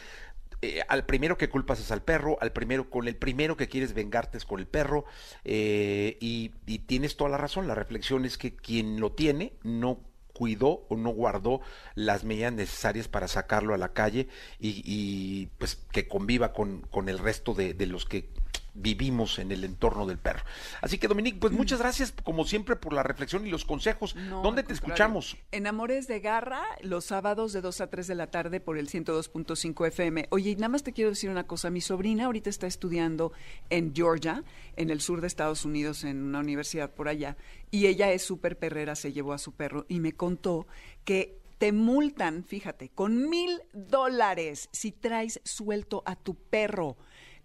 eh, 0.62 0.80
al 0.88 1.06
primero 1.06 1.38
que 1.38 1.48
culpas 1.48 1.78
es 1.78 1.92
al 1.92 2.02
perro, 2.02 2.36
al 2.40 2.52
primero 2.52 2.90
con 2.90 3.06
el 3.06 3.14
primero 3.14 3.56
que 3.56 3.68
quieres 3.68 3.94
vengarte 3.94 4.38
es 4.38 4.44
con 4.44 4.58
el 4.58 4.66
perro 4.66 5.04
eh, 5.44 6.18
y, 6.20 6.50
y 6.66 6.80
tienes 6.80 7.16
toda 7.16 7.30
la 7.30 7.38
razón. 7.38 7.68
La 7.68 7.76
reflexión 7.76 8.24
es 8.24 8.36
que 8.36 8.56
quien 8.56 8.98
lo 8.98 9.12
tiene 9.12 9.52
no 9.62 10.00
cuidó 10.32 10.84
o 10.88 10.96
no 10.96 11.10
guardó 11.10 11.60
las 11.94 12.24
medidas 12.24 12.52
necesarias 12.52 13.08
para 13.08 13.28
sacarlo 13.28 13.72
a 13.72 13.78
la 13.78 13.92
calle 13.92 14.28
y, 14.58 14.82
y 14.84 15.46
pues 15.58 15.76
que 15.92 16.08
conviva 16.08 16.52
con, 16.52 16.82
con 16.82 17.08
el 17.08 17.18
resto 17.18 17.54
de, 17.54 17.72
de 17.72 17.86
los 17.86 18.04
que 18.04 18.28
vivimos 18.76 19.38
en 19.38 19.52
el 19.52 19.64
entorno 19.64 20.06
del 20.06 20.18
perro. 20.18 20.44
Así 20.80 20.98
que, 20.98 21.08
Dominique, 21.08 21.38
pues 21.38 21.52
muchas 21.52 21.78
gracias, 21.78 22.12
como 22.22 22.44
siempre, 22.44 22.76
por 22.76 22.92
la 22.92 23.02
reflexión 23.02 23.46
y 23.46 23.50
los 23.50 23.64
consejos. 23.64 24.14
No, 24.14 24.42
¿Dónde 24.42 24.62
te 24.62 24.72
escuchamos? 24.72 25.36
En 25.52 25.66
Amores 25.66 26.06
de 26.06 26.20
Garra, 26.20 26.62
los 26.82 27.06
sábados 27.06 27.52
de 27.52 27.60
2 27.60 27.80
a 27.80 27.90
3 27.90 28.06
de 28.06 28.14
la 28.14 28.28
tarde 28.28 28.60
por 28.60 28.78
el 28.78 28.88
102.5 28.88 29.86
FM. 29.86 30.28
Oye, 30.30 30.50
y 30.50 30.56
nada 30.56 30.68
más 30.68 30.82
te 30.82 30.92
quiero 30.92 31.10
decir 31.10 31.30
una 31.30 31.46
cosa. 31.46 31.70
Mi 31.70 31.80
sobrina 31.80 32.26
ahorita 32.26 32.50
está 32.50 32.66
estudiando 32.66 33.32
en 33.70 33.94
Georgia, 33.94 34.44
en 34.76 34.90
el 34.90 35.00
sur 35.00 35.20
de 35.20 35.26
Estados 35.26 35.64
Unidos, 35.64 36.04
en 36.04 36.22
una 36.22 36.40
universidad 36.40 36.90
por 36.90 37.08
allá. 37.08 37.36
Y 37.70 37.86
ella 37.86 38.12
es 38.12 38.22
súper 38.22 38.58
perrera, 38.58 38.94
se 38.94 39.12
llevó 39.12 39.32
a 39.32 39.38
su 39.38 39.52
perro 39.52 39.86
y 39.88 40.00
me 40.00 40.12
contó 40.12 40.66
que 41.04 41.38
te 41.58 41.72
multan, 41.72 42.44
fíjate, 42.44 42.90
con 42.90 43.28
mil 43.28 43.62
dólares 43.72 44.68
si 44.72 44.92
traes 44.92 45.40
suelto 45.44 46.02
a 46.06 46.16
tu 46.16 46.34
perro. 46.34 46.96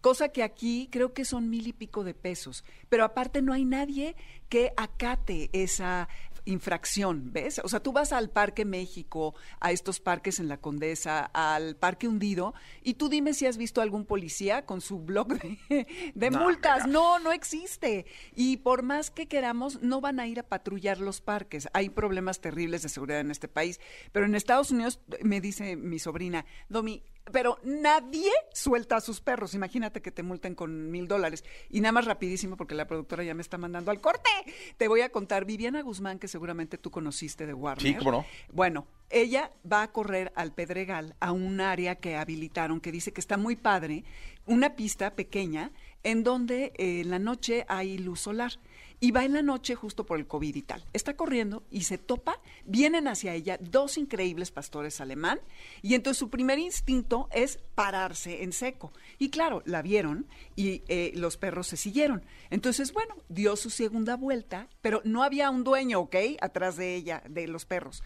Cosa 0.01 0.29
que 0.29 0.43
aquí 0.43 0.89
creo 0.91 1.13
que 1.13 1.25
son 1.25 1.49
mil 1.49 1.67
y 1.67 1.73
pico 1.73 2.03
de 2.03 2.13
pesos. 2.13 2.63
Pero 2.89 3.03
aparte 3.03 3.41
no 3.41 3.53
hay 3.53 3.65
nadie 3.65 4.15
que 4.49 4.73
acate 4.75 5.49
esa 5.53 6.09
infracción, 6.45 7.31
¿ves? 7.31 7.61
O 7.63 7.69
sea, 7.69 7.81
tú 7.81 7.91
vas 7.91 8.11
al 8.11 8.29
Parque 8.31 8.65
México, 8.65 9.35
a 9.59 9.71
estos 9.71 9.99
parques 9.99 10.39
en 10.39 10.47
la 10.47 10.57
Condesa, 10.57 11.25
al 11.33 11.75
Parque 11.75 12.07
Hundido, 12.07 12.53
y 12.81 12.95
tú 12.95 13.09
dime 13.09 13.33
si 13.35 13.45
has 13.45 13.57
visto 13.57 13.79
algún 13.79 14.05
policía 14.05 14.65
con 14.65 14.81
su 14.81 14.99
blog 14.99 15.39
de, 15.39 15.87
de 16.15 16.29
No, 16.31 16.39
multas. 16.39 16.87
mira. 16.87 16.93
No, 16.99 17.19
no 17.19 17.31
existe. 17.31 18.05
Y 18.35 18.57
por 18.57 18.81
más 18.83 19.11
que 19.11 19.27
queramos, 19.27 19.81
no 19.81 20.01
van 20.01 20.19
a 20.19 20.27
ir 20.27 20.39
a 20.39 20.43
patrullar 20.43 20.99
los 20.99 21.21
parques. 21.21 21.69
Hay 21.73 21.89
problemas 21.89 22.41
terribles 22.41 22.81
de 22.81 22.89
seguridad 22.89 23.19
en 23.19 23.31
este 23.31 23.47
país. 23.47 23.79
Pero 24.11 24.25
en 24.25 24.33
Estados 24.35 24.71
Unidos, 24.71 24.99
me 25.21 25.41
dice 25.41 25.75
mi 25.75 25.99
sobrina, 25.99 26.45
Domi, 26.69 27.03
pero 27.31 27.59
nadie 27.63 28.31
suelta 28.53 28.97
a 28.97 29.01
sus 29.01 29.21
perros. 29.21 29.53
Imagínate 29.53 30.01
que 30.01 30.11
te 30.11 30.23
multen 30.23 30.55
con 30.55 30.91
mil 30.91 31.07
dólares. 31.07 31.43
Y 31.69 31.81
nada 31.81 31.91
más 31.91 32.05
rapidísimo, 32.05 32.57
porque 32.57 32.75
la 32.75 32.87
productora 32.87 33.23
ya 33.23 33.33
me 33.33 33.41
está 33.41 33.57
mandando 33.57 33.91
al 33.91 34.01
corte. 34.01 34.29
Te 34.77 34.87
voy 34.87 35.01
a 35.01 35.09
contar, 35.09 35.45
Viviana 35.45 35.81
Guzmán, 35.81 36.19
que 36.19 36.27
seguramente 36.27 36.77
tú 36.77 36.91
conociste 36.91 37.45
de 37.45 37.53
Warner. 37.53 37.81
Sí, 37.81 37.95
cómo 37.95 38.11
no. 38.11 38.25
Bueno, 38.51 38.87
ella 39.09 39.51
va 39.69 39.83
a 39.83 39.91
correr 39.91 40.31
al 40.35 40.53
Pedregal, 40.53 41.15
a 41.19 41.31
un 41.31 41.61
área 41.61 41.95
que 41.95 42.15
habilitaron, 42.15 42.79
que 42.79 42.91
dice 42.91 43.11
que 43.11 43.21
está 43.21 43.37
muy 43.37 43.55
padre, 43.55 44.03
una 44.45 44.75
pista 44.75 45.15
pequeña, 45.15 45.71
en 46.03 46.23
donde 46.23 46.73
eh, 46.77 47.01
en 47.01 47.09
la 47.09 47.19
noche 47.19 47.65
hay 47.67 47.97
luz 47.97 48.21
solar. 48.21 48.53
Y 49.01 49.11
va 49.11 49.25
en 49.25 49.33
la 49.33 49.41
noche 49.41 49.75
justo 49.75 50.05
por 50.05 50.17
el 50.17 50.27
COVID 50.27 50.55
y 50.55 50.61
tal. 50.61 50.85
Está 50.93 51.17
corriendo 51.17 51.63
y 51.69 51.81
se 51.81 51.97
topa, 51.97 52.39
vienen 52.65 53.09
hacia 53.09 53.33
ella 53.33 53.57
dos 53.59 53.97
increíbles 53.97 54.51
pastores 54.51 55.01
alemán, 55.01 55.41
y 55.81 55.95
entonces 55.95 56.19
su 56.19 56.29
primer 56.29 56.59
instinto 56.59 57.27
es 57.33 57.59
pararse 57.75 58.43
en 58.43 58.53
seco. 58.53 58.93
Y 59.17 59.29
claro, 59.29 59.63
la 59.65 59.81
vieron 59.81 60.27
y 60.55 60.83
eh, 60.87 61.11
los 61.15 61.35
perros 61.35 61.67
se 61.67 61.75
siguieron. 61.75 62.23
Entonces, 62.49 62.93
bueno, 62.93 63.15
dio 63.27 63.57
su 63.57 63.69
segunda 63.69 64.15
vuelta, 64.15 64.69
pero 64.81 65.01
no 65.03 65.23
había 65.23 65.49
un 65.49 65.65
dueño, 65.65 65.99
¿ok? 65.99 66.15
Atrás 66.39 66.77
de 66.77 66.95
ella, 66.95 67.21
de 67.27 67.47
los 67.47 67.65
perros 67.65 68.03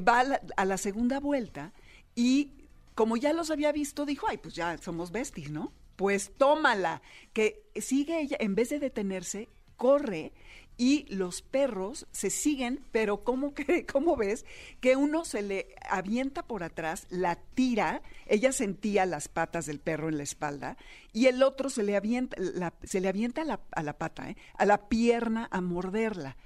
va 0.00 0.20
a 0.20 0.24
la, 0.24 0.42
a 0.56 0.64
la 0.64 0.78
segunda 0.78 1.20
vuelta 1.20 1.72
y 2.14 2.52
como 2.94 3.16
ya 3.16 3.32
los 3.32 3.50
había 3.50 3.72
visto, 3.72 4.06
dijo, 4.06 4.26
ay, 4.28 4.38
pues 4.38 4.54
ya 4.54 4.76
somos 4.78 5.10
besties, 5.10 5.50
¿no? 5.50 5.72
Pues 5.96 6.32
tómala, 6.36 7.02
que 7.32 7.64
sigue 7.76 8.20
ella, 8.20 8.36
en 8.40 8.54
vez 8.54 8.70
de 8.70 8.78
detenerse, 8.78 9.48
corre 9.86 10.32
y 10.78 11.04
los 11.14 11.42
perros 11.42 12.06
se 12.12 12.30
siguen, 12.30 12.84
pero 12.92 13.24
¿cómo, 13.24 13.52
que, 13.58 13.84
¿cómo 13.84 14.16
ves? 14.16 14.44
Que 14.80 14.94
uno 14.94 15.24
se 15.24 15.42
le 15.42 15.66
avienta 15.90 16.44
por 16.46 16.62
atrás, 16.62 17.06
la 17.10 17.34
tira, 17.54 18.00
ella 18.26 18.52
sentía 18.52 19.04
las 19.04 19.26
patas 19.26 19.66
del 19.66 19.80
perro 19.80 20.08
en 20.08 20.18
la 20.18 20.22
espalda, 20.22 20.76
y 21.12 21.26
el 21.26 21.42
otro 21.42 21.68
se 21.68 21.82
le 21.82 21.96
avienta, 21.96 22.36
la- 22.38 22.72
se 22.84 23.00
le 23.00 23.08
avienta 23.08 23.42
a 23.42 23.44
la, 23.44 23.60
a 23.72 23.82
la 23.82 23.98
pata, 23.98 24.30
¿eh? 24.30 24.36
a 24.56 24.64
la 24.64 24.88
pierna 24.88 25.48
a 25.50 25.60
morderla. 25.60 26.36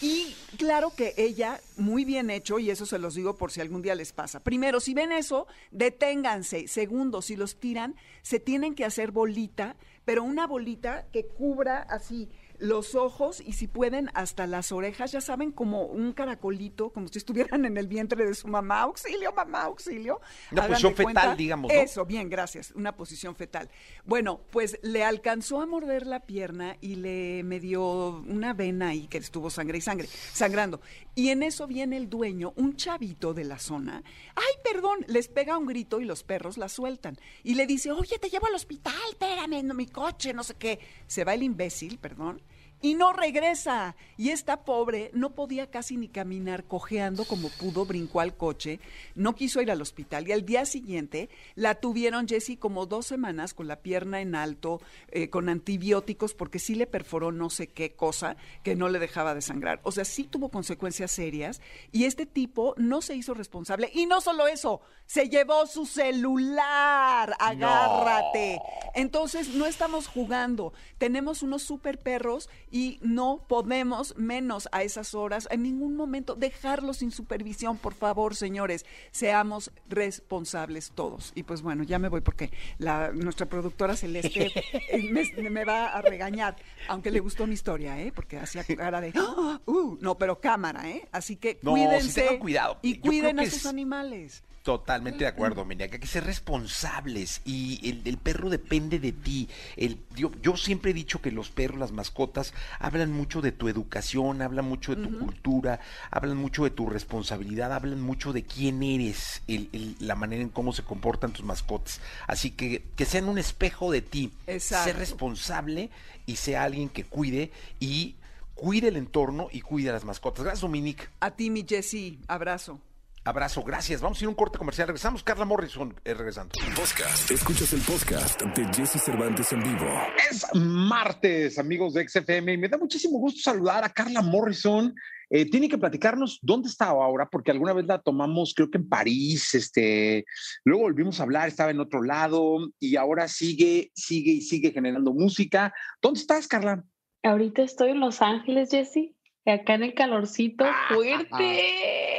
Y 0.00 0.34
claro 0.58 0.92
que 0.96 1.12
ella, 1.16 1.60
muy 1.76 2.04
bien 2.04 2.30
hecho, 2.30 2.58
y 2.58 2.70
eso 2.70 2.86
se 2.86 2.98
los 2.98 3.14
digo 3.14 3.36
por 3.36 3.50
si 3.52 3.60
algún 3.60 3.82
día 3.82 3.94
les 3.94 4.12
pasa. 4.12 4.40
Primero, 4.40 4.80
si 4.80 4.94
ven 4.94 5.12
eso, 5.12 5.46
deténganse. 5.70 6.66
Segundo, 6.68 7.20
si 7.20 7.36
los 7.36 7.58
tiran, 7.60 7.96
se 8.22 8.38
tienen 8.40 8.74
que 8.74 8.84
hacer 8.86 9.10
bolita, 9.10 9.76
pero 10.06 10.22
una 10.24 10.46
bolita 10.46 11.06
que 11.12 11.26
cubra 11.26 11.78
así 11.82 12.30
los 12.62 12.94
ojos 12.94 13.40
y 13.44 13.54
si 13.54 13.66
pueden 13.66 14.08
hasta 14.14 14.46
las 14.46 14.70
orejas, 14.70 15.10
ya 15.10 15.20
saben, 15.20 15.50
como 15.50 15.82
un 15.86 16.12
caracolito, 16.12 16.90
como 16.90 17.08
si 17.08 17.18
estuvieran 17.18 17.64
en 17.64 17.76
el 17.76 17.88
vientre 17.88 18.24
de 18.24 18.34
su 18.34 18.46
mamá. 18.46 18.82
Auxilio, 18.82 19.32
mamá, 19.32 19.62
auxilio. 19.64 20.20
Una 20.52 20.62
Hagan 20.62 20.72
posición 20.80 20.94
cuenta- 20.94 21.20
fetal, 21.22 21.36
digamos, 21.36 21.72
¿no? 21.72 21.80
Eso, 21.80 22.06
bien, 22.06 22.30
gracias. 22.30 22.70
Una 22.76 22.94
posición 22.96 23.34
fetal. 23.34 23.68
Bueno, 24.04 24.40
pues 24.52 24.78
le 24.82 25.02
alcanzó 25.02 25.60
a 25.60 25.66
morder 25.66 26.06
la 26.06 26.20
pierna 26.20 26.76
y 26.80 26.94
le 26.94 27.42
medio 27.42 28.20
una 28.28 28.54
vena 28.54 28.90
ahí 28.90 29.08
que 29.08 29.18
estuvo 29.18 29.50
sangre 29.50 29.78
y 29.78 29.80
sangre, 29.80 30.06
sangrando. 30.32 30.80
Y 31.16 31.30
en 31.30 31.42
eso 31.42 31.66
viene 31.66 31.96
el 31.96 32.08
dueño, 32.08 32.52
un 32.54 32.76
chavito 32.76 33.34
de 33.34 33.42
la 33.44 33.58
zona. 33.58 34.04
Ay, 34.36 34.54
perdón, 34.62 35.04
les 35.08 35.26
pega 35.26 35.58
un 35.58 35.66
grito 35.66 36.00
y 36.00 36.04
los 36.04 36.22
perros 36.22 36.58
la 36.58 36.68
sueltan. 36.68 37.18
Y 37.42 37.56
le 37.56 37.66
dice, 37.66 37.90
oye, 37.90 38.20
te 38.20 38.30
llevo 38.30 38.46
al 38.46 38.54
hospital, 38.54 38.94
espérame, 39.10 39.64
no, 39.64 39.74
mi 39.74 39.86
coche, 39.86 40.32
no 40.32 40.44
sé 40.44 40.54
qué. 40.54 40.78
Se 41.08 41.24
va 41.24 41.34
el 41.34 41.42
imbécil, 41.42 41.98
perdón. 41.98 42.40
Y 42.82 42.94
no 42.94 43.12
regresa. 43.12 43.96
Y 44.18 44.30
esta 44.30 44.64
pobre 44.64 45.10
no 45.14 45.30
podía 45.30 45.70
casi 45.70 45.96
ni 45.96 46.08
caminar, 46.08 46.64
cojeando 46.64 47.24
como 47.24 47.48
pudo, 47.48 47.86
brincó 47.86 48.20
al 48.20 48.36
coche, 48.36 48.80
no 49.14 49.34
quiso 49.34 49.62
ir 49.62 49.70
al 49.70 49.80
hospital. 49.80 50.28
Y 50.28 50.32
al 50.32 50.44
día 50.44 50.66
siguiente 50.66 51.30
la 51.54 51.76
tuvieron, 51.76 52.28
Jessie, 52.28 52.56
como 52.56 52.86
dos 52.86 53.06
semanas 53.06 53.54
con 53.54 53.68
la 53.68 53.76
pierna 53.76 54.20
en 54.20 54.34
alto, 54.34 54.80
eh, 55.08 55.30
con 55.30 55.48
antibióticos, 55.48 56.34
porque 56.34 56.58
sí 56.58 56.74
le 56.74 56.86
perforó 56.86 57.32
no 57.32 57.50
sé 57.50 57.68
qué 57.68 57.94
cosa 57.94 58.36
que 58.62 58.74
no 58.74 58.88
le 58.88 58.98
dejaba 58.98 59.34
de 59.34 59.42
sangrar. 59.42 59.80
O 59.84 59.92
sea, 59.92 60.04
sí 60.04 60.24
tuvo 60.24 60.48
consecuencias 60.48 61.10
serias. 61.10 61.60
Y 61.92 62.04
este 62.04 62.26
tipo 62.26 62.74
no 62.76 63.00
se 63.00 63.14
hizo 63.14 63.34
responsable. 63.34 63.90
Y 63.94 64.06
no 64.06 64.20
solo 64.20 64.46
eso, 64.46 64.80
se 65.06 65.28
llevó 65.28 65.66
su 65.66 65.86
celular. 65.86 67.34
Agárrate. 67.38 68.60
Entonces, 68.94 69.48
no 69.54 69.66
estamos 69.66 70.08
jugando. 70.08 70.72
Tenemos 70.98 71.42
unos 71.42 71.62
super 71.62 71.98
perros 71.98 72.48
y 72.72 72.98
no 73.02 73.44
podemos, 73.48 74.16
menos 74.16 74.68
a 74.72 74.82
esas 74.82 75.14
horas, 75.14 75.46
en 75.50 75.62
ningún 75.62 75.94
momento, 75.94 76.34
dejarlos 76.34 76.96
sin 76.96 77.12
supervisión. 77.12 77.76
Por 77.76 77.92
favor, 77.94 78.34
señores, 78.34 78.84
seamos 79.12 79.70
responsables 79.88 80.92
todos. 80.94 81.32
Y 81.34 81.42
pues 81.42 81.62
bueno, 81.62 81.82
ya 81.84 81.98
me 81.98 82.08
voy 82.08 82.22
porque 82.22 82.50
la, 82.78 83.12
nuestra 83.12 83.46
productora 83.46 83.94
Celeste 83.94 84.50
eh, 84.90 85.10
me, 85.10 85.50
me 85.50 85.64
va 85.64 85.88
a 85.88 86.00
regañar, 86.02 86.56
aunque 86.88 87.10
le 87.10 87.20
gustó 87.20 87.46
mi 87.46 87.54
historia, 87.54 88.00
¿eh? 88.00 88.10
Porque 88.14 88.38
hacía 88.38 88.64
cara 88.64 89.00
de, 89.00 89.12
"Ah, 89.16 89.60
uh", 89.66 89.98
no, 90.00 90.16
pero 90.16 90.40
cámara, 90.40 90.88
¿eh? 90.90 91.06
Así 91.12 91.36
que 91.36 91.58
No, 91.62 91.72
cuídense 91.72 92.22
tengan 92.22 92.38
cuidado. 92.38 92.78
y 92.82 92.98
cuiden 92.98 93.38
a 93.38 93.44
sus 93.44 93.54
es- 93.54 93.66
animales. 93.66 94.42
Totalmente 94.62 95.24
de 95.24 95.26
acuerdo, 95.26 95.64
Menia, 95.64 95.88
que 95.88 95.94
hay 95.96 96.00
que 96.00 96.06
ser 96.06 96.24
responsables 96.24 97.40
y 97.44 97.80
el, 97.88 98.02
el 98.04 98.16
perro 98.16 98.48
depende 98.48 99.00
de 99.00 99.10
ti. 99.10 99.48
El, 99.76 99.98
yo, 100.14 100.30
yo 100.40 100.56
siempre 100.56 100.92
he 100.92 100.94
dicho 100.94 101.20
que 101.20 101.32
los 101.32 101.50
perros, 101.50 101.80
las 101.80 101.90
mascotas, 101.92 102.54
hablan 102.78 103.10
mucho 103.12 103.40
de 103.40 103.50
tu 103.50 103.68
educación, 103.68 104.40
hablan 104.40 104.64
mucho 104.64 104.94
de 104.94 105.02
tu 105.02 105.18
cultura, 105.18 105.80
hablan 106.12 106.36
mucho 106.36 106.62
de 106.64 106.70
tu 106.70 106.88
responsabilidad, 106.88 107.72
hablan 107.72 108.00
mucho 108.00 108.32
de 108.32 108.44
quién 108.44 108.82
eres, 108.84 109.42
el- 109.48 109.96
la 109.98 110.14
manera 110.14 110.42
en 110.42 110.48
cómo 110.48 110.72
se 110.72 110.84
comportan 110.84 111.32
tus 111.32 111.44
mascotas. 111.44 112.00
Así 112.28 112.50
que 112.52 112.84
que 112.94 113.04
sean 113.04 113.28
un 113.28 113.38
espejo 113.38 113.90
de 113.90 114.00
ti. 114.02 114.32
Exacto. 114.46 114.84
Ser 114.84 114.96
responsable 114.96 115.90
y 116.24 116.36
sea 116.36 116.62
alguien 116.62 116.88
que 116.88 117.02
cuide 117.04 117.50
y 117.80 118.14
cuide 118.54 118.88
el 118.88 118.96
entorno 118.96 119.48
y 119.50 119.60
cuide 119.60 119.90
a 119.90 119.92
las 119.94 120.04
mascotas. 120.04 120.44
Gracias, 120.44 120.60
Dominique. 120.60 121.08
A 121.18 121.32
ti, 121.32 121.50
mi 121.50 121.64
Jessie, 121.68 122.18
abrazo. 122.28 122.78
Abrazo, 123.24 123.62
gracias. 123.62 124.00
Vamos 124.00 124.20
a 124.20 124.24
ir 124.24 124.26
a 124.26 124.30
un 124.30 124.34
corte 124.34 124.58
comercial. 124.58 124.88
Regresamos. 124.88 125.22
Carla 125.22 125.44
Morrison 125.44 125.94
eh, 126.04 126.12
regresando. 126.12 126.54
Podcast. 126.74 127.30
Escuchas 127.30 127.72
el 127.72 127.80
podcast 127.82 128.42
de 128.42 128.64
Jesse 128.74 129.00
Cervantes 129.00 129.52
en 129.52 129.62
vivo. 129.62 129.86
Es 130.28 130.44
martes, 130.54 131.56
amigos 131.56 131.94
de 131.94 132.08
XFM, 132.08 132.54
y 132.54 132.58
me 132.58 132.68
da 132.68 132.78
muchísimo 132.78 133.18
gusto 133.20 133.40
saludar 133.40 133.84
a 133.84 133.90
Carla 133.90 134.22
Morrison. 134.22 134.92
Eh, 135.30 135.48
tiene 135.48 135.68
que 135.68 135.78
platicarnos 135.78 136.40
dónde 136.42 136.68
está 136.68 136.86
ahora, 136.86 137.28
porque 137.30 137.52
alguna 137.52 137.72
vez 137.72 137.86
la 137.86 138.00
tomamos, 138.00 138.54
creo 138.56 138.68
que 138.68 138.78
en 138.78 138.88
París, 138.88 139.54
este, 139.54 140.24
luego 140.64 140.82
volvimos 140.82 141.20
a 141.20 141.22
hablar, 141.22 141.46
estaba 141.46 141.70
en 141.70 141.78
otro 141.78 142.02
lado, 142.02 142.58
y 142.80 142.96
ahora 142.96 143.28
sigue, 143.28 143.92
sigue 143.94 144.32
y 144.32 144.40
sigue 144.40 144.72
generando 144.72 145.14
música. 145.14 145.72
¿Dónde 146.02 146.18
estás, 146.18 146.48
Carla? 146.48 146.82
Ahorita 147.22 147.62
estoy 147.62 147.92
en 147.92 148.00
Los 148.00 148.20
Ángeles, 148.20 148.70
Jessy, 148.70 149.14
acá 149.46 149.74
en 149.74 149.84
el 149.84 149.94
calorcito 149.94 150.64
Ah, 150.66 150.92
fuerte. 150.92 152.11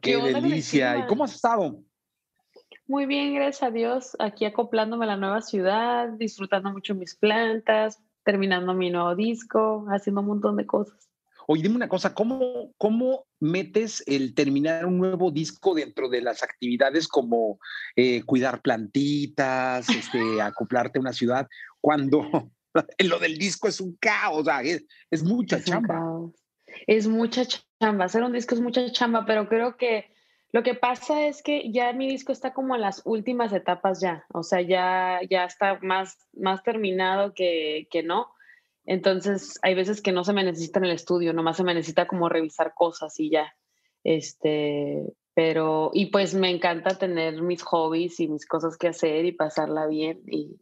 Qué 0.00 0.16
delicia. 0.16 0.98
¿Y 0.98 1.06
cómo 1.06 1.24
has 1.24 1.34
estado? 1.34 1.82
Muy 2.86 3.06
bien, 3.06 3.34
gracias 3.34 3.62
a 3.62 3.70
Dios, 3.70 4.16
aquí 4.18 4.44
acoplándome 4.44 5.04
a 5.04 5.08
la 5.08 5.16
nueva 5.16 5.42
ciudad, 5.42 6.08
disfrutando 6.08 6.72
mucho 6.72 6.94
mis 6.94 7.14
plantas, 7.14 8.02
terminando 8.24 8.74
mi 8.74 8.90
nuevo 8.90 9.14
disco, 9.14 9.86
haciendo 9.88 10.22
un 10.22 10.26
montón 10.26 10.56
de 10.56 10.66
cosas. 10.66 11.08
Oye, 11.46 11.62
dime 11.62 11.76
una 11.76 11.88
cosa, 11.88 12.14
¿cómo, 12.14 12.72
¿cómo 12.78 13.26
metes 13.40 14.02
el 14.06 14.34
terminar 14.34 14.86
un 14.86 14.98
nuevo 14.98 15.30
disco 15.30 15.74
dentro 15.74 16.08
de 16.08 16.20
las 16.20 16.42
actividades 16.42 17.06
como 17.06 17.58
eh, 17.96 18.22
cuidar 18.24 18.60
plantitas, 18.60 19.88
este, 19.88 20.18
acoplarte 20.42 20.98
a 20.98 21.02
una 21.02 21.12
ciudad? 21.12 21.46
cuando 21.80 22.50
lo 22.98 23.18
del 23.18 23.38
disco 23.38 23.68
es 23.68 23.80
un 23.80 23.96
caos, 24.00 24.38
o 24.40 24.44
sea, 24.44 24.62
es, 24.62 25.22
mucha 25.22 25.62
chamba. 25.62 26.00
Es 26.86 27.08
mucha 27.08 27.42
chamba, 27.80 28.04
hacer 28.04 28.22
un 28.22 28.32
disco 28.32 28.54
es 28.54 28.60
mucha 28.60 28.90
chamba, 28.92 29.24
pero 29.26 29.48
creo 29.48 29.76
que 29.76 30.12
lo 30.52 30.62
que 30.62 30.74
pasa 30.74 31.26
es 31.26 31.42
que 31.42 31.70
ya 31.70 31.92
mi 31.92 32.08
disco 32.08 32.32
está 32.32 32.52
como 32.52 32.74
en 32.74 32.80
las 32.80 33.02
últimas 33.04 33.52
etapas 33.52 34.00
ya, 34.00 34.24
o 34.32 34.42
sea, 34.42 34.60
ya, 34.60 35.20
ya 35.28 35.44
está 35.44 35.78
más, 35.80 36.18
más 36.32 36.62
terminado 36.62 37.34
que, 37.34 37.86
que 37.90 38.02
no. 38.02 38.28
Entonces, 38.84 39.58
hay 39.62 39.74
veces 39.74 40.02
que 40.02 40.10
no 40.10 40.24
se 40.24 40.32
me 40.32 40.42
necesita 40.42 40.80
en 40.80 40.86
el 40.86 40.92
estudio, 40.92 41.32
nomás 41.32 41.56
se 41.56 41.64
me 41.64 41.74
necesita 41.74 42.08
como 42.08 42.28
revisar 42.28 42.74
cosas 42.74 43.18
y 43.20 43.30
ya. 43.30 43.54
Este, 44.02 45.04
pero, 45.34 45.90
y 45.94 46.06
pues 46.06 46.34
me 46.34 46.50
encanta 46.50 46.98
tener 46.98 47.40
mis 47.42 47.62
hobbies 47.62 48.18
y 48.18 48.28
mis 48.28 48.46
cosas 48.46 48.76
que 48.76 48.88
hacer 48.88 49.24
y 49.24 49.32
pasarla 49.32 49.86
bien 49.86 50.20
y 50.26 50.60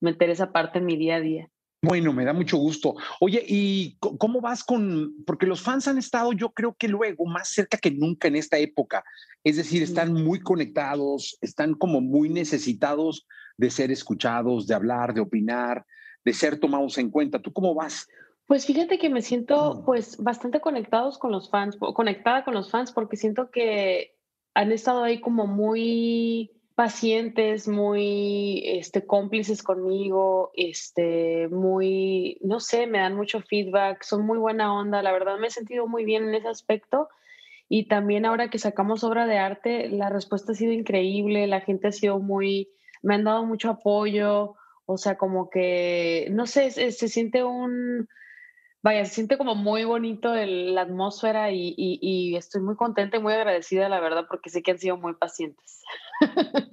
meter 0.00 0.30
esa 0.30 0.52
parte 0.52 0.80
en 0.80 0.86
mi 0.86 0.96
día 0.96 1.16
a 1.16 1.20
día. 1.20 1.51
Bueno, 1.84 2.12
me 2.12 2.24
da 2.24 2.32
mucho 2.32 2.58
gusto. 2.58 2.94
Oye, 3.18 3.44
¿y 3.44 3.96
cómo 3.98 4.40
vas 4.40 4.62
con, 4.62 5.16
porque 5.26 5.46
los 5.46 5.60
fans 5.60 5.88
han 5.88 5.98
estado, 5.98 6.32
yo 6.32 6.50
creo 6.50 6.76
que 6.78 6.86
luego, 6.86 7.26
más 7.26 7.48
cerca 7.48 7.76
que 7.76 7.90
nunca 7.90 8.28
en 8.28 8.36
esta 8.36 8.56
época, 8.56 9.02
es 9.42 9.56
decir, 9.56 9.82
están 9.82 10.12
muy 10.12 10.40
conectados, 10.40 11.36
están 11.40 11.74
como 11.74 12.00
muy 12.00 12.28
necesitados 12.28 13.26
de 13.56 13.68
ser 13.68 13.90
escuchados, 13.90 14.68
de 14.68 14.76
hablar, 14.76 15.12
de 15.12 15.22
opinar, 15.22 15.84
de 16.24 16.32
ser 16.32 16.60
tomados 16.60 16.98
en 16.98 17.10
cuenta. 17.10 17.42
¿Tú 17.42 17.52
cómo 17.52 17.74
vas? 17.74 18.06
Pues 18.46 18.64
fíjate 18.64 18.98
que 18.98 19.10
me 19.10 19.20
siento 19.20 19.82
pues 19.84 20.16
bastante 20.18 20.60
conectados 20.60 21.18
con 21.18 21.32
los 21.32 21.50
fans, 21.50 21.76
conectada 21.94 22.44
con 22.44 22.54
los 22.54 22.70
fans 22.70 22.92
porque 22.92 23.16
siento 23.16 23.50
que 23.50 24.16
han 24.54 24.70
estado 24.70 25.02
ahí 25.02 25.20
como 25.20 25.48
muy 25.48 26.52
pacientes, 26.82 27.68
muy 27.68 28.60
este, 28.64 29.06
cómplices 29.06 29.62
conmigo, 29.62 30.50
este, 30.54 31.46
muy, 31.46 32.38
no 32.40 32.58
sé, 32.58 32.88
me 32.88 32.98
dan 32.98 33.14
mucho 33.14 33.40
feedback, 33.40 34.02
son 34.02 34.26
muy 34.26 34.36
buena 34.36 34.76
onda, 34.76 35.00
la 35.00 35.12
verdad 35.12 35.38
me 35.38 35.46
he 35.46 35.50
sentido 35.50 35.86
muy 35.86 36.04
bien 36.04 36.24
en 36.24 36.34
ese 36.34 36.48
aspecto. 36.48 37.08
Y 37.68 37.86
también 37.86 38.26
ahora 38.26 38.50
que 38.50 38.58
sacamos 38.58 39.04
obra 39.04 39.28
de 39.28 39.38
arte, 39.38 39.90
la 39.90 40.08
respuesta 40.08 40.50
ha 40.50 40.54
sido 40.56 40.72
increíble, 40.72 41.46
la 41.46 41.60
gente 41.60 41.86
ha 41.86 41.92
sido 41.92 42.18
muy, 42.18 42.68
me 43.00 43.14
han 43.14 43.22
dado 43.22 43.46
mucho 43.46 43.70
apoyo, 43.70 44.56
o 44.84 44.98
sea, 44.98 45.16
como 45.16 45.50
que, 45.50 46.26
no 46.32 46.48
sé, 46.48 46.72
se 46.72 47.08
siente 47.08 47.44
un, 47.44 48.08
vaya, 48.82 49.04
se 49.04 49.14
siente 49.14 49.38
como 49.38 49.54
muy 49.54 49.84
bonito 49.84 50.34
la 50.34 50.82
atmósfera 50.82 51.50
y, 51.52 52.36
estoy 52.36 52.62
muy 52.62 52.76
contenta 52.76 53.16
y 53.16 53.20
muy 53.20 53.32
agradecida, 53.32 53.88
la 53.88 54.00
verdad, 54.00 54.26
porque 54.28 54.50
sé 54.50 54.62
que 54.62 54.72
han 54.72 54.78
sido 54.78 54.96
muy 54.96 55.14
pacientes. 55.14 55.80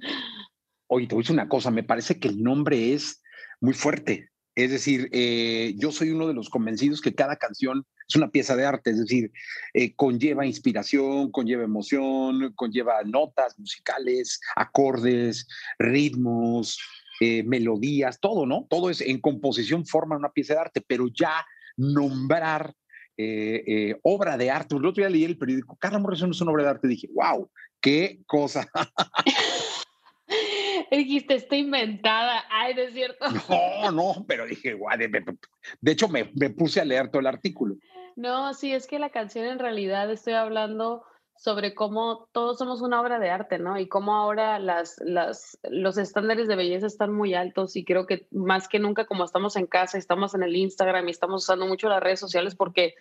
Oye, 0.88 1.06
te 1.06 1.14
voy 1.14 1.20
a 1.20 1.22
decir 1.22 1.34
una 1.34 1.48
cosa, 1.48 1.70
me 1.70 1.84
parece 1.84 2.18
que 2.18 2.28
el 2.28 2.42
nombre 2.42 2.92
es 2.92 3.22
muy 3.60 3.74
fuerte. 3.74 4.28
Es 4.56 4.72
decir, 4.72 5.08
eh, 5.12 5.74
yo 5.78 5.92
soy 5.92 6.10
uno 6.10 6.26
de 6.26 6.34
los 6.34 6.50
convencidos 6.50 7.00
que 7.00 7.14
cada 7.14 7.36
canción 7.36 7.86
es 8.08 8.16
una 8.16 8.30
pieza 8.30 8.56
de 8.56 8.66
arte, 8.66 8.90
es 8.90 8.98
decir, 8.98 9.30
eh, 9.72 9.94
conlleva 9.94 10.44
inspiración, 10.44 11.30
conlleva 11.30 11.62
emoción, 11.62 12.52
conlleva 12.56 13.04
notas 13.04 13.56
musicales, 13.58 14.40
acordes, 14.56 15.46
ritmos, 15.78 16.78
eh, 17.20 17.44
melodías, 17.44 18.18
todo, 18.18 18.44
¿no? 18.44 18.66
Todo 18.68 18.90
es 18.90 19.00
en 19.00 19.20
composición 19.20 19.86
forma 19.86 20.16
una 20.16 20.32
pieza 20.32 20.54
de 20.54 20.60
arte, 20.60 20.84
pero 20.84 21.06
ya 21.08 21.46
nombrar 21.80 22.74
eh, 23.16 23.64
eh, 23.66 23.98
obra 24.02 24.36
de 24.36 24.50
arte. 24.50 24.76
El 24.76 24.84
otro 24.84 25.02
día 25.02 25.10
leí 25.10 25.24
el 25.24 25.38
periódico, 25.38 25.76
Carla 25.76 25.98
Morrison 25.98 26.30
es 26.30 26.40
una 26.40 26.52
obra 26.52 26.64
de 26.64 26.70
arte. 26.70 26.88
Dije, 26.88 27.08
wow, 27.14 27.50
qué 27.80 28.20
cosa. 28.26 28.68
Dijiste, 30.90 31.34
estoy 31.34 31.58
inventada. 31.58 32.44
Ay, 32.50 32.74
¿no 32.74 32.82
es 32.82 32.92
cierto? 32.92 33.26
No, 33.48 33.92
no, 33.92 34.24
pero 34.26 34.46
dije, 34.46 34.74
guau, 34.74 34.96
de, 34.98 35.92
hecho 35.92 36.08
me, 36.08 36.30
me, 36.34 36.50
puse 36.50 36.80
a 36.80 36.84
leer 36.84 37.08
todo 37.08 37.20
el 37.20 37.26
artículo. 37.26 37.76
No, 38.16 38.54
sí, 38.54 38.72
es 38.72 38.86
que 38.86 38.98
la 38.98 39.10
canción 39.10 39.46
en 39.46 39.58
realidad 39.58 40.10
estoy 40.10 40.34
hablando 40.34 41.04
sobre 41.40 41.74
cómo 41.74 42.28
todos 42.32 42.58
somos 42.58 42.82
una 42.82 43.00
obra 43.00 43.18
de 43.18 43.30
arte, 43.30 43.58
¿no? 43.58 43.78
Y 43.78 43.88
cómo 43.88 44.14
ahora 44.14 44.58
las, 44.58 45.00
las, 45.02 45.58
los 45.62 45.96
estándares 45.96 46.48
de 46.48 46.54
belleza 46.54 46.86
están 46.86 47.14
muy 47.14 47.32
altos 47.32 47.76
y 47.76 47.84
creo 47.86 48.06
que 48.06 48.26
más 48.30 48.68
que 48.68 48.78
nunca 48.78 49.06
como 49.06 49.24
estamos 49.24 49.56
en 49.56 49.66
casa, 49.66 49.96
estamos 49.96 50.34
en 50.34 50.42
el 50.42 50.54
Instagram 50.54 51.08
y 51.08 51.12
estamos 51.12 51.44
usando 51.44 51.66
mucho 51.66 51.88
las 51.88 52.02
redes 52.02 52.20
sociales 52.20 52.54
porque 52.54 52.94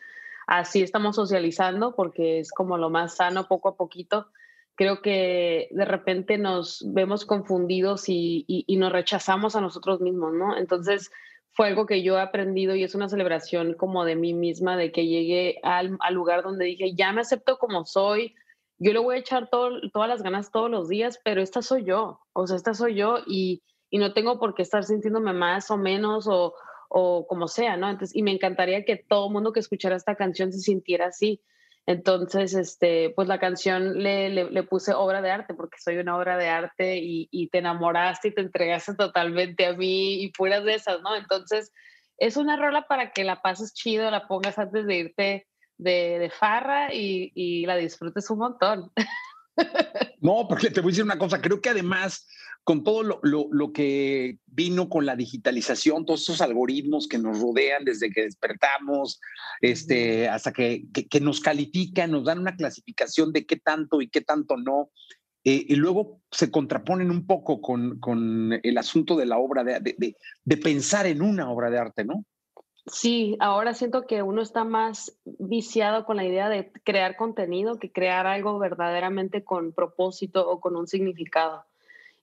así 0.48 0.82
estamos 0.82 1.18
socializando, 1.18 1.96
porque 1.96 2.40
es 2.40 2.54
como 2.54 2.78
lo 2.78 2.90
más 2.90 3.18
sano 3.18 3.46
poco 3.50 3.68
a 3.68 3.76
poquito. 3.76 4.28
Creo 4.76 5.02
que 5.02 5.68
de 5.72 5.84
repente 5.84 6.38
nos 6.38 6.82
vemos 6.94 7.26
confundidos 7.26 8.08
y, 8.08 8.46
y, 8.48 8.64
y 8.66 8.78
nos 8.78 8.94
rechazamos 8.94 9.58
a 9.58 9.62
nosotros 9.62 10.00
mismos, 10.00 10.32
¿no? 10.32 10.56
Entonces, 10.56 11.12
fue 11.60 11.68
algo 11.68 11.86
que 11.86 12.04
yo 12.04 12.18
he 12.18 12.22
aprendido 12.22 12.74
y 12.74 12.86
es 12.86 12.96
una 12.96 13.10
celebración 13.10 13.74
como 13.74 14.06
de 14.06 14.16
mí 14.16 14.34
misma, 14.34 14.78
de 14.78 14.94
que 14.94 15.08
llegué 15.08 15.60
al, 15.62 16.00
lugar 16.12 16.42
donde 16.42 16.64
dije, 16.64 16.96
ya 16.96 17.12
me 17.12 17.20
acepto 17.20 17.58
como 17.58 17.84
soy, 17.86 18.34
yo 18.78 18.94
le 18.94 19.00
voy 19.00 19.18
a 19.18 19.20
echar 19.20 19.50
todo, 19.50 19.72
todas 19.92 20.08
las 20.08 20.24
ganas 20.24 20.52
todos 20.52 20.72
los 20.72 20.88
días, 20.88 21.20
pero 21.22 21.42
esta 21.42 21.62
soy 21.62 21.84
yo, 21.84 22.22
o 22.32 22.48
sea, 22.48 22.56
esta 22.56 22.74
soy 22.74 22.96
yo 22.96 23.18
y, 23.28 23.62
y 23.90 23.98
no 23.98 24.14
tengo 24.14 24.40
por 24.40 24.56
qué 24.56 24.62
estar 24.62 24.86
sintiéndome 24.86 25.34
más 25.34 25.70
o 25.70 25.76
menos 25.76 26.30
o, 26.30 26.54
o 26.88 27.28
como 27.28 27.50
sea, 27.50 27.76
¿no? 27.76 27.90
Entonces, 27.90 28.16
y 28.16 28.24
me 28.24 28.32
encantaría 28.32 28.86
que 28.86 28.96
todo 28.96 29.30
mundo 29.30 29.52
que 29.52 29.60
escuchara 29.60 29.98
esta 29.98 30.16
canción 30.16 30.54
se 30.54 30.60
sintiera 30.60 31.08
así. 31.08 31.42
Entonces, 31.90 32.54
este, 32.54 33.10
pues 33.16 33.28
la 33.28 33.40
canción 33.40 34.04
le, 34.04 34.30
le, 34.30 34.62
puse 34.62 34.94
obra 34.94 35.24
de 35.24 35.32
arte 35.32 35.56
porque 35.56 35.80
soy 35.84 35.98
una 35.98 36.18
obra 36.18 36.38
de 36.38 36.48
arte 36.48 36.98
y, 36.98 37.28
y, 37.32 37.50
te 37.50 37.58
enamoraste 37.58 38.28
y 38.28 38.36
te 38.36 38.42
entregaste 38.42 38.94
totalmente 38.94 39.66
a 39.66 39.74
mí 39.74 40.22
y 40.22 40.32
puras 40.32 40.64
de 40.64 40.76
esas, 40.76 41.02
¿no? 41.02 41.16
Entonces, 41.16 41.74
es 42.20 42.38
una 42.38 42.58
rola 42.58 42.86
para 42.88 43.12
que 43.12 43.24
la 43.24 43.42
pases 43.42 43.74
chido, 43.74 44.12
la 44.12 44.28
pongas 44.28 44.60
antes 44.60 44.86
de 44.86 44.96
irte 44.96 45.48
de, 45.80 46.20
de 46.20 46.30
farra 46.30 46.94
y, 46.94 47.32
y 47.34 47.66
la 47.66 47.76
disfrutes 47.76 48.30
un 48.30 48.38
montón. 48.38 48.92
No, 50.22 50.48
porque 50.48 50.70
te 50.70 50.82
voy 50.82 50.90
a 50.90 50.92
decir 50.92 51.04
una 51.04 51.18
cosa, 51.18 51.42
creo 51.42 51.60
que 51.60 51.70
además 51.70 52.28
con 52.64 52.84
todo 52.84 53.04
lo, 53.04 53.20
lo, 53.24 53.74
que 53.74 54.38
vino 54.46 54.90
con 54.90 55.06
la 55.06 55.16
digitalización, 55.16 56.06
todos 56.06 56.22
esos 56.22 56.42
algoritmos 56.42 57.08
que 57.08 57.18
nos 57.18 57.40
rodean 57.40 57.84
desde 57.84 58.12
que 58.12 58.24
despertamos, 58.24 59.20
este, 59.62 60.30
hasta 60.30 60.52
que, 60.52 60.84
que, 60.92 61.20
nos 61.20 61.40
califican, 61.40 62.12
nos 62.12 62.26
dan 62.26 62.40
una 62.40 62.56
clasificación 62.56 63.32
de 63.32 63.46
qué 63.46 63.56
tanto 63.58 64.02
y 64.02 64.10
qué 64.10 64.22
tanto 64.22 64.56
no, 64.58 64.92
eh, 65.44 65.66
y 65.68 65.76
luego 65.76 66.22
se 66.32 66.52
contraponen 66.52 67.10
un 67.10 67.26
poco 67.26 67.62
con, 67.62 68.00
con 68.00 68.60
el 68.62 68.78
asunto 68.78 69.16
de 69.16 69.26
la 69.26 69.38
obra, 69.38 69.64
de, 69.64 69.80
de, 69.80 70.16
de, 70.44 70.58
pensar 70.58 71.08
en 71.08 71.22
una 71.22 71.50
obra 71.50 71.70
de 71.70 71.80
arte, 71.80 72.06
¿no? 72.06 72.26
Sí, 72.92 73.38
ahora 73.40 73.74
siento 73.74 74.06
que 74.06 74.22
uno 74.22 74.42
está 74.42 74.64
más 74.64 75.18
viciado 75.26 76.06
con 76.06 76.18
la 76.18 76.26
idea 76.26 76.50
de 76.50 76.72
crear 76.84 77.16
contenido 77.16 77.78
que 77.80 77.92
crear 77.92 78.28
algo 78.28 78.58
verdaderamente 78.60 79.44
con 79.44 79.74
propósito 79.74 80.50
o 80.50 80.60
con 80.60 80.76
un 80.76 80.88
significado. 80.88 81.66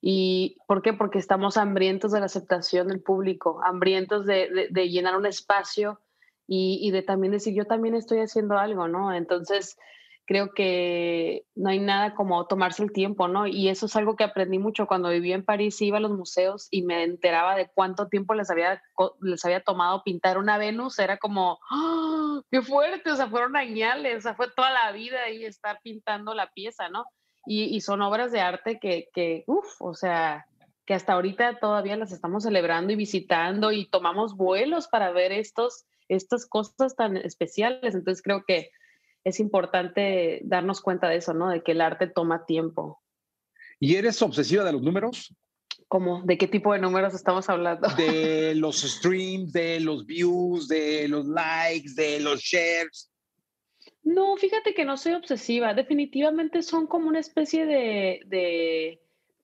¿Y 0.00 0.58
por 0.66 0.82
qué? 0.82 0.92
Porque 0.92 1.18
estamos 1.18 1.56
hambrientos 1.56 2.12
de 2.12 2.20
la 2.20 2.26
aceptación 2.26 2.88
del 2.88 3.02
público, 3.02 3.60
hambrientos 3.64 4.26
de, 4.26 4.68
de, 4.70 4.88
llenar 4.88 5.16
un 5.16 5.26
espacio 5.26 6.00
y, 6.46 6.78
y, 6.82 6.90
de 6.90 7.02
también 7.02 7.32
decir, 7.32 7.54
yo 7.54 7.64
también 7.64 7.94
estoy 7.94 8.20
haciendo 8.20 8.58
algo, 8.58 8.88
¿no? 8.88 9.12
Entonces, 9.12 9.76
creo 10.26 10.52
que 10.52 11.46
no 11.54 11.70
hay 11.70 11.78
nada 11.78 12.14
como 12.14 12.46
tomarse 12.46 12.82
el 12.82 12.92
tiempo, 12.92 13.28
¿no? 13.28 13.46
Y 13.46 13.68
eso 13.68 13.86
es 13.86 13.96
algo 13.96 14.16
que 14.16 14.24
aprendí 14.24 14.58
mucho 14.58 14.86
cuando 14.86 15.08
vivía 15.08 15.36
en 15.36 15.44
París, 15.44 15.80
iba 15.80 15.98
a 15.98 16.00
los 16.00 16.10
museos 16.10 16.66
y 16.70 16.82
me 16.82 17.04
enteraba 17.04 17.56
de 17.56 17.70
cuánto 17.72 18.08
tiempo 18.08 18.34
les 18.34 18.50
había, 18.50 18.82
les 19.20 19.44
había 19.44 19.62
tomado 19.62 20.02
pintar 20.02 20.36
una 20.36 20.58
Venus, 20.58 20.98
era 20.98 21.16
como, 21.16 21.58
¡oh, 21.70 22.42
qué 22.50 22.60
fuerte! 22.60 23.10
O 23.10 23.16
sea, 23.16 23.28
fueron 23.28 23.56
añales, 23.56 24.18
o 24.18 24.20
sea, 24.20 24.34
fue 24.34 24.48
toda 24.54 24.70
la 24.70 24.92
vida 24.92 25.22
ahí 25.22 25.44
estar 25.44 25.80
pintando 25.82 26.34
la 26.34 26.50
pieza, 26.50 26.88
¿no? 26.88 27.06
Y, 27.46 27.80
son 27.80 28.02
obras 28.02 28.32
de 28.32 28.40
arte 28.40 28.78
que, 28.78 29.08
que 29.14 29.44
uff, 29.46 29.80
o 29.80 29.94
sea, 29.94 30.46
que 30.84 30.94
hasta 30.94 31.12
ahorita 31.12 31.58
todavía 31.58 31.96
las 31.96 32.12
estamos 32.12 32.44
celebrando 32.44 32.92
y 32.92 32.96
visitando 32.96 33.72
y 33.72 33.86
tomamos 33.86 34.36
vuelos 34.36 34.88
para 34.88 35.10
ver 35.12 35.32
estos, 35.32 35.84
estas 36.08 36.46
cosas 36.46 36.94
tan 36.96 37.16
especiales. 37.16 37.94
Entonces 37.94 38.22
creo 38.22 38.44
que 38.46 38.70
es 39.24 39.40
importante 39.40 40.40
darnos 40.44 40.80
cuenta 40.80 41.08
de 41.08 41.16
eso, 41.16 41.34
¿no? 41.34 41.50
De 41.50 41.62
que 41.62 41.72
el 41.72 41.80
arte 41.80 42.06
toma 42.06 42.46
tiempo. 42.46 43.02
¿Y 43.80 43.96
eres 43.96 44.22
obsesiva 44.22 44.62
de 44.64 44.72
los 44.72 44.82
números? 44.82 45.34
¿Cómo? 45.88 46.22
¿De 46.22 46.38
qué 46.38 46.46
tipo 46.46 46.72
de 46.72 46.78
números 46.78 47.14
estamos 47.14 47.48
hablando? 47.48 47.88
De 47.96 48.54
los 48.56 48.82
streams, 48.82 49.52
de 49.52 49.80
los 49.80 50.06
views, 50.06 50.68
de 50.68 51.08
los 51.08 51.26
likes, 51.26 51.90
de 51.94 52.20
los 52.20 52.40
shares. 52.40 53.10
No, 54.06 54.36
fíjate 54.36 54.72
que 54.72 54.84
no 54.84 54.96
soy 54.96 55.14
obsesiva. 55.14 55.74
Definitivamente 55.74 56.62
son 56.62 56.86
como 56.86 57.08
una 57.08 57.18
especie 57.18 57.66
de, 57.66 59.00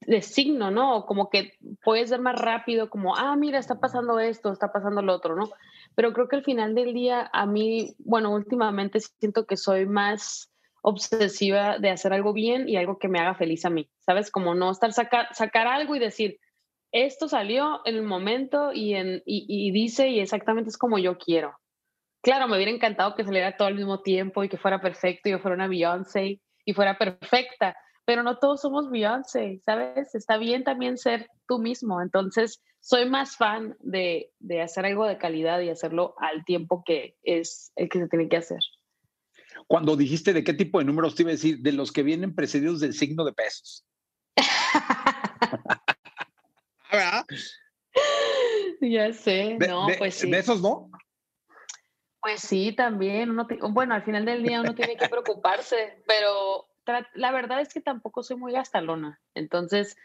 de, 0.06 0.22
signo, 0.22 0.70
¿no? 0.70 1.04
Como 1.04 1.30
que 1.30 1.54
puedes 1.82 2.12
ver 2.12 2.20
más 2.20 2.40
rápido, 2.40 2.88
como, 2.88 3.16
ah, 3.16 3.34
mira, 3.34 3.58
está 3.58 3.80
pasando 3.80 4.20
esto, 4.20 4.52
está 4.52 4.72
pasando 4.72 5.02
lo 5.02 5.14
otro, 5.14 5.34
¿no? 5.34 5.50
Pero 5.96 6.12
creo 6.12 6.28
que 6.28 6.36
al 6.36 6.44
final 6.44 6.76
del 6.76 6.94
día, 6.94 7.28
a 7.32 7.44
mí, 7.44 7.96
bueno, 7.98 8.32
últimamente 8.32 9.00
siento 9.00 9.46
que 9.46 9.56
soy 9.56 9.84
más 9.84 10.52
obsesiva 10.80 11.80
de 11.80 11.90
hacer 11.90 12.12
algo 12.12 12.32
bien 12.32 12.68
y 12.68 12.76
algo 12.76 13.00
que 13.00 13.08
me 13.08 13.18
haga 13.18 13.34
feliz 13.34 13.64
a 13.64 13.70
mí, 13.70 13.90
¿sabes? 13.98 14.30
Como 14.30 14.54
no 14.54 14.70
estar 14.70 14.92
sacar, 14.92 15.26
sacar 15.34 15.66
algo 15.66 15.96
y 15.96 15.98
decir, 15.98 16.38
esto 16.92 17.28
salió 17.28 17.80
en 17.84 17.96
el 17.96 18.02
momento 18.04 18.72
y, 18.72 18.94
en, 18.94 19.24
y, 19.26 19.72
dice 19.72 20.08
y 20.08 20.20
exactamente 20.20 20.70
es 20.70 20.78
como 20.78 21.00
yo 21.00 21.18
quiero. 21.18 21.58
Claro, 22.22 22.46
me 22.46 22.56
hubiera 22.56 22.70
encantado 22.70 23.16
que 23.16 23.24
saliera 23.24 23.56
todo 23.56 23.66
al 23.66 23.74
mismo 23.74 24.00
tiempo 24.00 24.44
y 24.44 24.48
que 24.48 24.56
fuera 24.56 24.80
perfecto 24.80 25.28
y 25.28 25.32
yo 25.32 25.40
fuera 25.40 25.56
una 25.56 25.66
Beyoncé 25.66 26.40
y 26.64 26.72
fuera 26.72 26.96
perfecta, 26.96 27.76
pero 28.04 28.22
no 28.22 28.38
todos 28.38 28.60
somos 28.60 28.90
Beyoncé, 28.90 29.60
¿sabes? 29.66 30.14
Está 30.14 30.38
bien 30.38 30.62
también 30.62 30.98
ser 30.98 31.28
tú 31.48 31.58
mismo. 31.58 32.00
Entonces, 32.00 32.62
soy 32.78 33.08
más 33.08 33.36
fan 33.36 33.76
de, 33.80 34.30
de 34.38 34.62
hacer 34.62 34.86
algo 34.86 35.04
de 35.06 35.18
calidad 35.18 35.60
y 35.60 35.70
hacerlo 35.70 36.14
al 36.18 36.44
tiempo 36.44 36.84
que 36.86 37.16
es 37.24 37.72
el 37.74 37.88
que 37.88 37.98
se 37.98 38.08
tiene 38.08 38.28
que 38.28 38.36
hacer. 38.36 38.60
Cuando 39.66 39.96
dijiste 39.96 40.32
de 40.32 40.44
qué 40.44 40.54
tipo 40.54 40.78
de 40.78 40.84
números 40.84 41.16
te 41.16 41.22
iba 41.22 41.30
a 41.30 41.32
decir, 41.32 41.58
de 41.58 41.72
los 41.72 41.90
que 41.90 42.04
vienen 42.04 42.36
precedidos 42.36 42.78
del 42.80 42.94
signo 42.94 43.24
de 43.24 43.32
pesos. 43.32 43.84
¿Verdad? 46.92 47.24
Ya 48.80 49.12
sé, 49.12 49.58
no, 49.58 49.86
pues 49.98 50.14
sí. 50.14 50.30
¿De 50.30 50.38
esos 50.38 50.60
no? 50.60 50.90
Pues 52.22 52.40
sí, 52.40 52.72
también. 52.72 53.36
Bueno, 53.70 53.94
al 53.94 54.04
final 54.04 54.24
del 54.24 54.44
día 54.44 54.60
uno 54.60 54.74
tiene 54.74 54.96
que 54.96 55.08
preocuparse, 55.08 56.02
pero 56.06 56.68
la 57.14 57.32
verdad 57.32 57.60
es 57.60 57.74
que 57.74 57.80
tampoco 57.80 58.22
soy 58.22 58.36
muy 58.36 58.52
gastalona. 58.52 59.20
Entonces, 59.34 59.96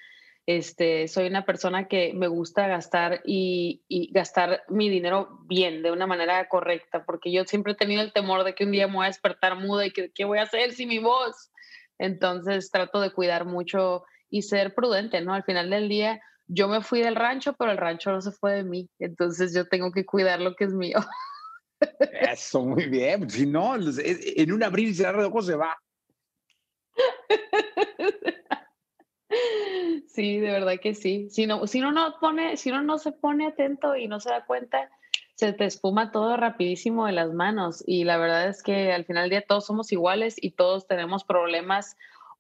este, 0.48 1.08
soy 1.10 1.28
una 1.28 1.46
persona 1.46 1.88
que 1.88 2.14
me 2.16 2.28
gusta 2.28 2.68
gastar 2.68 3.22
y, 3.24 3.84
y, 3.88 4.12
gastar 4.12 4.64
mi 4.68 4.90
dinero 4.90 5.42
bien, 5.46 5.84
de 5.84 5.92
una 5.92 6.08
manera 6.08 6.48
correcta, 6.50 7.06
porque 7.06 7.32
yo 7.32 7.44
siempre 7.46 7.74
he 7.74 7.76
tenido 7.76 8.02
el 8.02 8.14
temor 8.14 8.44
de 8.44 8.56
que 8.56 8.64
un 8.64 8.72
día 8.72 8.88
me 8.88 8.96
voy 8.96 9.06
a 9.06 9.10
despertar 9.10 9.56
muda 9.56 9.86
y 9.86 9.92
que 9.92 10.12
qué 10.12 10.26
voy 10.26 10.40
a 10.40 10.44
hacer 10.44 10.72
sin 10.72 10.90
mi 10.90 10.98
voz. 10.98 11.52
Entonces, 12.00 12.72
trato 12.72 13.00
de 13.00 13.12
cuidar 13.12 13.46
mucho 13.46 14.06
y 14.30 14.42
ser 14.42 14.74
prudente, 14.74 15.22
¿no? 15.22 15.36
Al 15.36 15.44
final 15.44 15.70
del 15.70 15.88
día, 15.88 16.20
yo 16.48 16.68
me 16.68 16.82
fui 16.82 17.02
del 17.02 17.16
rancho, 17.16 17.54
pero 17.54 17.72
el 17.72 17.78
rancho 17.78 18.12
no 18.12 18.22
se 18.22 18.32
fue 18.32 18.54
de 18.54 18.64
mí. 18.64 18.90
Entonces, 18.98 19.54
yo 19.54 19.68
tengo 19.68 19.92
que 19.92 20.06
cuidar 20.06 20.40
lo 20.40 20.56
que 20.56 20.64
es 20.64 20.74
mío. 20.74 20.98
Eso, 22.32 22.64
muy 22.64 22.88
bien. 22.88 23.30
Si 23.30 23.46
no, 23.46 23.76
en 23.76 24.52
un 24.52 24.64
abrir 24.64 24.90
y 24.90 24.94
cerrar 24.94 25.22
de 25.22 25.26
ojos 25.28 25.46
se 25.46 25.56
va. 25.56 25.78
Sí, 30.18 30.40
de 30.40 30.50
verdad 30.50 30.80
que 30.82 30.96
sí. 30.96 31.30
Si 31.30 31.46
no, 31.46 31.68
si 31.68 31.80
uno 31.80 31.92
no 31.92 32.16
pone, 32.20 32.58
si 32.58 32.72
uno 32.72 32.82
no 32.82 32.98
se 32.98 33.12
pone 33.12 33.46
atento 33.46 33.96
y 33.96 34.08
no 34.08 34.20
se 34.20 34.32
da 34.32 34.46
cuenta, 34.48 34.90
se 35.36 35.54
te 35.54 35.66
espuma 35.66 36.12
todo 36.12 36.36
rapidísimo 36.38 37.06
de 37.06 37.12
las 37.12 37.32
manos. 37.34 37.84
Y 37.86 38.04
la 38.04 38.18
verdad 38.18 38.48
es 38.48 38.64
que 38.64 38.92
al 38.94 39.06
final 39.06 39.26
del 39.26 39.30
día 39.30 39.46
todos 39.48 39.68
somos 39.68 39.92
iguales 39.92 40.36
y 40.42 40.52
todos 40.52 40.88
tenemos 40.88 41.24
problemas 41.24 41.96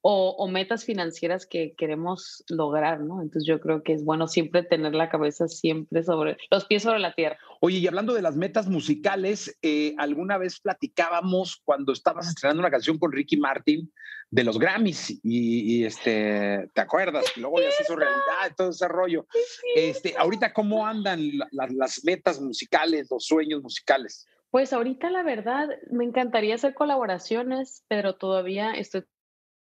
o, 0.09 0.47
metas 0.47 0.85
financieras 0.85 1.45
que 1.45 1.75
queremos 1.77 2.41
lograr, 2.47 3.01
¿no? 3.01 3.21
Entonces 3.21 3.45
yo 3.45 3.59
creo 3.59 3.83
que 3.83 3.91
es 3.91 4.05
bueno 4.05 4.29
siempre 4.29 4.63
tener 4.63 4.95
la 4.95 5.09
cabeza 5.09 5.49
siempre 5.49 6.01
sobre, 6.01 6.37
los 6.49 6.63
pies 6.63 6.83
sobre 6.83 6.99
la 6.99 7.13
tierra. 7.13 7.37
Oye, 7.59 7.79
y 7.79 7.87
hablando 7.87 8.13
de 8.13 8.21
las 8.21 8.37
metas 8.37 8.69
musicales, 8.69 9.57
eh, 9.61 9.95
alguna 9.97 10.37
vez 10.37 10.61
platicábamos 10.61 11.61
cuando 11.65 11.91
estabas 11.91 12.29
estrenando 12.29 12.61
una 12.61 12.71
canción 12.71 12.97
con 12.97 13.11
Ricky 13.11 13.35
Martin 13.35 13.91
de 14.31 14.45
los 14.45 14.57
Grammys 14.57 15.19
y, 15.23 15.83
este, 15.83 16.69
¿te 16.73 16.81
acuerdas? 16.81 17.25
Y 17.35 17.41
luego 17.41 17.59
ya 17.59 17.71
se 17.71 17.83
hizo 17.83 17.97
realidad, 17.97 18.55
todo 18.55 18.69
ese 18.69 18.87
rollo. 18.87 19.27
Este, 19.75 20.15
ahorita, 20.17 20.53
¿cómo 20.53 20.87
andan 20.87 21.19
las 21.51 22.05
metas 22.05 22.39
musicales, 22.39 23.09
los 23.11 23.25
sueños 23.25 23.61
musicales? 23.61 24.25
Pues 24.51 24.71
ahorita 24.71 25.09
la 25.09 25.23
verdad 25.23 25.67
me 25.91 26.05
encantaría 26.05 26.55
hacer 26.55 26.73
colaboraciones, 26.73 27.83
pero 27.89 28.15
todavía 28.15 28.71
estoy 28.71 29.03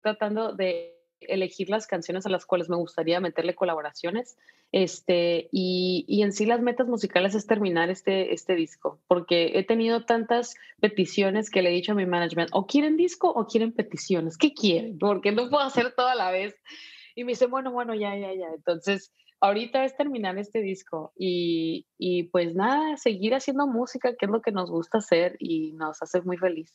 tratando 0.02 0.54
de 0.54 0.98
elegir 1.22 1.70
las 1.70 1.88
canciones 1.88 2.26
a 2.26 2.30
las 2.30 2.46
cuales 2.46 2.70
me 2.70 2.76
gustaría 2.76 3.20
meterle 3.20 3.56
colaboraciones. 3.56 4.38
Este, 4.72 5.50
y, 5.52 6.06
y, 6.08 6.24
en 6.24 6.32
sí 6.32 6.46
las 6.46 6.62
metas 6.62 6.88
musicales 6.88 7.36
es 7.36 7.46
terminar 7.46 7.90
este, 7.90 8.34
este 8.34 8.56
disco, 8.56 9.00
porque 9.08 9.52
he 9.56 9.64
tenido 9.64 10.06
tantas 10.06 10.56
peticiones 10.80 11.50
que 11.50 11.62
le 11.62 11.70
he 11.70 11.74
dicho 11.74 11.92
a 11.92 11.96
mi 11.96 12.06
management, 12.06 12.52
o 12.54 12.66
quieren 12.66 12.96
disco 12.96 13.30
o 13.30 13.48
quieren 13.48 13.74
peticiones, 13.74 14.38
¿qué 14.38 14.54
quieren? 14.54 14.98
Porque 14.98 15.32
no 15.32 15.50
puedo 15.50 15.64
hacer 15.64 15.94
todo 15.94 16.08
a 16.08 16.16
la 16.16 16.32
vez. 16.32 16.56
Y 17.16 17.26
me 17.26 17.34
dice, 17.34 17.48
bueno, 17.48 17.72
bueno, 17.72 17.94
ya, 17.94 18.16
ya, 18.16 18.34
ya. 18.34 18.48
Entonces, 18.56 19.12
ahorita 19.42 19.84
es 19.84 19.98
terminar 19.98 20.38
este 20.38 20.62
disco 20.62 21.12
y, 21.18 21.86
y 21.98 22.24
pues 22.24 22.56
nada, 22.56 22.96
seguir 22.96 23.36
haciendo 23.36 23.68
música, 23.68 24.16
que 24.18 24.26
es 24.26 24.32
lo 24.32 24.42
que 24.42 24.52
nos 24.52 24.72
gusta 24.72 25.00
hacer 25.00 25.36
y 25.40 25.74
nos 25.74 26.02
hace 26.02 26.22
muy 26.22 26.38
feliz. 26.38 26.74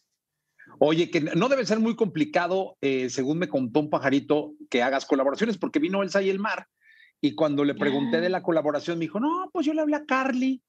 Oye, 0.79 1.11
que 1.11 1.21
no 1.21 1.49
debe 1.49 1.67
ser 1.67 1.81
muy 1.81 1.97
complicado, 1.97 2.77
eh, 2.81 3.11
según 3.11 3.39
me 3.39 3.49
contó 3.49 3.81
un 3.81 3.91
pajarito, 3.91 4.55
que 4.71 4.83
hagas 4.83 5.07
colaboraciones, 5.07 5.59
porque 5.59 5.79
vino 5.79 6.03
Elsa 6.03 6.23
y 6.23 6.31
el 6.31 6.39
mar. 6.39 6.67
Y 7.21 7.35
cuando 7.35 7.65
le 7.65 7.75
pregunté 7.75 8.21
de 8.21 8.29
la 8.29 8.43
colaboración, 8.43 8.99
me 8.99 9.07
dijo, 9.07 9.21
no, 9.21 9.51
pues 9.53 9.67
yo 9.67 9.73
le 9.73 9.81
hablé 9.81 9.97
a 9.97 10.05
Carly 10.05 10.63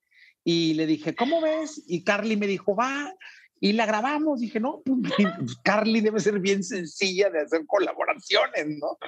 y 0.44 0.74
le 0.74 0.86
dije, 0.86 1.14
¿cómo 1.14 1.40
ves? 1.40 1.84
Y 1.86 2.04
Carly 2.04 2.36
me 2.36 2.46
dijo, 2.46 2.74
va, 2.74 3.12
y 3.60 3.72
la 3.74 3.86
grabamos. 3.86 4.40
Dije, 4.40 4.60
no, 4.60 4.82
pues, 4.84 4.98
Carly 5.64 6.00
debe 6.00 6.20
ser 6.20 6.38
bien 6.40 6.62
sencilla 6.62 7.28
de 7.30 7.40
hacer 7.40 7.66
colaboraciones, 7.66 8.66
¿no? 8.80 8.98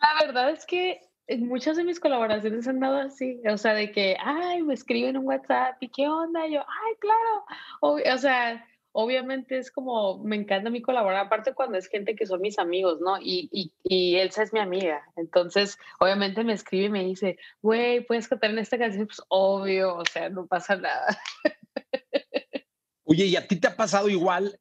La 0.00 0.26
verdad 0.26 0.50
es 0.50 0.64
que 0.66 1.00
muchas 1.38 1.76
de 1.76 1.84
mis 1.84 2.00
colaboraciones 2.00 2.68
han 2.68 2.80
dado 2.80 2.98
así, 2.98 3.40
o 3.50 3.58
sea, 3.58 3.74
de 3.74 3.90
que, 3.90 4.16
ay, 4.22 4.62
me 4.62 4.74
escriben 4.74 5.16
un 5.16 5.26
WhatsApp 5.26 5.76
y 5.80 5.88
qué 5.88 6.08
onda, 6.08 6.46
yo, 6.46 6.60
ay, 6.60 6.94
claro, 7.00 7.44
o, 7.80 7.98
o 7.98 8.18
sea, 8.18 8.64
obviamente 8.98 9.58
es 9.58 9.70
como, 9.70 10.24
me 10.24 10.36
encanta 10.36 10.70
mí 10.70 10.80
colaborar, 10.80 11.26
aparte 11.26 11.52
cuando 11.52 11.76
es 11.76 11.86
gente 11.86 12.16
que 12.16 12.24
son 12.24 12.40
mis 12.40 12.58
amigos, 12.58 12.98
¿no? 13.02 13.18
Y, 13.20 13.50
y, 13.52 13.70
y 13.84 14.16
Elsa 14.16 14.42
es 14.42 14.54
mi 14.54 14.58
amiga, 14.58 15.02
entonces 15.16 15.78
obviamente 16.00 16.42
me 16.44 16.54
escribe 16.54 16.86
y 16.86 16.90
me 16.90 17.04
dice, 17.04 17.36
güey, 17.60 18.00
¿puedes 18.06 18.26
cantar 18.26 18.52
en 18.52 18.58
esta 18.58 18.78
canción? 18.78 19.06
Pues 19.06 19.20
obvio, 19.28 19.96
o 19.96 20.04
sea, 20.10 20.30
no 20.30 20.46
pasa 20.46 20.76
nada. 20.76 21.14
Oye, 23.04 23.26
¿y 23.26 23.36
a 23.36 23.46
ti 23.46 23.56
te 23.56 23.68
ha 23.68 23.76
pasado 23.76 24.08
igual, 24.08 24.58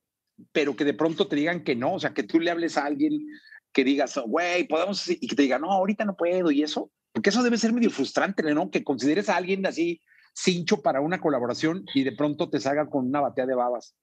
pero 0.52 0.76
que 0.76 0.84
de 0.84 0.94
pronto 0.94 1.30
te 1.30 1.38
digan 1.38 1.64
que 1.64 1.78
no? 1.78 1.94
O 1.94 2.00
sea, 2.00 2.14
que 2.14 2.24
tú 2.24 2.42
le 2.42 2.52
hables 2.52 2.78
a 2.78 2.86
alguien 2.86 3.26
que 3.72 3.86
digas, 3.86 4.20
güey, 4.26 4.68
podemos, 4.68 5.10
y 5.10 5.28
que 5.28 5.36
te 5.36 5.44
diga, 5.44 5.60
no, 5.60 5.72
ahorita 5.72 6.04
no 6.04 6.18
puedo, 6.18 6.52
y 6.52 6.62
eso, 6.62 6.92
porque 7.14 7.30
eso 7.30 7.42
debe 7.42 7.58
ser 7.58 7.72
medio 7.72 7.90
frustrante, 7.90 8.44
¿no? 8.54 8.70
Que 8.70 8.84
consideres 8.84 9.30
a 9.30 9.38
alguien 9.38 9.66
así 9.66 10.02
cincho 10.34 10.82
para 10.82 11.00
una 11.00 11.22
colaboración 11.22 11.86
y 11.94 12.04
de 12.04 12.12
pronto 12.12 12.50
te 12.50 12.60
salga 12.60 12.90
con 12.90 13.08
una 13.08 13.22
batea 13.22 13.46
de 13.46 13.56
babas. 13.56 13.96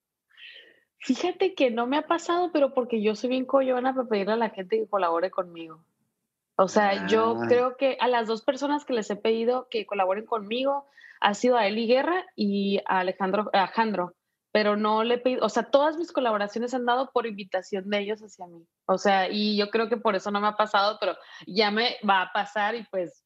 Fíjate 1.03 1.55
que 1.55 1.72
no 1.72 1.88
me 1.88 1.96
ha 1.96 2.07
pasado, 2.07 2.50
pero 2.53 2.74
porque 2.74 3.03
yo 3.03 3.16
soy 3.16 3.30
bien 3.30 3.44
coyona 3.44 3.92
para 3.92 4.09
pedirle 4.09 4.34
a 4.34 4.36
la 4.36 4.50
gente 4.50 4.78
que 4.78 4.88
colabore 4.88 5.32
conmigo. 5.32 5.84
O 6.57 6.68
sea, 6.68 7.09
yo 7.09 7.36
ah. 7.42 7.46
creo 7.48 7.76
que 7.76 7.96
a 8.00 8.07
las 8.07 8.28
dos 8.28 8.42
personas 8.42 8.84
que 8.84 8.92
les 8.92 9.11
he 9.11 9.16
pedido 9.16 9.66
que 9.68 9.84
colaboren 9.84 10.26
conmigo 10.26 10.86
ha 11.20 11.34
sido 11.34 11.57
a 11.57 11.66
Eli 11.66 11.88
Guerra 11.88 12.24
y 12.36 12.80
a 12.86 13.00
Alejandro, 13.00 13.50
Alejandro, 13.53 14.14
pero 14.53 14.76
no 14.76 15.03
le 15.03 15.14
he 15.14 15.18
pedido, 15.18 15.44
o 15.44 15.48
sea, 15.48 15.64
todas 15.64 15.96
mis 15.96 16.12
colaboraciones 16.12 16.72
han 16.72 16.86
dado 16.86 17.11
por 17.11 17.26
invitación 17.26 17.90
de 17.90 17.98
ellos 17.98 18.20
hacia 18.20 18.46
mí. 18.46 18.64
O 18.86 18.96
sea, 18.96 19.28
y 19.28 19.57
yo 19.57 19.70
creo 19.70 19.88
que 19.88 19.96
por 19.96 20.14
eso 20.14 20.30
no 20.30 20.40
me 20.40 20.46
ha 20.46 20.57
pasado, 20.57 20.98
pero 21.00 21.16
ya 21.48 21.72
me 21.72 21.96
va 22.09 22.22
a 22.22 22.32
pasar 22.32 22.76
y 22.76 22.84
pues 22.84 23.24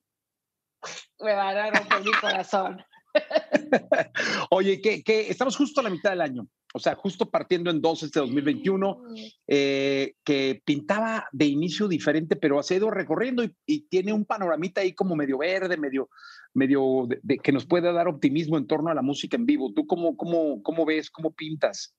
me 1.20 1.34
va 1.34 1.50
a 1.50 1.70
romper 1.72 2.04
mi 2.04 2.12
corazón. 2.12 2.82
Oye, 4.50 4.80
que, 4.80 5.02
que 5.02 5.28
estamos 5.28 5.56
justo 5.56 5.80
a 5.80 5.84
la 5.84 5.90
mitad 5.90 6.10
del 6.10 6.22
año 6.22 6.48
o 6.76 6.78
sea, 6.78 6.94
justo 6.94 7.30
partiendo 7.30 7.70
en 7.70 7.80
dos 7.80 8.02
este 8.02 8.20
2021, 8.20 9.02
eh, 9.46 10.12
que 10.22 10.60
pintaba 10.62 11.26
de 11.32 11.46
inicio 11.46 11.88
diferente, 11.88 12.36
pero 12.36 12.60
ha 12.60 12.74
ido 12.74 12.90
recorriendo 12.90 13.42
y, 13.64 13.86
tiene 13.88 14.12
un 14.12 14.26
panoramita 14.26 14.82
ahí 14.82 14.92
como 14.92 15.16
medio 15.16 15.38
verde, 15.38 15.78
medio, 15.78 16.10
medio 16.52 17.08
de, 17.22 17.38
que 17.38 17.52
nos 17.52 17.64
puede 17.64 17.90
dar 17.94 18.08
optimismo 18.08 18.58
en 18.58 18.66
torno 18.66 18.90
a 18.90 18.94
la 18.94 19.00
música 19.00 19.38
en 19.38 19.46
vivo. 19.46 19.72
¿Tú 19.74 19.86
cómo, 19.86 20.18
cómo, 20.18 20.62
cómo 20.62 20.84
ves, 20.84 21.10
cómo 21.10 21.32
pintas? 21.32 21.96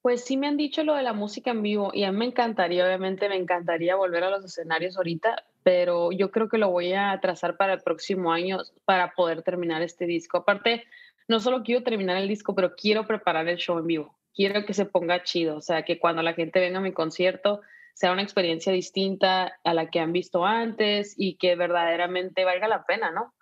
Pues 0.00 0.24
sí 0.24 0.36
me 0.36 0.46
han 0.46 0.56
dicho 0.56 0.84
lo 0.84 0.94
de 0.94 1.02
la 1.02 1.12
música 1.12 1.50
en 1.50 1.62
vivo 1.62 1.90
y 1.92 2.04
a 2.04 2.12
mí 2.12 2.18
me 2.18 2.26
encantaría, 2.26 2.86
obviamente 2.86 3.28
me 3.28 3.36
encantaría 3.36 3.96
volver 3.96 4.22
a 4.22 4.30
los 4.30 4.44
escenarios 4.44 4.96
ahorita, 4.96 5.44
pero 5.64 6.12
yo 6.12 6.30
creo 6.30 6.48
que 6.48 6.58
lo 6.58 6.70
voy 6.70 6.92
a 6.92 7.18
trazar 7.20 7.56
para 7.56 7.72
el 7.72 7.80
próximo 7.80 8.32
año 8.32 8.58
para 8.84 9.12
poder 9.14 9.42
terminar 9.42 9.82
este 9.82 10.06
disco. 10.06 10.38
Aparte, 10.38 10.84
no 11.28 11.40
solo 11.40 11.62
quiero 11.62 11.82
terminar 11.82 12.16
el 12.16 12.28
disco, 12.28 12.54
pero 12.54 12.74
quiero 12.74 13.06
preparar 13.06 13.48
el 13.48 13.56
show 13.56 13.78
en 13.78 13.86
vivo. 13.86 14.18
Quiero 14.34 14.64
que 14.64 14.74
se 14.74 14.86
ponga 14.86 15.22
chido, 15.22 15.56
o 15.56 15.60
sea, 15.60 15.82
que 15.82 15.98
cuando 15.98 16.22
la 16.22 16.34
gente 16.34 16.60
venga 16.60 16.78
a 16.78 16.82
mi 16.82 16.92
concierto 16.92 17.60
sea 17.94 18.12
una 18.12 18.22
experiencia 18.22 18.72
distinta 18.72 19.58
a 19.64 19.74
la 19.74 19.90
que 19.90 20.00
han 20.00 20.12
visto 20.12 20.46
antes 20.46 21.14
y 21.16 21.36
que 21.36 21.56
verdaderamente 21.56 22.44
valga 22.44 22.66
la 22.68 22.84
pena, 22.84 23.10
¿no? 23.10 23.34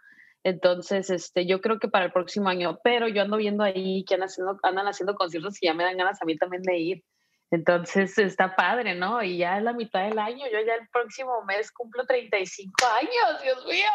Entonces, 0.42 1.10
este, 1.10 1.46
yo 1.46 1.60
creo 1.60 1.78
que 1.78 1.88
para 1.88 2.06
el 2.06 2.12
próximo 2.12 2.48
año, 2.48 2.80
pero 2.82 3.08
yo 3.08 3.22
ando 3.22 3.36
viendo 3.36 3.62
ahí 3.62 4.04
que 4.04 4.14
andan 4.14 4.28
haciendo, 4.28 4.58
andan 4.62 4.88
haciendo 4.88 5.14
conciertos 5.14 5.62
y 5.62 5.66
ya 5.66 5.74
me 5.74 5.84
dan 5.84 5.98
ganas 5.98 6.20
a 6.20 6.24
mí 6.24 6.36
también 6.36 6.62
de 6.62 6.78
ir. 6.78 7.04
Entonces 7.50 8.16
está 8.18 8.54
padre, 8.54 8.94
¿no? 8.94 9.22
Y 9.22 9.38
ya 9.38 9.58
es 9.58 9.64
la 9.64 9.72
mitad 9.72 10.08
del 10.08 10.18
año, 10.18 10.46
yo 10.50 10.58
ya 10.64 10.74
el 10.74 10.88
próximo 10.92 11.44
mes 11.44 11.70
cumplo 11.72 12.06
35 12.06 12.72
años, 13.00 13.42
Dios 13.42 13.66
mío. 13.66 13.90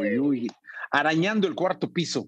Uy, 0.00 0.18
uy, 0.18 0.50
arañando 0.90 1.46
el 1.46 1.54
cuarto 1.54 1.92
piso. 1.92 2.26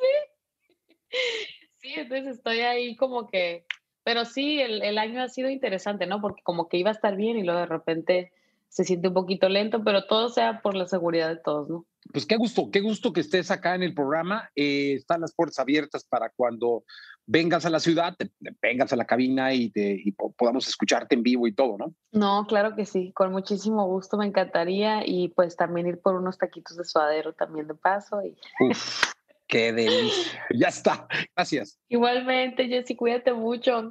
sí. 0.00 1.10
Sí, 1.80 1.94
entonces 1.96 2.36
estoy 2.36 2.58
ahí 2.60 2.96
como 2.96 3.28
que, 3.28 3.64
pero 4.02 4.24
sí, 4.24 4.60
el, 4.60 4.82
el, 4.82 4.98
año 4.98 5.22
ha 5.22 5.28
sido 5.28 5.48
interesante, 5.48 6.06
¿no? 6.06 6.20
Porque 6.20 6.42
como 6.42 6.68
que 6.68 6.76
iba 6.76 6.90
a 6.90 6.92
estar 6.92 7.14
bien 7.14 7.38
y 7.38 7.44
luego 7.44 7.60
de 7.60 7.66
repente 7.66 8.32
se 8.68 8.84
siente 8.84 9.08
un 9.08 9.14
poquito 9.14 9.48
lento, 9.48 9.82
pero 9.82 10.06
todo 10.06 10.28
sea 10.28 10.60
por 10.60 10.74
la 10.74 10.86
seguridad 10.86 11.28
de 11.28 11.40
todos, 11.42 11.68
¿no? 11.68 11.86
Pues 12.12 12.26
qué 12.26 12.36
gusto, 12.36 12.70
qué 12.70 12.80
gusto 12.80 13.12
que 13.12 13.20
estés 13.20 13.50
acá 13.50 13.74
en 13.74 13.82
el 13.82 13.94
programa. 13.94 14.50
Eh, 14.54 14.94
están 14.94 15.20
las 15.20 15.34
puertas 15.34 15.58
abiertas 15.58 16.04
para 16.04 16.30
cuando 16.30 16.84
vengas 17.26 17.66
a 17.66 17.70
la 17.70 17.80
ciudad, 17.80 18.14
te, 18.16 18.30
vengas 18.62 18.92
a 18.92 18.96
la 18.96 19.04
cabina 19.04 19.52
y, 19.52 19.70
te, 19.70 20.00
y 20.02 20.12
podamos 20.12 20.66
escucharte 20.66 21.14
en 21.14 21.22
vivo 21.22 21.46
y 21.46 21.54
todo, 21.54 21.76
¿no? 21.76 21.94
No, 22.10 22.46
claro 22.46 22.74
que 22.74 22.86
sí, 22.86 23.12
con 23.12 23.32
muchísimo 23.32 23.86
gusto 23.86 24.16
me 24.16 24.26
encantaría 24.26 25.06
y 25.06 25.28
pues 25.28 25.54
también 25.54 25.86
ir 25.86 26.00
por 26.00 26.14
unos 26.14 26.38
taquitos 26.38 26.76
de 26.78 26.84
suadero 26.84 27.34
también 27.34 27.68
de 27.68 27.74
paso. 27.74 28.22
Y... 28.22 28.34
Uf, 28.60 29.12
qué 29.46 29.74
delicia. 29.74 30.46
Ya 30.54 30.68
está, 30.68 31.06
gracias. 31.36 31.78
Igualmente, 31.88 32.66
Jessy, 32.66 32.96
cuídate 32.96 33.34
mucho. 33.34 33.90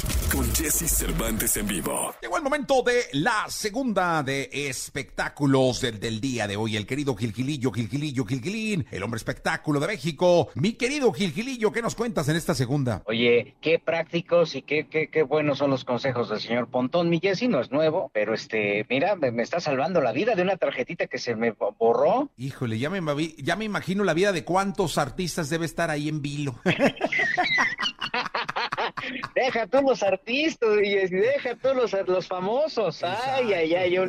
con 0.31 0.49
Jesse 0.55 0.89
Cervantes 0.89 1.57
en 1.57 1.67
vivo. 1.67 2.13
Llegó 2.21 2.37
el 2.37 2.43
momento 2.43 2.81
de 2.83 3.03
la 3.13 3.45
segunda 3.49 4.23
de 4.23 4.49
espectáculos 4.51 5.81
del, 5.81 5.99
del 5.99 6.21
día 6.21 6.47
de 6.47 6.55
hoy. 6.55 6.77
El 6.77 6.85
querido 6.85 7.15
Gilgilillo, 7.15 7.71
Gilgilillo, 7.71 8.25
Gilgilín, 8.25 8.85
el 8.91 9.03
hombre 9.03 9.17
espectáculo 9.17 9.79
de 9.79 9.87
México. 9.87 10.49
Mi 10.55 10.73
querido 10.73 11.11
Gilgilillo, 11.11 11.71
¿qué 11.71 11.81
nos 11.81 11.95
cuentas 11.95 12.29
en 12.29 12.35
esta 12.37 12.55
segunda? 12.55 13.01
Oye, 13.05 13.55
qué 13.61 13.79
prácticos 13.79 14.55
y 14.55 14.61
qué, 14.61 14.87
qué, 14.87 15.09
qué 15.09 15.23
buenos 15.23 15.57
son 15.57 15.69
los 15.69 15.83
consejos 15.83 16.29
del 16.29 16.39
señor 16.39 16.67
Pontón. 16.67 17.09
Mi 17.09 17.19
Jesse 17.19 17.49
no 17.49 17.59
es 17.59 17.71
nuevo, 17.71 18.09
pero 18.13 18.33
este, 18.33 18.85
mira, 18.89 19.15
me, 19.15 19.31
me 19.31 19.43
está 19.43 19.59
salvando 19.59 20.01
la 20.01 20.13
vida 20.13 20.35
de 20.35 20.43
una 20.43 20.55
tarjetita 20.55 21.07
que 21.07 21.17
se 21.17 21.35
me 21.35 21.51
borró. 21.51 22.29
Híjole, 22.37 22.79
ya 22.79 22.89
me, 22.89 23.01
ya 23.37 23.55
me 23.55 23.65
imagino 23.65 24.03
la 24.03 24.13
vida 24.13 24.31
de 24.31 24.45
cuántos 24.45 24.97
artistas 24.97 25.49
debe 25.49 25.65
estar 25.65 25.89
ahí 25.89 26.07
en 26.07 26.21
vilo. 26.21 26.55
deja 29.35 29.67
tú 29.67 29.81
los 29.81 30.03
artistas 30.03 30.69
y 30.83 30.95
deja 30.95 31.55
tú 31.55 31.73
los, 31.73 31.95
los 32.07 32.27
famosos. 32.27 33.03
Ay, 33.03 33.53
ay, 33.53 33.75
ay, 33.75 33.91
yo, 33.91 34.03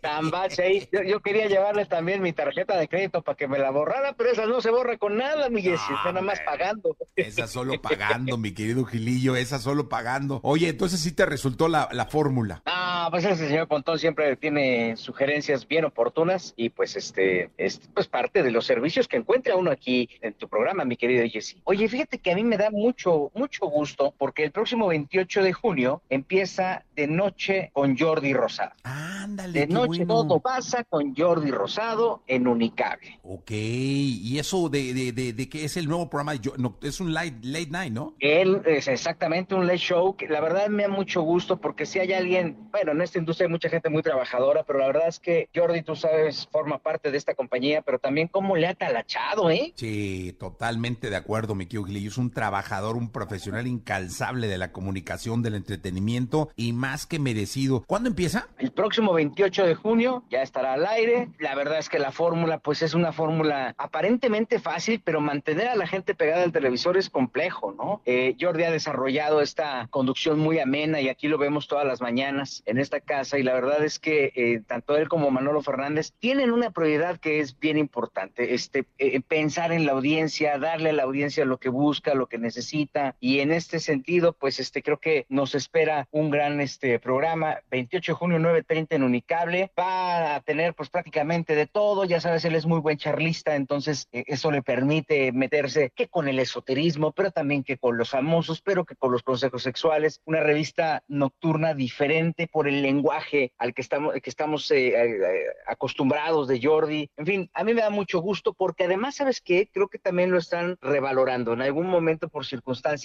tan 0.00 0.30
ahí. 0.34 0.88
Yo, 1.06 1.20
quería 1.20 1.46
llevarle 1.46 1.86
también 1.86 2.22
mi 2.22 2.32
tarjeta 2.32 2.76
de 2.76 2.88
crédito 2.88 3.22
para 3.22 3.36
que 3.36 3.48
me 3.48 3.58
la 3.58 3.70
borrara, 3.70 4.14
pero 4.14 4.30
esa 4.30 4.46
no 4.46 4.60
se 4.60 4.70
borra 4.70 4.96
con 4.98 5.16
nada, 5.16 5.48
mi 5.48 5.62
Jessy, 5.62 5.92
está 5.92 6.12
nada 6.12 6.22
más 6.22 6.40
pagando. 6.40 6.96
Esa 7.14 7.46
solo 7.46 7.80
pagando, 7.82 8.36
mi 8.36 8.52
querido 8.52 8.84
Gilillo, 8.84 9.36
esa 9.36 9.58
solo 9.58 9.88
pagando. 9.88 10.40
Oye, 10.42 10.68
entonces 10.68 11.00
sí 11.00 11.12
te 11.12 11.26
resultó 11.26 11.68
la, 11.68 11.88
la 11.92 12.06
fórmula. 12.06 12.62
Ah, 12.66 13.08
pues 13.10 13.24
ese 13.24 13.48
señor 13.48 13.68
Pontón 13.68 13.98
siempre 13.98 14.36
tiene 14.36 14.96
sugerencias 14.96 15.66
bien 15.66 15.84
oportunas 15.84 16.54
y 16.56 16.70
pues 16.70 16.96
este 16.96 17.50
es 17.56 17.80
pues 17.94 18.08
parte 18.08 18.42
de 18.42 18.50
los 18.50 18.66
servicios 18.66 19.08
que 19.08 19.16
encuentra 19.16 19.56
uno 19.56 19.70
aquí 19.70 20.08
en 20.20 20.34
tu 20.34 20.48
programa, 20.48 20.84
mi 20.84 20.96
querido 20.96 21.24
Jessy. 21.28 21.60
Oye, 21.64 21.88
fíjate 21.88 22.18
que 22.18 22.32
a 22.32 22.34
mí 22.34 22.44
me 22.44 22.56
da 22.56 22.70
mucho, 22.70 23.25
mucho 23.34 23.66
gusto 23.66 24.14
porque 24.16 24.44
el 24.44 24.52
próximo 24.52 24.88
28 24.88 25.42
de 25.42 25.52
junio 25.52 26.02
empieza 26.08 26.84
de 26.94 27.06
noche 27.06 27.70
con 27.72 27.96
Jordi 27.96 28.32
Rosado. 28.32 28.72
Ándale. 28.82 29.60
De 29.60 29.66
noche 29.66 30.06
todo 30.06 30.40
pasa 30.40 30.84
con 30.84 31.14
Jordi 31.14 31.50
Rosado 31.50 32.22
en 32.26 32.46
Unicable. 32.46 33.18
Ok, 33.22 33.50
y 33.50 34.38
eso 34.38 34.68
de, 34.68 34.94
de, 34.94 35.12
de, 35.12 35.32
de 35.32 35.48
que 35.48 35.64
es 35.64 35.76
el 35.76 35.88
nuevo 35.88 36.08
programa, 36.08 36.40
no, 36.58 36.76
es 36.82 37.00
un 37.00 37.12
late, 37.12 37.36
late 37.42 37.70
night, 37.70 37.92
¿no? 37.92 38.14
Él 38.18 38.62
es 38.66 38.88
exactamente 38.88 39.54
un 39.54 39.66
late 39.66 39.78
show 39.78 40.16
que 40.16 40.28
la 40.28 40.40
verdad 40.40 40.68
me 40.68 40.84
da 40.84 40.88
mucho 40.88 41.22
gusto 41.22 41.60
porque 41.60 41.86
si 41.86 41.98
hay 41.98 42.12
alguien, 42.12 42.56
bueno, 42.70 42.92
en 42.92 43.02
esta 43.02 43.18
industria 43.18 43.46
hay 43.46 43.52
mucha 43.52 43.68
gente 43.68 43.90
muy 43.90 44.02
trabajadora, 44.02 44.64
pero 44.64 44.78
la 44.78 44.86
verdad 44.86 45.08
es 45.08 45.20
que 45.20 45.48
Jordi, 45.54 45.82
tú 45.82 45.96
sabes, 45.96 46.48
forma 46.50 46.78
parte 46.78 47.10
de 47.10 47.18
esta 47.18 47.34
compañía, 47.34 47.82
pero 47.82 47.98
también 47.98 48.28
cómo 48.28 48.56
le 48.56 48.66
ha 48.66 48.74
talachado, 48.74 49.50
¿eh? 49.50 49.72
Sí, 49.76 50.34
totalmente 50.38 51.10
de 51.10 51.16
acuerdo, 51.16 51.54
mi 51.54 51.66
Gilillo. 51.66 52.08
Es 52.08 52.18
un 52.18 52.30
trabajador, 52.30 52.96
un 52.96 53.10
profesional 53.16 53.66
incalzable 53.66 54.46
de 54.46 54.58
la 54.58 54.72
comunicación, 54.72 55.40
del 55.40 55.54
entretenimiento 55.54 56.50
y 56.54 56.74
más 56.74 57.06
que 57.06 57.18
merecido. 57.18 57.82
¿Cuándo 57.86 58.10
empieza? 58.10 58.48
El 58.58 58.72
próximo 58.72 59.14
28 59.14 59.64
de 59.64 59.74
junio 59.74 60.22
ya 60.30 60.42
estará 60.42 60.74
al 60.74 60.84
aire. 60.84 61.30
La 61.38 61.54
verdad 61.54 61.78
es 61.78 61.88
que 61.88 61.98
la 61.98 62.12
fórmula, 62.12 62.58
pues 62.58 62.82
es 62.82 62.92
una 62.92 63.12
fórmula 63.12 63.74
aparentemente 63.78 64.60
fácil, 64.60 65.00
pero 65.02 65.22
mantener 65.22 65.68
a 65.68 65.76
la 65.76 65.86
gente 65.86 66.14
pegada 66.14 66.42
al 66.42 66.52
televisor 66.52 66.98
es 66.98 67.08
complejo, 67.08 67.72
¿no? 67.72 68.02
Eh, 68.04 68.36
Jordi 68.38 68.64
ha 68.64 68.70
desarrollado 68.70 69.40
esta 69.40 69.88
conducción 69.88 70.38
muy 70.38 70.58
amena 70.58 71.00
y 71.00 71.08
aquí 71.08 71.28
lo 71.28 71.38
vemos 71.38 71.68
todas 71.68 71.86
las 71.86 72.02
mañanas 72.02 72.62
en 72.66 72.76
esta 72.76 73.00
casa 73.00 73.38
y 73.38 73.42
la 73.42 73.54
verdad 73.54 73.82
es 73.82 73.98
que 73.98 74.30
eh, 74.36 74.60
tanto 74.66 74.94
él 74.94 75.08
como 75.08 75.30
Manolo 75.30 75.62
Fernández 75.62 76.12
tienen 76.18 76.50
una 76.50 76.70
prioridad 76.70 77.18
que 77.18 77.40
es 77.40 77.58
bien 77.58 77.78
importante, 77.78 78.52
este, 78.52 78.84
eh, 78.98 79.22
pensar 79.22 79.72
en 79.72 79.86
la 79.86 79.92
audiencia, 79.92 80.58
darle 80.58 80.90
a 80.90 80.92
la 80.92 81.04
audiencia 81.04 81.46
lo 81.46 81.56
que 81.56 81.70
busca, 81.70 82.14
lo 82.14 82.26
que 82.26 82.36
necesita 82.36 83.05
y 83.20 83.40
en 83.40 83.52
este 83.52 83.78
sentido, 83.78 84.32
pues 84.32 84.58
este 84.58 84.82
creo 84.82 84.98
que 84.98 85.26
nos 85.28 85.54
espera 85.54 86.08
un 86.10 86.30
gran 86.30 86.60
este 86.60 86.98
programa, 86.98 87.60
28 87.70 88.12
de 88.12 88.16
junio 88.16 88.38
9:30 88.38 88.96
en 88.96 89.02
Unicable, 89.02 89.70
va 89.78 90.36
a 90.36 90.40
tener 90.40 90.74
pues 90.74 90.88
prácticamente 90.88 91.54
de 91.54 91.66
todo, 91.66 92.04
ya 92.04 92.20
sabes, 92.20 92.44
él 92.44 92.54
es 92.54 92.66
muy 92.66 92.80
buen 92.80 92.98
charlista, 92.98 93.54
entonces 93.54 94.08
eh, 94.12 94.24
eso 94.26 94.50
le 94.50 94.62
permite 94.62 95.32
meterse 95.32 95.90
que 95.94 96.08
con 96.08 96.28
el 96.28 96.38
esoterismo, 96.38 97.12
pero 97.12 97.30
también 97.30 97.62
que 97.62 97.78
con 97.78 97.96
los 97.96 98.10
famosos, 98.10 98.60
pero 98.60 98.84
que 98.84 98.96
con 98.96 99.12
los 99.12 99.22
consejos 99.22 99.62
sexuales, 99.62 100.20
una 100.24 100.40
revista 100.40 101.02
nocturna 101.08 101.74
diferente 101.74 102.48
por 102.48 102.68
el 102.68 102.82
lenguaje 102.82 103.52
al 103.58 103.74
que 103.74 103.82
estamos 103.82 104.14
que 104.20 104.30
estamos 104.30 104.70
eh, 104.70 104.88
eh, 104.88 105.46
acostumbrados 105.66 106.48
de 106.48 106.60
Jordi. 106.62 107.10
En 107.16 107.26
fin, 107.26 107.50
a 107.54 107.64
mí 107.64 107.74
me 107.74 107.82
da 107.82 107.90
mucho 107.90 108.20
gusto 108.20 108.54
porque 108.54 108.84
además, 108.84 109.16
¿sabes 109.16 109.40
qué? 109.40 109.68
Creo 109.72 109.88
que 109.88 109.98
también 109.98 110.30
lo 110.30 110.38
están 110.38 110.78
revalorando. 110.80 111.52
En 111.52 111.62
algún 111.62 111.86
momento, 111.86 112.28
por 112.28 112.46
circunstancias 112.46 112.95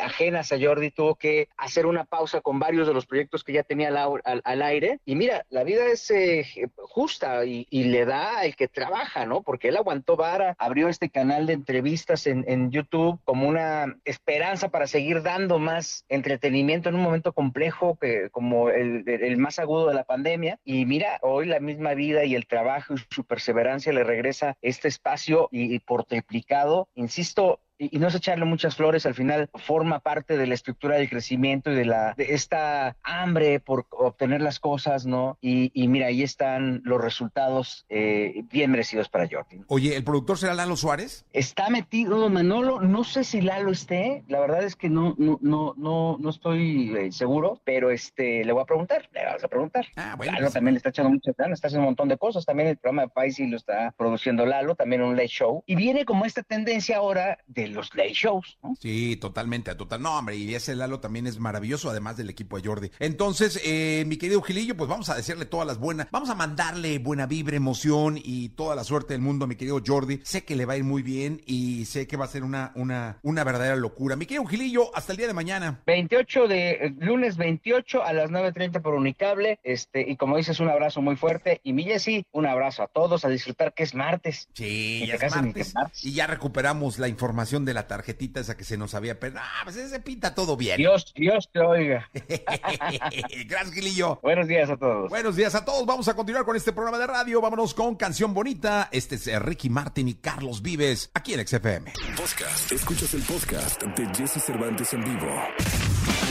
ajenas 0.00 0.52
a 0.52 0.58
Jordi, 0.60 0.90
tuvo 0.90 1.14
que 1.14 1.48
hacer 1.56 1.86
una 1.86 2.04
pausa 2.04 2.40
con 2.40 2.58
varios 2.58 2.86
de 2.86 2.94
los 2.94 3.06
proyectos 3.06 3.44
que 3.44 3.52
ya 3.52 3.62
tenía 3.62 3.88
al, 3.88 4.62
aire. 4.62 5.00
Y 5.04 5.14
mira, 5.14 5.46
la 5.50 5.64
vida 5.64 5.86
es 5.86 6.10
eh, 6.10 6.44
justa 6.76 7.44
y, 7.44 7.66
le 7.70 8.04
da 8.04 8.40
al 8.40 8.54
que 8.56 8.68
trabaja, 8.68 9.24
¿no? 9.24 9.42
Porque 9.42 9.68
él 9.68 9.76
aguantó 9.76 10.16
vara, 10.16 10.54
abrió 10.58 10.88
este 10.88 11.08
canal 11.10 11.46
de 11.46 11.54
entrevistas 11.54 12.26
en, 12.26 12.68
YouTube 12.70 13.18
como 13.24 13.48
una 13.48 13.96
esperanza 14.04 14.68
para 14.68 14.86
seguir 14.86 15.22
dando 15.22 15.58
más 15.58 16.04
entretenimiento 16.08 16.88
en 16.88 16.96
un 16.96 17.02
momento 17.02 17.32
complejo 17.32 17.96
que 17.98 18.28
como 18.30 18.68
el, 18.68 19.36
más 19.38 19.58
agudo 19.58 19.86
de 19.86 19.94
la 19.94 20.04
pandemia. 20.04 20.58
Y 20.64 20.84
mira, 20.84 21.18
hoy 21.22 21.46
la 21.46 21.60
misma 21.60 21.94
vida 21.94 22.24
y 22.24 22.34
el 22.34 22.46
trabajo 22.46 22.94
y 22.94 23.14
su 23.14 23.24
perseverancia 23.24 23.92
le 23.92 24.04
regresa 24.04 24.56
este 24.60 24.88
espacio 24.88 25.48
y 25.50 25.78
por 25.80 26.04
triplicado, 26.04 26.88
insisto, 26.94 27.60
y, 27.78 27.98
no 27.98 28.08
es 28.08 28.14
echarle 28.14 28.44
muchas 28.44 28.76
flores, 28.76 29.06
al 29.06 29.14
final 29.14 29.48
forma 29.54 30.00
parte 30.00 30.36
de 30.36 30.46
la 30.46 30.54
estructura 30.54 30.96
del 30.96 31.08
crecimiento 31.08 31.70
y 31.70 31.74
de 31.74 31.84
la 31.84 32.14
de 32.16 32.34
esta 32.34 32.96
hambre 33.02 33.60
por 33.60 33.86
obtener 33.90 34.40
las 34.40 34.58
cosas, 34.60 35.06
¿no? 35.06 35.38
Y, 35.40 35.70
y 35.74 35.88
mira, 35.88 36.06
ahí 36.06 36.22
están 36.22 36.80
los 36.84 37.00
resultados 37.00 37.86
eh, 37.88 38.42
bien 38.50 38.70
merecidos 38.70 39.08
para 39.08 39.28
Jordi. 39.30 39.60
Oye, 39.68 39.96
¿el 39.96 40.04
productor 40.04 40.38
será 40.38 40.54
Lalo 40.54 40.76
Suárez? 40.76 41.24
Está 41.32 41.70
metido 41.70 42.28
Manolo, 42.28 42.80
no 42.80 43.04
sé 43.04 43.24
si 43.24 43.40
Lalo 43.40 43.70
esté, 43.70 44.24
la 44.28 44.40
verdad 44.40 44.64
es 44.64 44.76
que 44.76 44.88
no, 44.88 45.14
no, 45.18 45.38
no, 45.40 45.74
no, 45.76 46.16
no 46.18 46.30
estoy 46.30 46.96
eh, 46.96 47.12
seguro, 47.12 47.60
pero 47.64 47.90
este 47.90 48.44
le 48.44 48.52
voy 48.52 48.62
a 48.62 48.66
preguntar, 48.66 49.08
le 49.12 49.24
vas 49.24 49.44
a 49.44 49.48
preguntar. 49.48 49.86
Ah, 49.96 50.14
bueno. 50.16 50.32
Lalo 50.32 50.46
pues, 50.46 50.54
también 50.54 50.74
le 50.74 50.78
está 50.78 50.90
echando 50.90 51.10
mucho 51.10 51.32
ganas, 51.36 51.58
está 51.58 51.68
haciendo 51.68 51.82
un 51.82 51.90
montón 51.90 52.08
de 52.08 52.18
cosas, 52.18 52.44
también 52.44 52.68
el 52.68 52.76
programa 52.76 53.02
de 53.02 53.08
Paisi 53.08 53.46
lo 53.46 53.56
está 53.56 53.94
produciendo 53.96 54.46
Lalo, 54.46 54.74
también 54.74 55.02
un 55.02 55.16
late 55.16 55.28
show, 55.28 55.62
y 55.66 55.76
viene 55.76 56.04
como 56.04 56.24
esta 56.24 56.42
tendencia 56.42 56.96
ahora 56.96 57.38
de 57.46 57.67
los 57.68 57.94
late 57.94 58.12
shows. 58.12 58.58
¿no? 58.62 58.74
Sí, 58.80 59.16
totalmente, 59.16 59.74
total. 59.74 60.02
No, 60.02 60.18
hombre, 60.18 60.36
y 60.36 60.54
ese 60.54 60.74
Lalo 60.74 61.00
también 61.00 61.26
es 61.26 61.38
maravilloso, 61.38 61.90
además 61.90 62.16
del 62.16 62.30
equipo 62.30 62.58
de 62.60 62.68
Jordi. 62.68 62.90
Entonces, 62.98 63.60
eh, 63.64 64.04
mi 64.06 64.16
querido 64.16 64.42
Gilillo, 64.42 64.76
pues 64.76 64.88
vamos 64.88 65.08
a 65.08 65.14
decirle 65.14 65.46
todas 65.46 65.66
las 65.66 65.78
buenas, 65.78 66.08
vamos 66.10 66.30
a 66.30 66.34
mandarle 66.34 66.98
buena 66.98 67.26
vibra, 67.26 67.56
emoción 67.56 68.18
y 68.22 68.50
toda 68.50 68.74
la 68.74 68.84
suerte 68.84 69.14
del 69.14 69.22
mundo 69.22 69.44
a 69.44 69.48
mi 69.48 69.56
querido 69.56 69.80
Jordi. 69.84 70.20
Sé 70.24 70.44
que 70.44 70.56
le 70.56 70.66
va 70.66 70.74
a 70.74 70.76
ir 70.76 70.84
muy 70.84 71.02
bien 71.02 71.42
y 71.46 71.84
sé 71.86 72.06
que 72.06 72.16
va 72.16 72.24
a 72.24 72.28
ser 72.28 72.44
una, 72.44 72.72
una, 72.74 73.18
una 73.22 73.44
verdadera 73.44 73.76
locura. 73.76 74.16
Mi 74.16 74.26
querido 74.26 74.46
Gilillo, 74.46 74.90
hasta 74.96 75.12
el 75.12 75.18
día 75.18 75.26
de 75.26 75.34
mañana. 75.34 75.80
28 75.86 76.48
de 76.48 76.70
eh, 76.70 76.94
lunes 76.98 77.36
28 77.36 78.02
a 78.02 78.12
las 78.12 78.30
9.30 78.30 78.82
por 78.82 78.94
Unicable. 78.94 79.58
Este, 79.62 80.08
y 80.08 80.16
como 80.16 80.36
dices, 80.36 80.60
un 80.60 80.68
abrazo 80.68 81.02
muy 81.02 81.16
fuerte. 81.16 81.60
Y 81.62 81.72
mi 81.72 81.84
Jessy, 81.84 82.26
un 82.32 82.46
abrazo 82.46 82.82
a 82.82 82.88
todos, 82.88 83.24
a 83.24 83.28
disfrutar 83.28 83.72
que 83.74 83.82
es 83.82 83.94
martes. 83.94 84.48
Sí, 84.54 85.04
ya 85.06 85.14
es 85.14 85.34
martes, 85.34 85.74
Y 86.02 86.12
ya 86.12 86.26
recuperamos 86.26 86.98
la 86.98 87.08
información 87.08 87.57
de 87.64 87.74
la 87.74 87.86
tarjetita 87.86 88.40
esa 88.40 88.56
que 88.56 88.64
se 88.64 88.76
nos 88.76 88.94
había 88.94 89.18
perdido. 89.18 89.42
Ah, 89.42 89.62
pues 89.64 89.76
se 89.76 90.00
pinta 90.00 90.34
todo 90.34 90.56
bien. 90.56 90.76
Dios, 90.76 91.12
Dios 91.14 91.48
te 91.52 91.60
oiga. 91.60 92.08
Gracias, 93.46 93.72
Gilillo. 93.72 94.18
Buenos 94.22 94.48
días 94.48 94.70
a 94.70 94.76
todos. 94.76 95.08
Buenos 95.08 95.36
días 95.36 95.54
a 95.54 95.64
todos. 95.64 95.86
Vamos 95.86 96.08
a 96.08 96.14
continuar 96.14 96.44
con 96.44 96.56
este 96.56 96.72
programa 96.72 96.98
de 96.98 97.06
radio. 97.06 97.40
Vámonos 97.40 97.74
con 97.74 97.96
Canción 97.96 98.34
Bonita. 98.34 98.88
Este 98.92 99.16
es 99.16 99.26
eh, 99.26 99.38
Ricky 99.38 99.70
Martin 99.70 100.08
y 100.08 100.14
Carlos 100.14 100.62
Vives, 100.62 101.10
aquí 101.14 101.34
en 101.34 101.46
XFM. 101.46 101.92
Podcast. 102.16 102.72
Escuchas 102.72 103.14
el 103.14 103.22
podcast 103.22 103.82
de 103.82 104.06
Jesse 104.14 104.42
Cervantes 104.42 104.92
en 104.92 105.04
vivo. 105.04 105.28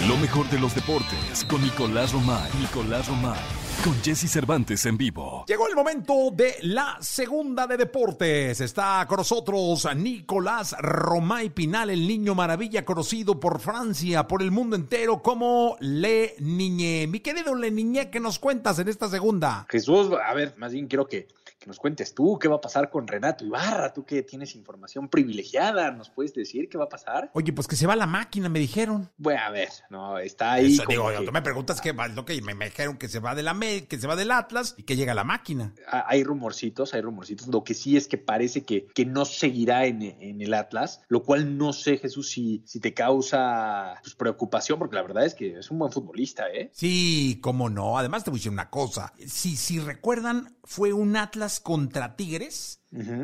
Lo 0.07 0.17
mejor 0.17 0.49
de 0.49 0.59
los 0.59 0.75
deportes 0.75 1.45
con 1.45 1.61
Nicolás 1.61 2.13
Romay. 2.13 2.51
Nicolás 2.59 3.07
Romay 3.07 3.66
con 3.87 4.03
Jesse 4.03 4.29
Cervantes 4.29 4.85
en 4.85 4.97
vivo. 4.97 5.45
Llegó 5.47 5.65
el 5.69 5.75
momento 5.75 6.29
de 6.33 6.57
la 6.63 6.97
segunda 6.99 7.65
de 7.67 7.77
deportes. 7.77 8.59
Está 8.59 9.05
con 9.07 9.15
nosotros 9.15 9.87
Nicolás 9.95 10.75
Romay 10.77 11.51
Pinal, 11.51 11.89
el 11.89 12.05
niño 12.05 12.35
maravilla 12.35 12.83
conocido 12.83 13.39
por 13.39 13.61
Francia, 13.61 14.27
por 14.27 14.41
el 14.41 14.51
mundo 14.51 14.75
entero 14.75 15.21
como 15.21 15.77
Le 15.79 16.35
Niñé. 16.39 17.07
Mi 17.07 17.21
querido 17.21 17.55
Le 17.55 17.71
Niñé, 17.71 18.09
¿qué 18.09 18.19
nos 18.19 18.39
cuentas 18.39 18.77
en 18.79 18.89
esta 18.89 19.07
segunda? 19.07 19.65
Jesús, 19.69 20.09
a 20.11 20.33
ver, 20.33 20.53
más 20.57 20.73
bien 20.73 20.87
quiero 20.87 21.07
que, 21.07 21.29
que 21.67 21.71
nos 21.71 21.79
cuentes 21.79 22.13
tú 22.15 22.39
qué 22.39 22.47
va 22.47 22.55
a 22.55 22.61
pasar 22.61 22.89
con 22.89 23.05
Renato 23.07 23.43
Ibarra, 23.45 23.91
tú 23.93 24.05
que 24.05 24.23
tienes 24.23 24.55
información 24.55 25.09
privilegiada, 25.09 25.91
¿nos 25.91 26.09
puedes 26.09 26.33
decir 26.33 26.69
qué 26.69 26.77
va 26.77 26.85
a 26.85 26.89
pasar? 26.89 27.29
Oye, 27.33 27.51
pues 27.51 27.67
que 27.67 27.75
se 27.75 27.85
va 27.85 27.95
la 27.97 28.07
máquina, 28.07 28.47
me 28.47 28.59
dijeron. 28.59 29.09
Bueno, 29.17 29.41
a 29.45 29.49
ver, 29.49 29.67
no, 29.89 30.17
está 30.17 30.53
ahí. 30.53 30.73
Eso, 30.73 30.85
como 30.85 31.09
digo, 31.09 31.19
que- 31.19 31.25
tú 31.25 31.31
me 31.33 31.41
preguntas 31.41 31.81
qué 31.81 31.91
va, 31.91 32.07
lo 32.07 32.23
que 32.23 32.41
me, 32.41 32.55
me 32.55 32.65
dijeron 32.65 32.97
que 32.97 33.09
se 33.09 33.19
va 33.19 33.35
de 33.35 33.43
la 33.43 33.53
que 33.59 33.97
se 33.99 34.07
va 34.07 34.15
del 34.15 34.31
Atlas 34.31 34.75
y 34.77 34.83
que 34.83 34.95
llega 34.95 35.13
la 35.13 35.23
máquina. 35.25 35.73
Ah, 35.91 36.05
Hay 36.07 36.23
rumorcitos, 36.23 36.93
hay 36.93 37.01
rumorcitos. 37.01 37.47
Lo 37.47 37.63
que 37.65 37.73
sí 37.73 37.97
es 37.97 38.07
que 38.07 38.17
parece 38.17 38.63
que, 38.63 38.85
que 38.87 39.05
no 39.05 39.25
seguirá 39.25 39.85
en, 39.87 40.01
en 40.03 40.41
el 40.41 40.53
Atlas, 40.53 41.01
lo 41.09 41.23
cual 41.23 41.57
no 41.57 41.73
sé, 41.73 41.97
Jesús, 41.97 42.29
si, 42.29 42.61
si 42.65 42.79
te 42.79 42.93
causa 42.93 43.95
pues, 44.03 44.15
preocupación, 44.15 44.79
porque 44.79 44.95
la 44.95 45.01
verdad 45.01 45.25
es 45.25 45.33
que 45.35 45.57
es 45.59 45.69
un 45.71 45.79
buen 45.79 45.91
futbolista, 45.91 46.45
¿eh? 46.49 46.69
Sí, 46.73 47.39
cómo 47.41 47.69
no. 47.69 47.97
Además 47.97 48.23
te 48.23 48.29
voy 48.29 48.37
a 48.37 48.39
decir 48.39 48.51
una 48.51 48.69
cosa. 48.69 49.11
Si, 49.25 49.57
si 49.57 49.79
recuerdan, 49.79 50.55
fue 50.63 50.93
un 50.93 51.15
Atlas 51.17 51.56
contra 51.59 52.15
Tigres, 52.15 52.81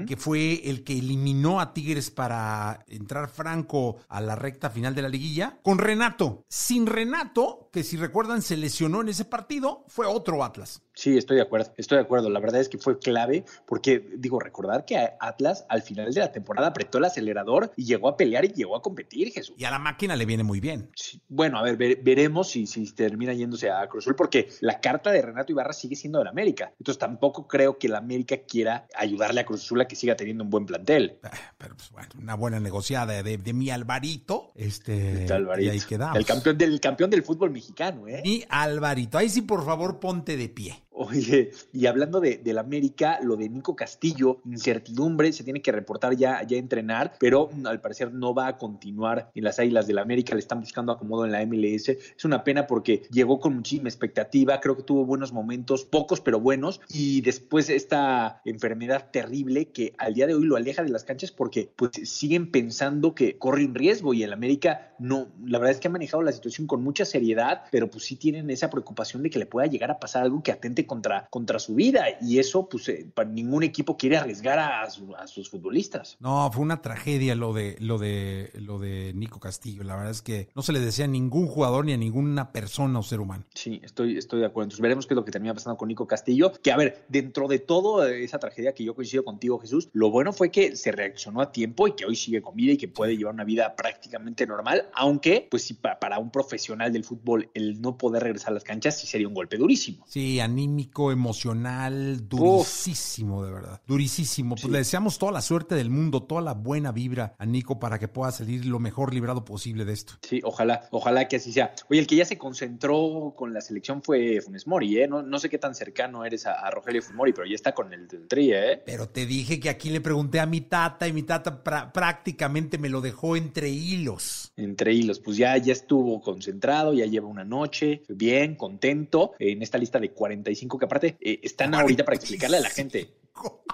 que 0.08 0.18
fue 0.18 0.70
el 0.70 0.84
que 0.84 0.94
eliminó 0.98 1.60
a 1.60 1.74
Tigres 1.74 2.12
para 2.12 2.84
entrar 2.88 3.30
franco 3.30 3.98
a 4.10 4.22
la 4.22 4.36
recta 4.36 4.70
final 4.70 4.94
de 4.96 5.02
la 5.02 5.10
liguilla, 5.10 5.58
con 5.64 5.78
Renato. 5.78 6.44
Sin 6.50 6.86
Renato, 6.86 7.70
que 7.72 7.84
si 7.84 7.98
recuerdan 7.98 8.42
se 8.42 8.58
lesionó 8.58 9.02
en 9.02 9.10
ese 9.10 9.26
partido, 9.26 9.86
fue 9.88 10.06
otro 10.06 10.44
Atlas. 10.44 10.82
Sí, 10.96 11.18
estoy 11.18 11.38
de 11.38 11.42
acuerdo, 11.42 11.74
estoy 11.78 11.98
de 11.98 12.04
acuerdo. 12.04 12.30
La 12.30 12.40
verdad 12.40 12.62
es 12.62 12.70
que 12.70 12.78
fue 12.78 13.00
clave 13.00 13.46
porque, 13.66 14.12
digo, 14.18 14.40
recordar 14.40 14.86
que 14.86 14.96
Atlas 15.20 15.66
al 15.70 15.82
final 15.82 16.14
de 16.14 16.20
la 16.20 16.32
temporada 16.32 16.68
apretó 16.68 17.00
el 17.00 17.06
acelerador 17.06 17.72
y 17.76 17.86
llegó 17.86 18.10
a 18.10 18.16
pelear 18.18 18.46
y 18.46 18.50
llegó 18.50 18.76
a 18.76 18.82
competir, 18.84 19.32
Jesús. 19.32 19.56
Y 19.58 19.64
a 19.64 19.72
la 19.72 19.80
máquina 19.80 20.16
le 20.16 20.26
viene 20.28 20.44
muy 20.44 20.60
bien. 20.60 20.92
Bueno, 21.30 21.58
a 21.58 21.64
ver, 21.64 21.78
ve- 21.78 22.00
veremos 22.04 22.50
si, 22.50 22.68
si 22.68 22.86
termina 22.94 23.34
yéndose 23.34 23.72
a 23.72 23.88
Cruz 23.88 24.04
Azul 24.04 24.16
porque 24.16 24.50
la 24.62 24.80
carta 24.82 25.10
de 25.12 25.22
Renato 25.24 25.52
Ibarra 25.52 25.74
sigue 25.74 25.96
siendo 25.96 26.20
del 26.20 26.28
América. 26.28 26.72
Entonces 26.78 27.00
tampoco 27.00 27.48
creo 27.48 27.80
que 27.80 27.88
el 27.88 27.96
América 27.96 28.38
quiera 28.48 28.86
ayudarle 28.96 29.42
a 29.42 29.46
Cruz 29.54 29.66
Azul 29.66 29.82
a 29.82 29.88
que 29.88 29.96
siga 29.96 30.16
teniendo 30.16 30.44
un 30.44 30.50
buen 30.50 30.66
plantel. 30.66 31.20
Pero 31.58 31.76
pues 31.76 31.92
bueno, 31.92 32.10
una 32.20 32.36
buena 32.36 32.60
negociada 32.60 33.22
de, 33.22 33.38
de 33.38 33.54
mi 33.54 33.70
Alvarito. 33.70 34.52
Este, 34.56 35.32
Alvarito. 35.32 35.68
Y 35.68 35.70
ahí 35.70 35.82
quedamos. 35.82 36.18
El 36.18 36.26
campeón 36.26 36.58
del 36.58 36.80
campeón 36.80 37.10
del 37.10 37.24
fútbol 37.24 37.52
mexicano, 37.52 38.08
¿eh? 38.08 38.22
Mi 38.24 38.44
Alvarito. 38.50 39.18
Ahí 39.18 39.30
sí, 39.30 39.42
por 39.42 39.66
favor, 39.66 40.00
ponte 40.00 40.38
de 40.38 40.50
pie. 40.50 40.83
Oye, 40.96 41.52
y 41.72 41.88
hablando 41.88 42.20
de, 42.20 42.38
del 42.38 42.60
América, 42.60 43.20
lo 43.24 43.36
de 43.36 43.50
Nico 43.50 43.76
Castillo, 43.76 44.42
incertidumbre, 44.46 45.32
se 45.34 45.44
tiene 45.44 45.62
que 45.62 45.72
reportar 45.72 46.16
ya, 46.16 46.44
ya 46.44 46.58
entrenar, 46.58 47.16
pero 47.20 47.50
mm, 47.52 47.66
al 47.66 47.82
parecer 47.82 48.14
no 48.14 48.36
va 48.36 48.48
a 48.48 48.58
continuar 48.58 49.32
en 49.34 49.44
las 49.44 49.58
Águilas 49.58 49.88
del 49.88 49.98
América, 49.98 50.36
le 50.36 50.40
están 50.40 50.60
buscando 50.60 50.92
acomodo 50.92 51.26
en 51.26 51.32
la 51.32 51.44
MLS. 51.46 51.90
Es 51.90 52.26
una 52.26 52.44
pena 52.44 52.68
porque 52.68 53.04
llegó 53.12 53.40
con 53.40 53.56
muchísima 53.56 53.90
expectativa, 53.90 54.60
creo 54.60 54.78
que 54.78 54.84
tuvo 54.84 55.04
buenos 55.06 55.34
momentos, 55.34 55.84
pocos 55.84 56.22
pero 56.22 56.40
buenos, 56.40 56.80
y 56.90 57.22
después 57.22 57.70
esta 57.70 58.42
enfermedad 58.46 59.10
terrible 59.12 59.70
que 59.70 59.94
al 59.98 60.14
día 60.14 60.28
de 60.28 60.36
hoy 60.36 60.46
lo 60.46 60.58
aleja 60.58 60.84
de 60.84 60.90
las 60.90 61.04
canchas 61.04 61.32
porque 61.32 61.72
pues 61.76 61.92
siguen 62.04 62.52
pensando 62.52 63.16
que 63.16 63.38
corre 63.40 63.66
un 63.66 63.74
riesgo 63.74 64.14
y 64.14 64.22
el 64.22 64.34
América 64.34 64.94
no, 65.00 65.28
la 65.44 65.60
verdad 65.60 65.72
es 65.72 65.80
que 65.80 65.88
ha 65.88 65.92
manejado 65.92 66.24
la 66.24 66.32
situación 66.32 66.68
con 66.68 66.84
mucha 66.84 67.04
seriedad, 67.04 67.64
pero 67.72 67.90
pues 67.90 68.06
sí 68.06 68.16
tienen 68.16 68.50
esa 68.50 68.70
preocupación 68.70 69.24
de 69.24 69.30
que 69.30 69.40
le 69.40 69.46
pueda 69.46 69.68
llegar 69.68 69.92
a 69.92 70.00
pasar 70.00 70.24
algo 70.24 70.42
que 70.44 70.52
atente 70.52 70.83
contra, 70.86 71.28
contra 71.30 71.60
su 71.60 71.76
vida 71.76 72.06
y 72.22 72.40
eso 72.40 72.68
pues 72.70 72.88
eh, 72.90 73.06
para 73.14 73.30
ningún 73.30 73.64
equipo 73.64 73.98
quiere 73.98 74.18
arriesgar 74.18 74.60
a, 74.60 74.90
su- 74.90 75.16
a 75.16 75.28
sus 75.28 75.50
futbolistas. 75.50 76.18
No, 76.20 76.50
fue 76.52 76.62
una 76.62 76.82
tragedia 76.82 77.36
lo 77.36 77.54
de, 77.54 77.76
lo 77.80 77.98
de, 77.98 78.52
lo 78.56 78.80
de 78.80 79.14
Nico 79.14 79.40
Castillo. 79.40 79.84
La 79.84 79.96
verdad 79.96 80.12
es 80.12 80.22
que 80.22 80.50
no 80.56 80.62
se 80.62 80.74
le 80.74 80.80
decía 80.80 81.06
a 81.06 81.08
ningún 81.08 81.48
jugador 81.48 81.86
ni 81.86 81.94
a 81.94 81.98
ninguna 81.98 82.52
persona 82.52 83.00
o 83.00 83.04
ser 83.04 83.20
humano. 83.20 83.44
Sí, 83.54 83.80
estoy, 83.84 84.18
estoy 84.18 84.40
de 84.42 84.46
acuerdo. 84.46 84.66
Entonces 84.66 84.82
veremos 84.82 85.08
qué 85.08 85.14
es 85.14 85.16
lo 85.16 85.26
que 85.26 85.32
termina 85.32 85.54
pasando 85.54 85.78
con 85.78 85.88
Nico 85.88 86.08
Castillo. 86.08 86.52
Que 86.62 86.72
a 86.72 86.78
ver, 86.78 87.06
dentro 87.10 87.48
de 87.48 87.60
toda 87.60 88.12
esa 88.12 88.40
tragedia 88.40 88.74
que 88.74 88.84
yo 88.84 88.96
coincido 88.96 89.24
contigo, 89.24 89.60
Jesús, 89.60 89.90
lo 89.94 90.10
bueno 90.12 90.34
fue 90.34 90.52
que 90.52 90.76
se 90.76 90.92
reaccionó 90.92 91.42
a 91.42 91.52
tiempo 91.52 91.88
y 91.88 91.94
que 91.96 92.06
hoy 92.06 92.16
sigue 92.16 92.42
con 92.42 92.56
vida 92.56 92.74
y 92.74 92.78
que 92.78 92.88
puede 92.88 93.18
llevar 93.18 93.34
una 93.34 93.44
vida 93.44 93.76
prácticamente 93.76 94.46
normal, 94.48 94.90
aunque 94.94 95.48
pues 95.50 95.64
sí, 95.64 95.74
pa- 95.76 96.00
para 96.00 96.20
un 96.20 96.32
profesional 96.32 96.92
del 96.92 97.04
fútbol 97.04 97.50
el 97.54 97.82
no 97.82 97.98
poder 97.98 98.24
regresar 98.24 98.50
a 98.50 98.54
las 98.56 98.64
canchas 98.64 99.00
sí 99.00 99.08
sería 99.08 99.28
un 99.28 99.34
golpe 99.34 99.58
durísimo. 99.58 100.06
Sí, 100.08 100.40
anímico, 100.74 101.12
emocional, 101.12 102.28
durísimo, 102.28 103.46
de 103.46 103.52
verdad. 103.54 103.82
Durísimo. 103.86 104.56
Pues 104.56 104.72
le 104.72 104.80
deseamos 104.80 105.20
toda 105.20 105.32
la 105.32 105.42
suerte 105.42 105.76
del 105.76 105.92
mundo, 105.92 106.24
toda 106.24 106.42
la 106.42 106.54
buena 106.54 106.92
vibra 106.92 107.36
a 107.38 107.46
Nico 107.46 107.80
para 107.80 108.00
que 108.00 108.08
pueda 108.08 108.32
salir 108.32 108.66
lo 108.66 108.80
mejor 108.80 109.14
librado 109.14 109.46
posible 109.46 109.86
de 109.86 109.94
esto. 109.94 110.14
Sí, 110.24 110.42
ojalá, 110.44 110.88
ojalá 110.90 111.28
que 111.28 111.36
así 111.36 111.52
sea. 111.52 111.74
Oye, 111.90 112.00
el 112.00 112.08
que 112.08 112.16
ya 112.16 112.26
se 112.26 112.40
concentró 112.40 113.34
con 113.38 113.54
la 113.54 113.62
selección 113.62 114.02
fue 114.02 114.42
Funes 114.42 114.66
Mori, 114.66 115.00
¿eh? 115.00 115.08
No, 115.08 115.22
no 115.22 115.38
sé 115.38 115.48
qué 115.48 115.60
tan 115.60 115.76
cercano 115.76 116.26
eres 116.26 116.48
a, 116.48 116.54
a 116.54 116.72
Rogelio 116.72 117.04
Funes 117.04 117.18
Mori, 117.18 117.34
pero 117.34 117.46
ya 117.46 117.56
está 117.56 117.74
con 117.74 117.94
el 117.94 118.08
del 118.08 118.28
Tri, 118.28 118.52
¿eh? 118.52 118.82
Pero 118.84 119.08
te 119.10 119.28
dije 119.28 119.60
que 119.60 119.70
aquí 119.70 119.92
le 119.92 120.02
pregunté 120.02 120.40
a 120.40 120.48
mi 120.48 120.62
tata 120.62 121.08
y 121.08 121.14
mi 121.14 121.22
tata 121.22 121.64
prácticamente 121.64 122.80
me 122.80 122.90
lo 122.90 123.00
dejó 123.02 123.36
entre 123.36 123.70
hilos. 123.70 124.52
Entre 124.58 124.94
hilos, 124.94 125.20
pues 125.20 125.38
ya, 125.38 125.56
ya 125.58 125.74
estuvo 125.74 126.20
concentrado, 126.22 126.94
ya 126.94 127.06
lleva 127.06 127.28
una 127.28 127.44
noche, 127.44 128.02
bien, 128.10 128.56
contento, 128.56 129.34
en 129.38 129.62
esta 129.62 129.78
lista 129.78 130.00
de 130.00 130.12
45 130.12 130.63
que 130.68 130.86
aparte 130.86 131.18
eh, 131.20 131.40
están 131.44 131.74
ahorita 131.76 132.04
para 132.04 132.16
explicarle 132.16 132.58
a 132.58 132.62
la 132.62 132.70
gente. 132.70 133.14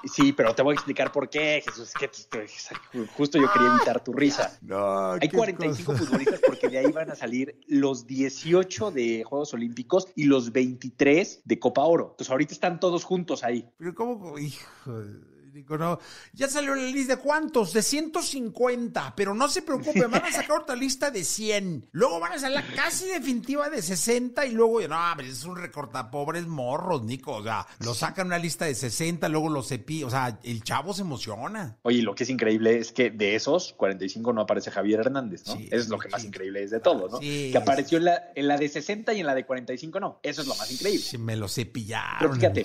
Sí, 0.05 0.31
pero 0.33 0.55
te 0.55 0.61
voy 0.61 0.71
a 0.71 0.75
explicar 0.75 1.11
por 1.11 1.29
qué, 1.29 1.61
Jesús. 1.65 1.91
que 1.93 2.09
justo 3.17 3.37
yo 3.37 3.51
quería 3.51 3.67
evitar 3.75 4.03
tu 4.03 4.13
risa. 4.13 4.57
Hay 5.21 5.27
qué 5.27 5.35
45 5.35 5.91
cosa. 5.91 6.05
futbolistas 6.05 6.39
porque 6.45 6.69
de 6.69 6.77
ahí 6.79 6.91
van 6.91 7.11
a 7.11 7.15
salir 7.15 7.59
los 7.67 8.07
18 8.07 8.91
de 8.91 9.23
Juegos 9.23 9.53
Olímpicos 9.53 10.07
y 10.15 10.23
los 10.23 10.51
23 10.53 11.41
de 11.43 11.59
Copa 11.59 11.83
Oro. 11.83 12.09
Entonces 12.11 12.31
ahorita 12.31 12.53
están 12.53 12.79
todos 12.79 13.03
juntos 13.03 13.43
ahí. 13.43 13.69
Pero 13.77 13.93
cómo, 13.93 14.39
hijo, 14.39 14.91
no. 14.91 15.28
Ya 16.33 16.47
salió 16.47 16.75
la 16.75 16.83
lista 16.83 17.15
de 17.15 17.21
cuántos, 17.21 17.73
de 17.73 17.81
150, 17.81 19.13
pero 19.15 19.33
no 19.33 19.47
se 19.47 19.61
preocupe, 19.61 20.05
van 20.07 20.23
a 20.25 20.31
sacar 20.31 20.61
otra 20.61 20.75
lista 20.75 21.11
de 21.11 21.23
100. 21.23 21.89
Luego 21.91 22.19
van 22.19 22.33
a 22.33 22.39
salir 22.39 22.55
la 22.57 22.75
casi 22.75 23.05
definitiva 23.07 23.69
de 23.69 23.81
60 23.81 24.45
y 24.45 24.51
luego, 24.51 24.79
no, 24.87 25.19
es 25.21 25.43
un 25.43 25.55
recorta 25.57 26.09
pobres 26.11 26.47
morros, 26.47 27.03
Nico, 27.03 27.35
o 27.37 27.43
sea, 27.43 27.65
lo 27.79 27.93
sacan 27.93 28.27
una 28.27 28.37
lista 28.37 28.65
de 28.65 28.75
60, 28.75 29.27
luego 29.29 29.49
los 29.49 29.67
cepillos, 29.67 30.07
o 30.07 30.11
sea, 30.11 30.39
el 30.43 30.63
chavo 30.63 30.93
se 30.93 31.01
emociona. 31.01 31.77
Oye, 31.83 32.01
lo 32.01 32.15
que 32.15 32.23
es 32.23 32.29
increíble 32.29 32.77
es 32.77 32.91
que 32.91 33.09
de 33.09 33.35
esos 33.35 33.73
45 33.73 34.33
no 34.33 34.41
aparece 34.41 34.71
Javier 34.71 35.01
Hernández, 35.01 35.43
¿no? 35.47 35.53
Eso 35.55 35.67
es 35.71 35.89
lo 35.89 35.97
que 35.97 36.09
más 36.09 36.23
increíble 36.23 36.63
es 36.63 36.71
de 36.71 36.79
todo, 36.79 37.07
¿no? 37.09 37.19
Sí, 37.19 37.49
que 37.51 37.57
apareció 37.57 37.97
en 37.97 38.05
la, 38.05 38.31
en 38.35 38.47
la 38.47 38.57
de 38.57 38.69
60 38.69 39.13
y 39.13 39.19
en 39.21 39.25
la 39.25 39.35
de 39.35 39.45
45 39.45 39.99
no. 39.99 40.19
Eso 40.23 40.41
es 40.41 40.47
lo 40.47 40.55
más 40.55 40.71
increíble. 40.71 41.05
Me 41.19 41.35
lo 41.35 41.47
cepillaron. 41.47 42.17
Pero 42.19 42.33
fíjate. 42.35 42.61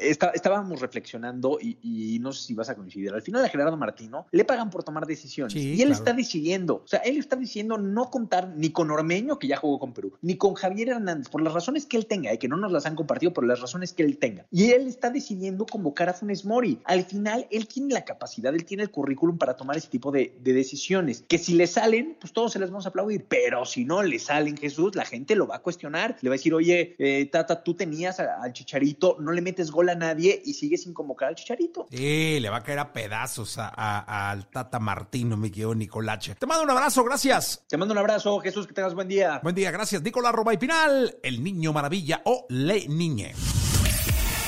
Está- 0.00 0.30
estábamos 0.30 0.80
reflexionando 0.80 1.58
y, 1.60 1.77
y 1.82 2.18
no 2.20 2.32
sé 2.32 2.46
si 2.46 2.54
vas 2.54 2.68
a 2.68 2.74
coincidir. 2.74 3.12
Al 3.12 3.22
final 3.22 3.44
a 3.44 3.48
Gerardo 3.48 3.76
Martino 3.76 4.26
le 4.30 4.44
pagan 4.44 4.70
por 4.70 4.84
tomar 4.84 5.06
decisiones 5.06 5.52
Sí, 5.52 5.60
y 5.60 5.82
él 5.82 5.88
claro. 5.88 5.92
está 5.94 6.12
decidiendo. 6.12 6.76
O 6.76 6.86
sea, 6.86 7.00
él 7.00 7.18
está 7.18 7.36
decidiendo 7.36 7.78
no 7.78 8.10
contar 8.10 8.52
ni 8.56 8.70
con 8.70 8.90
Ormeño, 8.90 9.38
que 9.38 9.46
ya 9.46 9.56
jugó 9.56 9.78
con 9.78 9.92
Perú, 9.92 10.12
ni 10.22 10.36
con 10.36 10.54
Javier 10.54 10.90
Hernández, 10.90 11.28
por 11.28 11.42
las 11.42 11.52
razones 11.52 11.86
que 11.86 11.96
él 11.96 12.06
tenga 12.06 12.32
y 12.32 12.38
que 12.38 12.48
no 12.48 12.56
nos 12.56 12.72
las 12.72 12.86
han 12.86 12.94
compartido, 12.94 13.32
por 13.32 13.46
las 13.46 13.60
razones 13.60 13.92
que 13.92 14.02
él 14.02 14.18
tenga. 14.18 14.46
Y 14.50 14.70
él 14.70 14.86
está 14.86 15.10
decidiendo 15.10 15.66
convocar 15.66 16.08
a 16.08 16.14
Funes 16.14 16.44
Mori. 16.44 16.78
Al 16.84 17.04
final, 17.04 17.46
él 17.50 17.66
tiene 17.68 17.94
la 17.94 18.04
capacidad, 18.04 18.54
él 18.54 18.64
tiene 18.64 18.82
el 18.82 18.90
currículum 18.90 19.38
para 19.38 19.56
tomar 19.56 19.76
ese 19.76 19.88
tipo 19.88 20.10
de, 20.10 20.36
de 20.40 20.52
decisiones. 20.52 21.24
Que 21.28 21.38
si 21.38 21.54
le 21.54 21.66
salen, 21.66 22.16
pues 22.20 22.32
todos 22.32 22.52
se 22.52 22.58
les 22.58 22.70
vamos 22.70 22.86
a 22.86 22.90
aplaudir. 22.90 23.26
Pero 23.28 23.64
si 23.64 23.84
no 23.84 24.02
le 24.02 24.18
salen, 24.18 24.56
Jesús, 24.56 24.94
la 24.94 25.04
gente 25.04 25.36
lo 25.36 25.46
va 25.46 25.56
a 25.56 25.62
cuestionar. 25.62 26.16
Le 26.20 26.28
va 26.28 26.34
a 26.34 26.38
decir, 26.38 26.54
oye, 26.54 26.94
eh, 26.98 27.26
Tata, 27.26 27.62
tú 27.62 27.74
tenías 27.74 28.20
al 28.20 28.52
Chicharito, 28.52 29.16
no 29.20 29.32
le 29.32 29.40
metes 29.40 29.70
gol 29.70 29.88
a 29.88 29.94
nadie 29.94 30.40
y 30.44 30.54
sigues 30.54 30.82
sin 30.82 30.92
convocar 30.92 31.28
al 31.28 31.34
Chicharito. 31.34 31.67
Sí, 31.90 32.38
le 32.40 32.50
va 32.50 32.58
a 32.58 32.62
caer 32.62 32.78
a 32.78 32.92
pedazos 32.92 33.58
a- 33.58 33.68
a- 33.74 34.30
al 34.30 34.48
Tata 34.50 34.78
Martino, 34.78 35.36
me 35.36 35.50
quedó 35.50 35.74
Nicolache. 35.74 36.34
Te 36.34 36.46
mando 36.46 36.64
un 36.64 36.70
abrazo, 36.70 37.04
gracias. 37.04 37.64
Te 37.68 37.76
mando 37.76 37.92
un 37.92 37.98
abrazo, 37.98 38.38
Jesús, 38.40 38.66
que 38.66 38.72
tengas 38.74 38.94
buen 38.94 39.08
día. 39.08 39.40
Buen 39.42 39.54
día, 39.54 39.70
gracias. 39.70 40.02
Nicolás 40.02 40.32
Roba 40.32 40.54
y 40.54 40.58
Pinal, 40.58 41.16
el 41.22 41.42
niño 41.42 41.72
maravilla 41.72 42.22
o 42.24 42.46
Le 42.48 42.88
Niñe. 42.88 43.34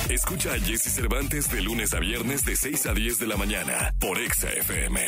Escucha 0.08 0.54
a 0.54 0.58
Jesse 0.58 0.92
Cervantes 0.92 1.48
de 1.50 1.62
lunes 1.62 1.94
a 1.94 2.00
viernes 2.00 2.44
de 2.44 2.56
6 2.56 2.86
a 2.86 2.92
10 2.94 3.18
de 3.20 3.26
la 3.28 3.36
mañana 3.36 3.94
por 4.00 4.18
Exa 4.18 4.48
FM. 4.50 5.00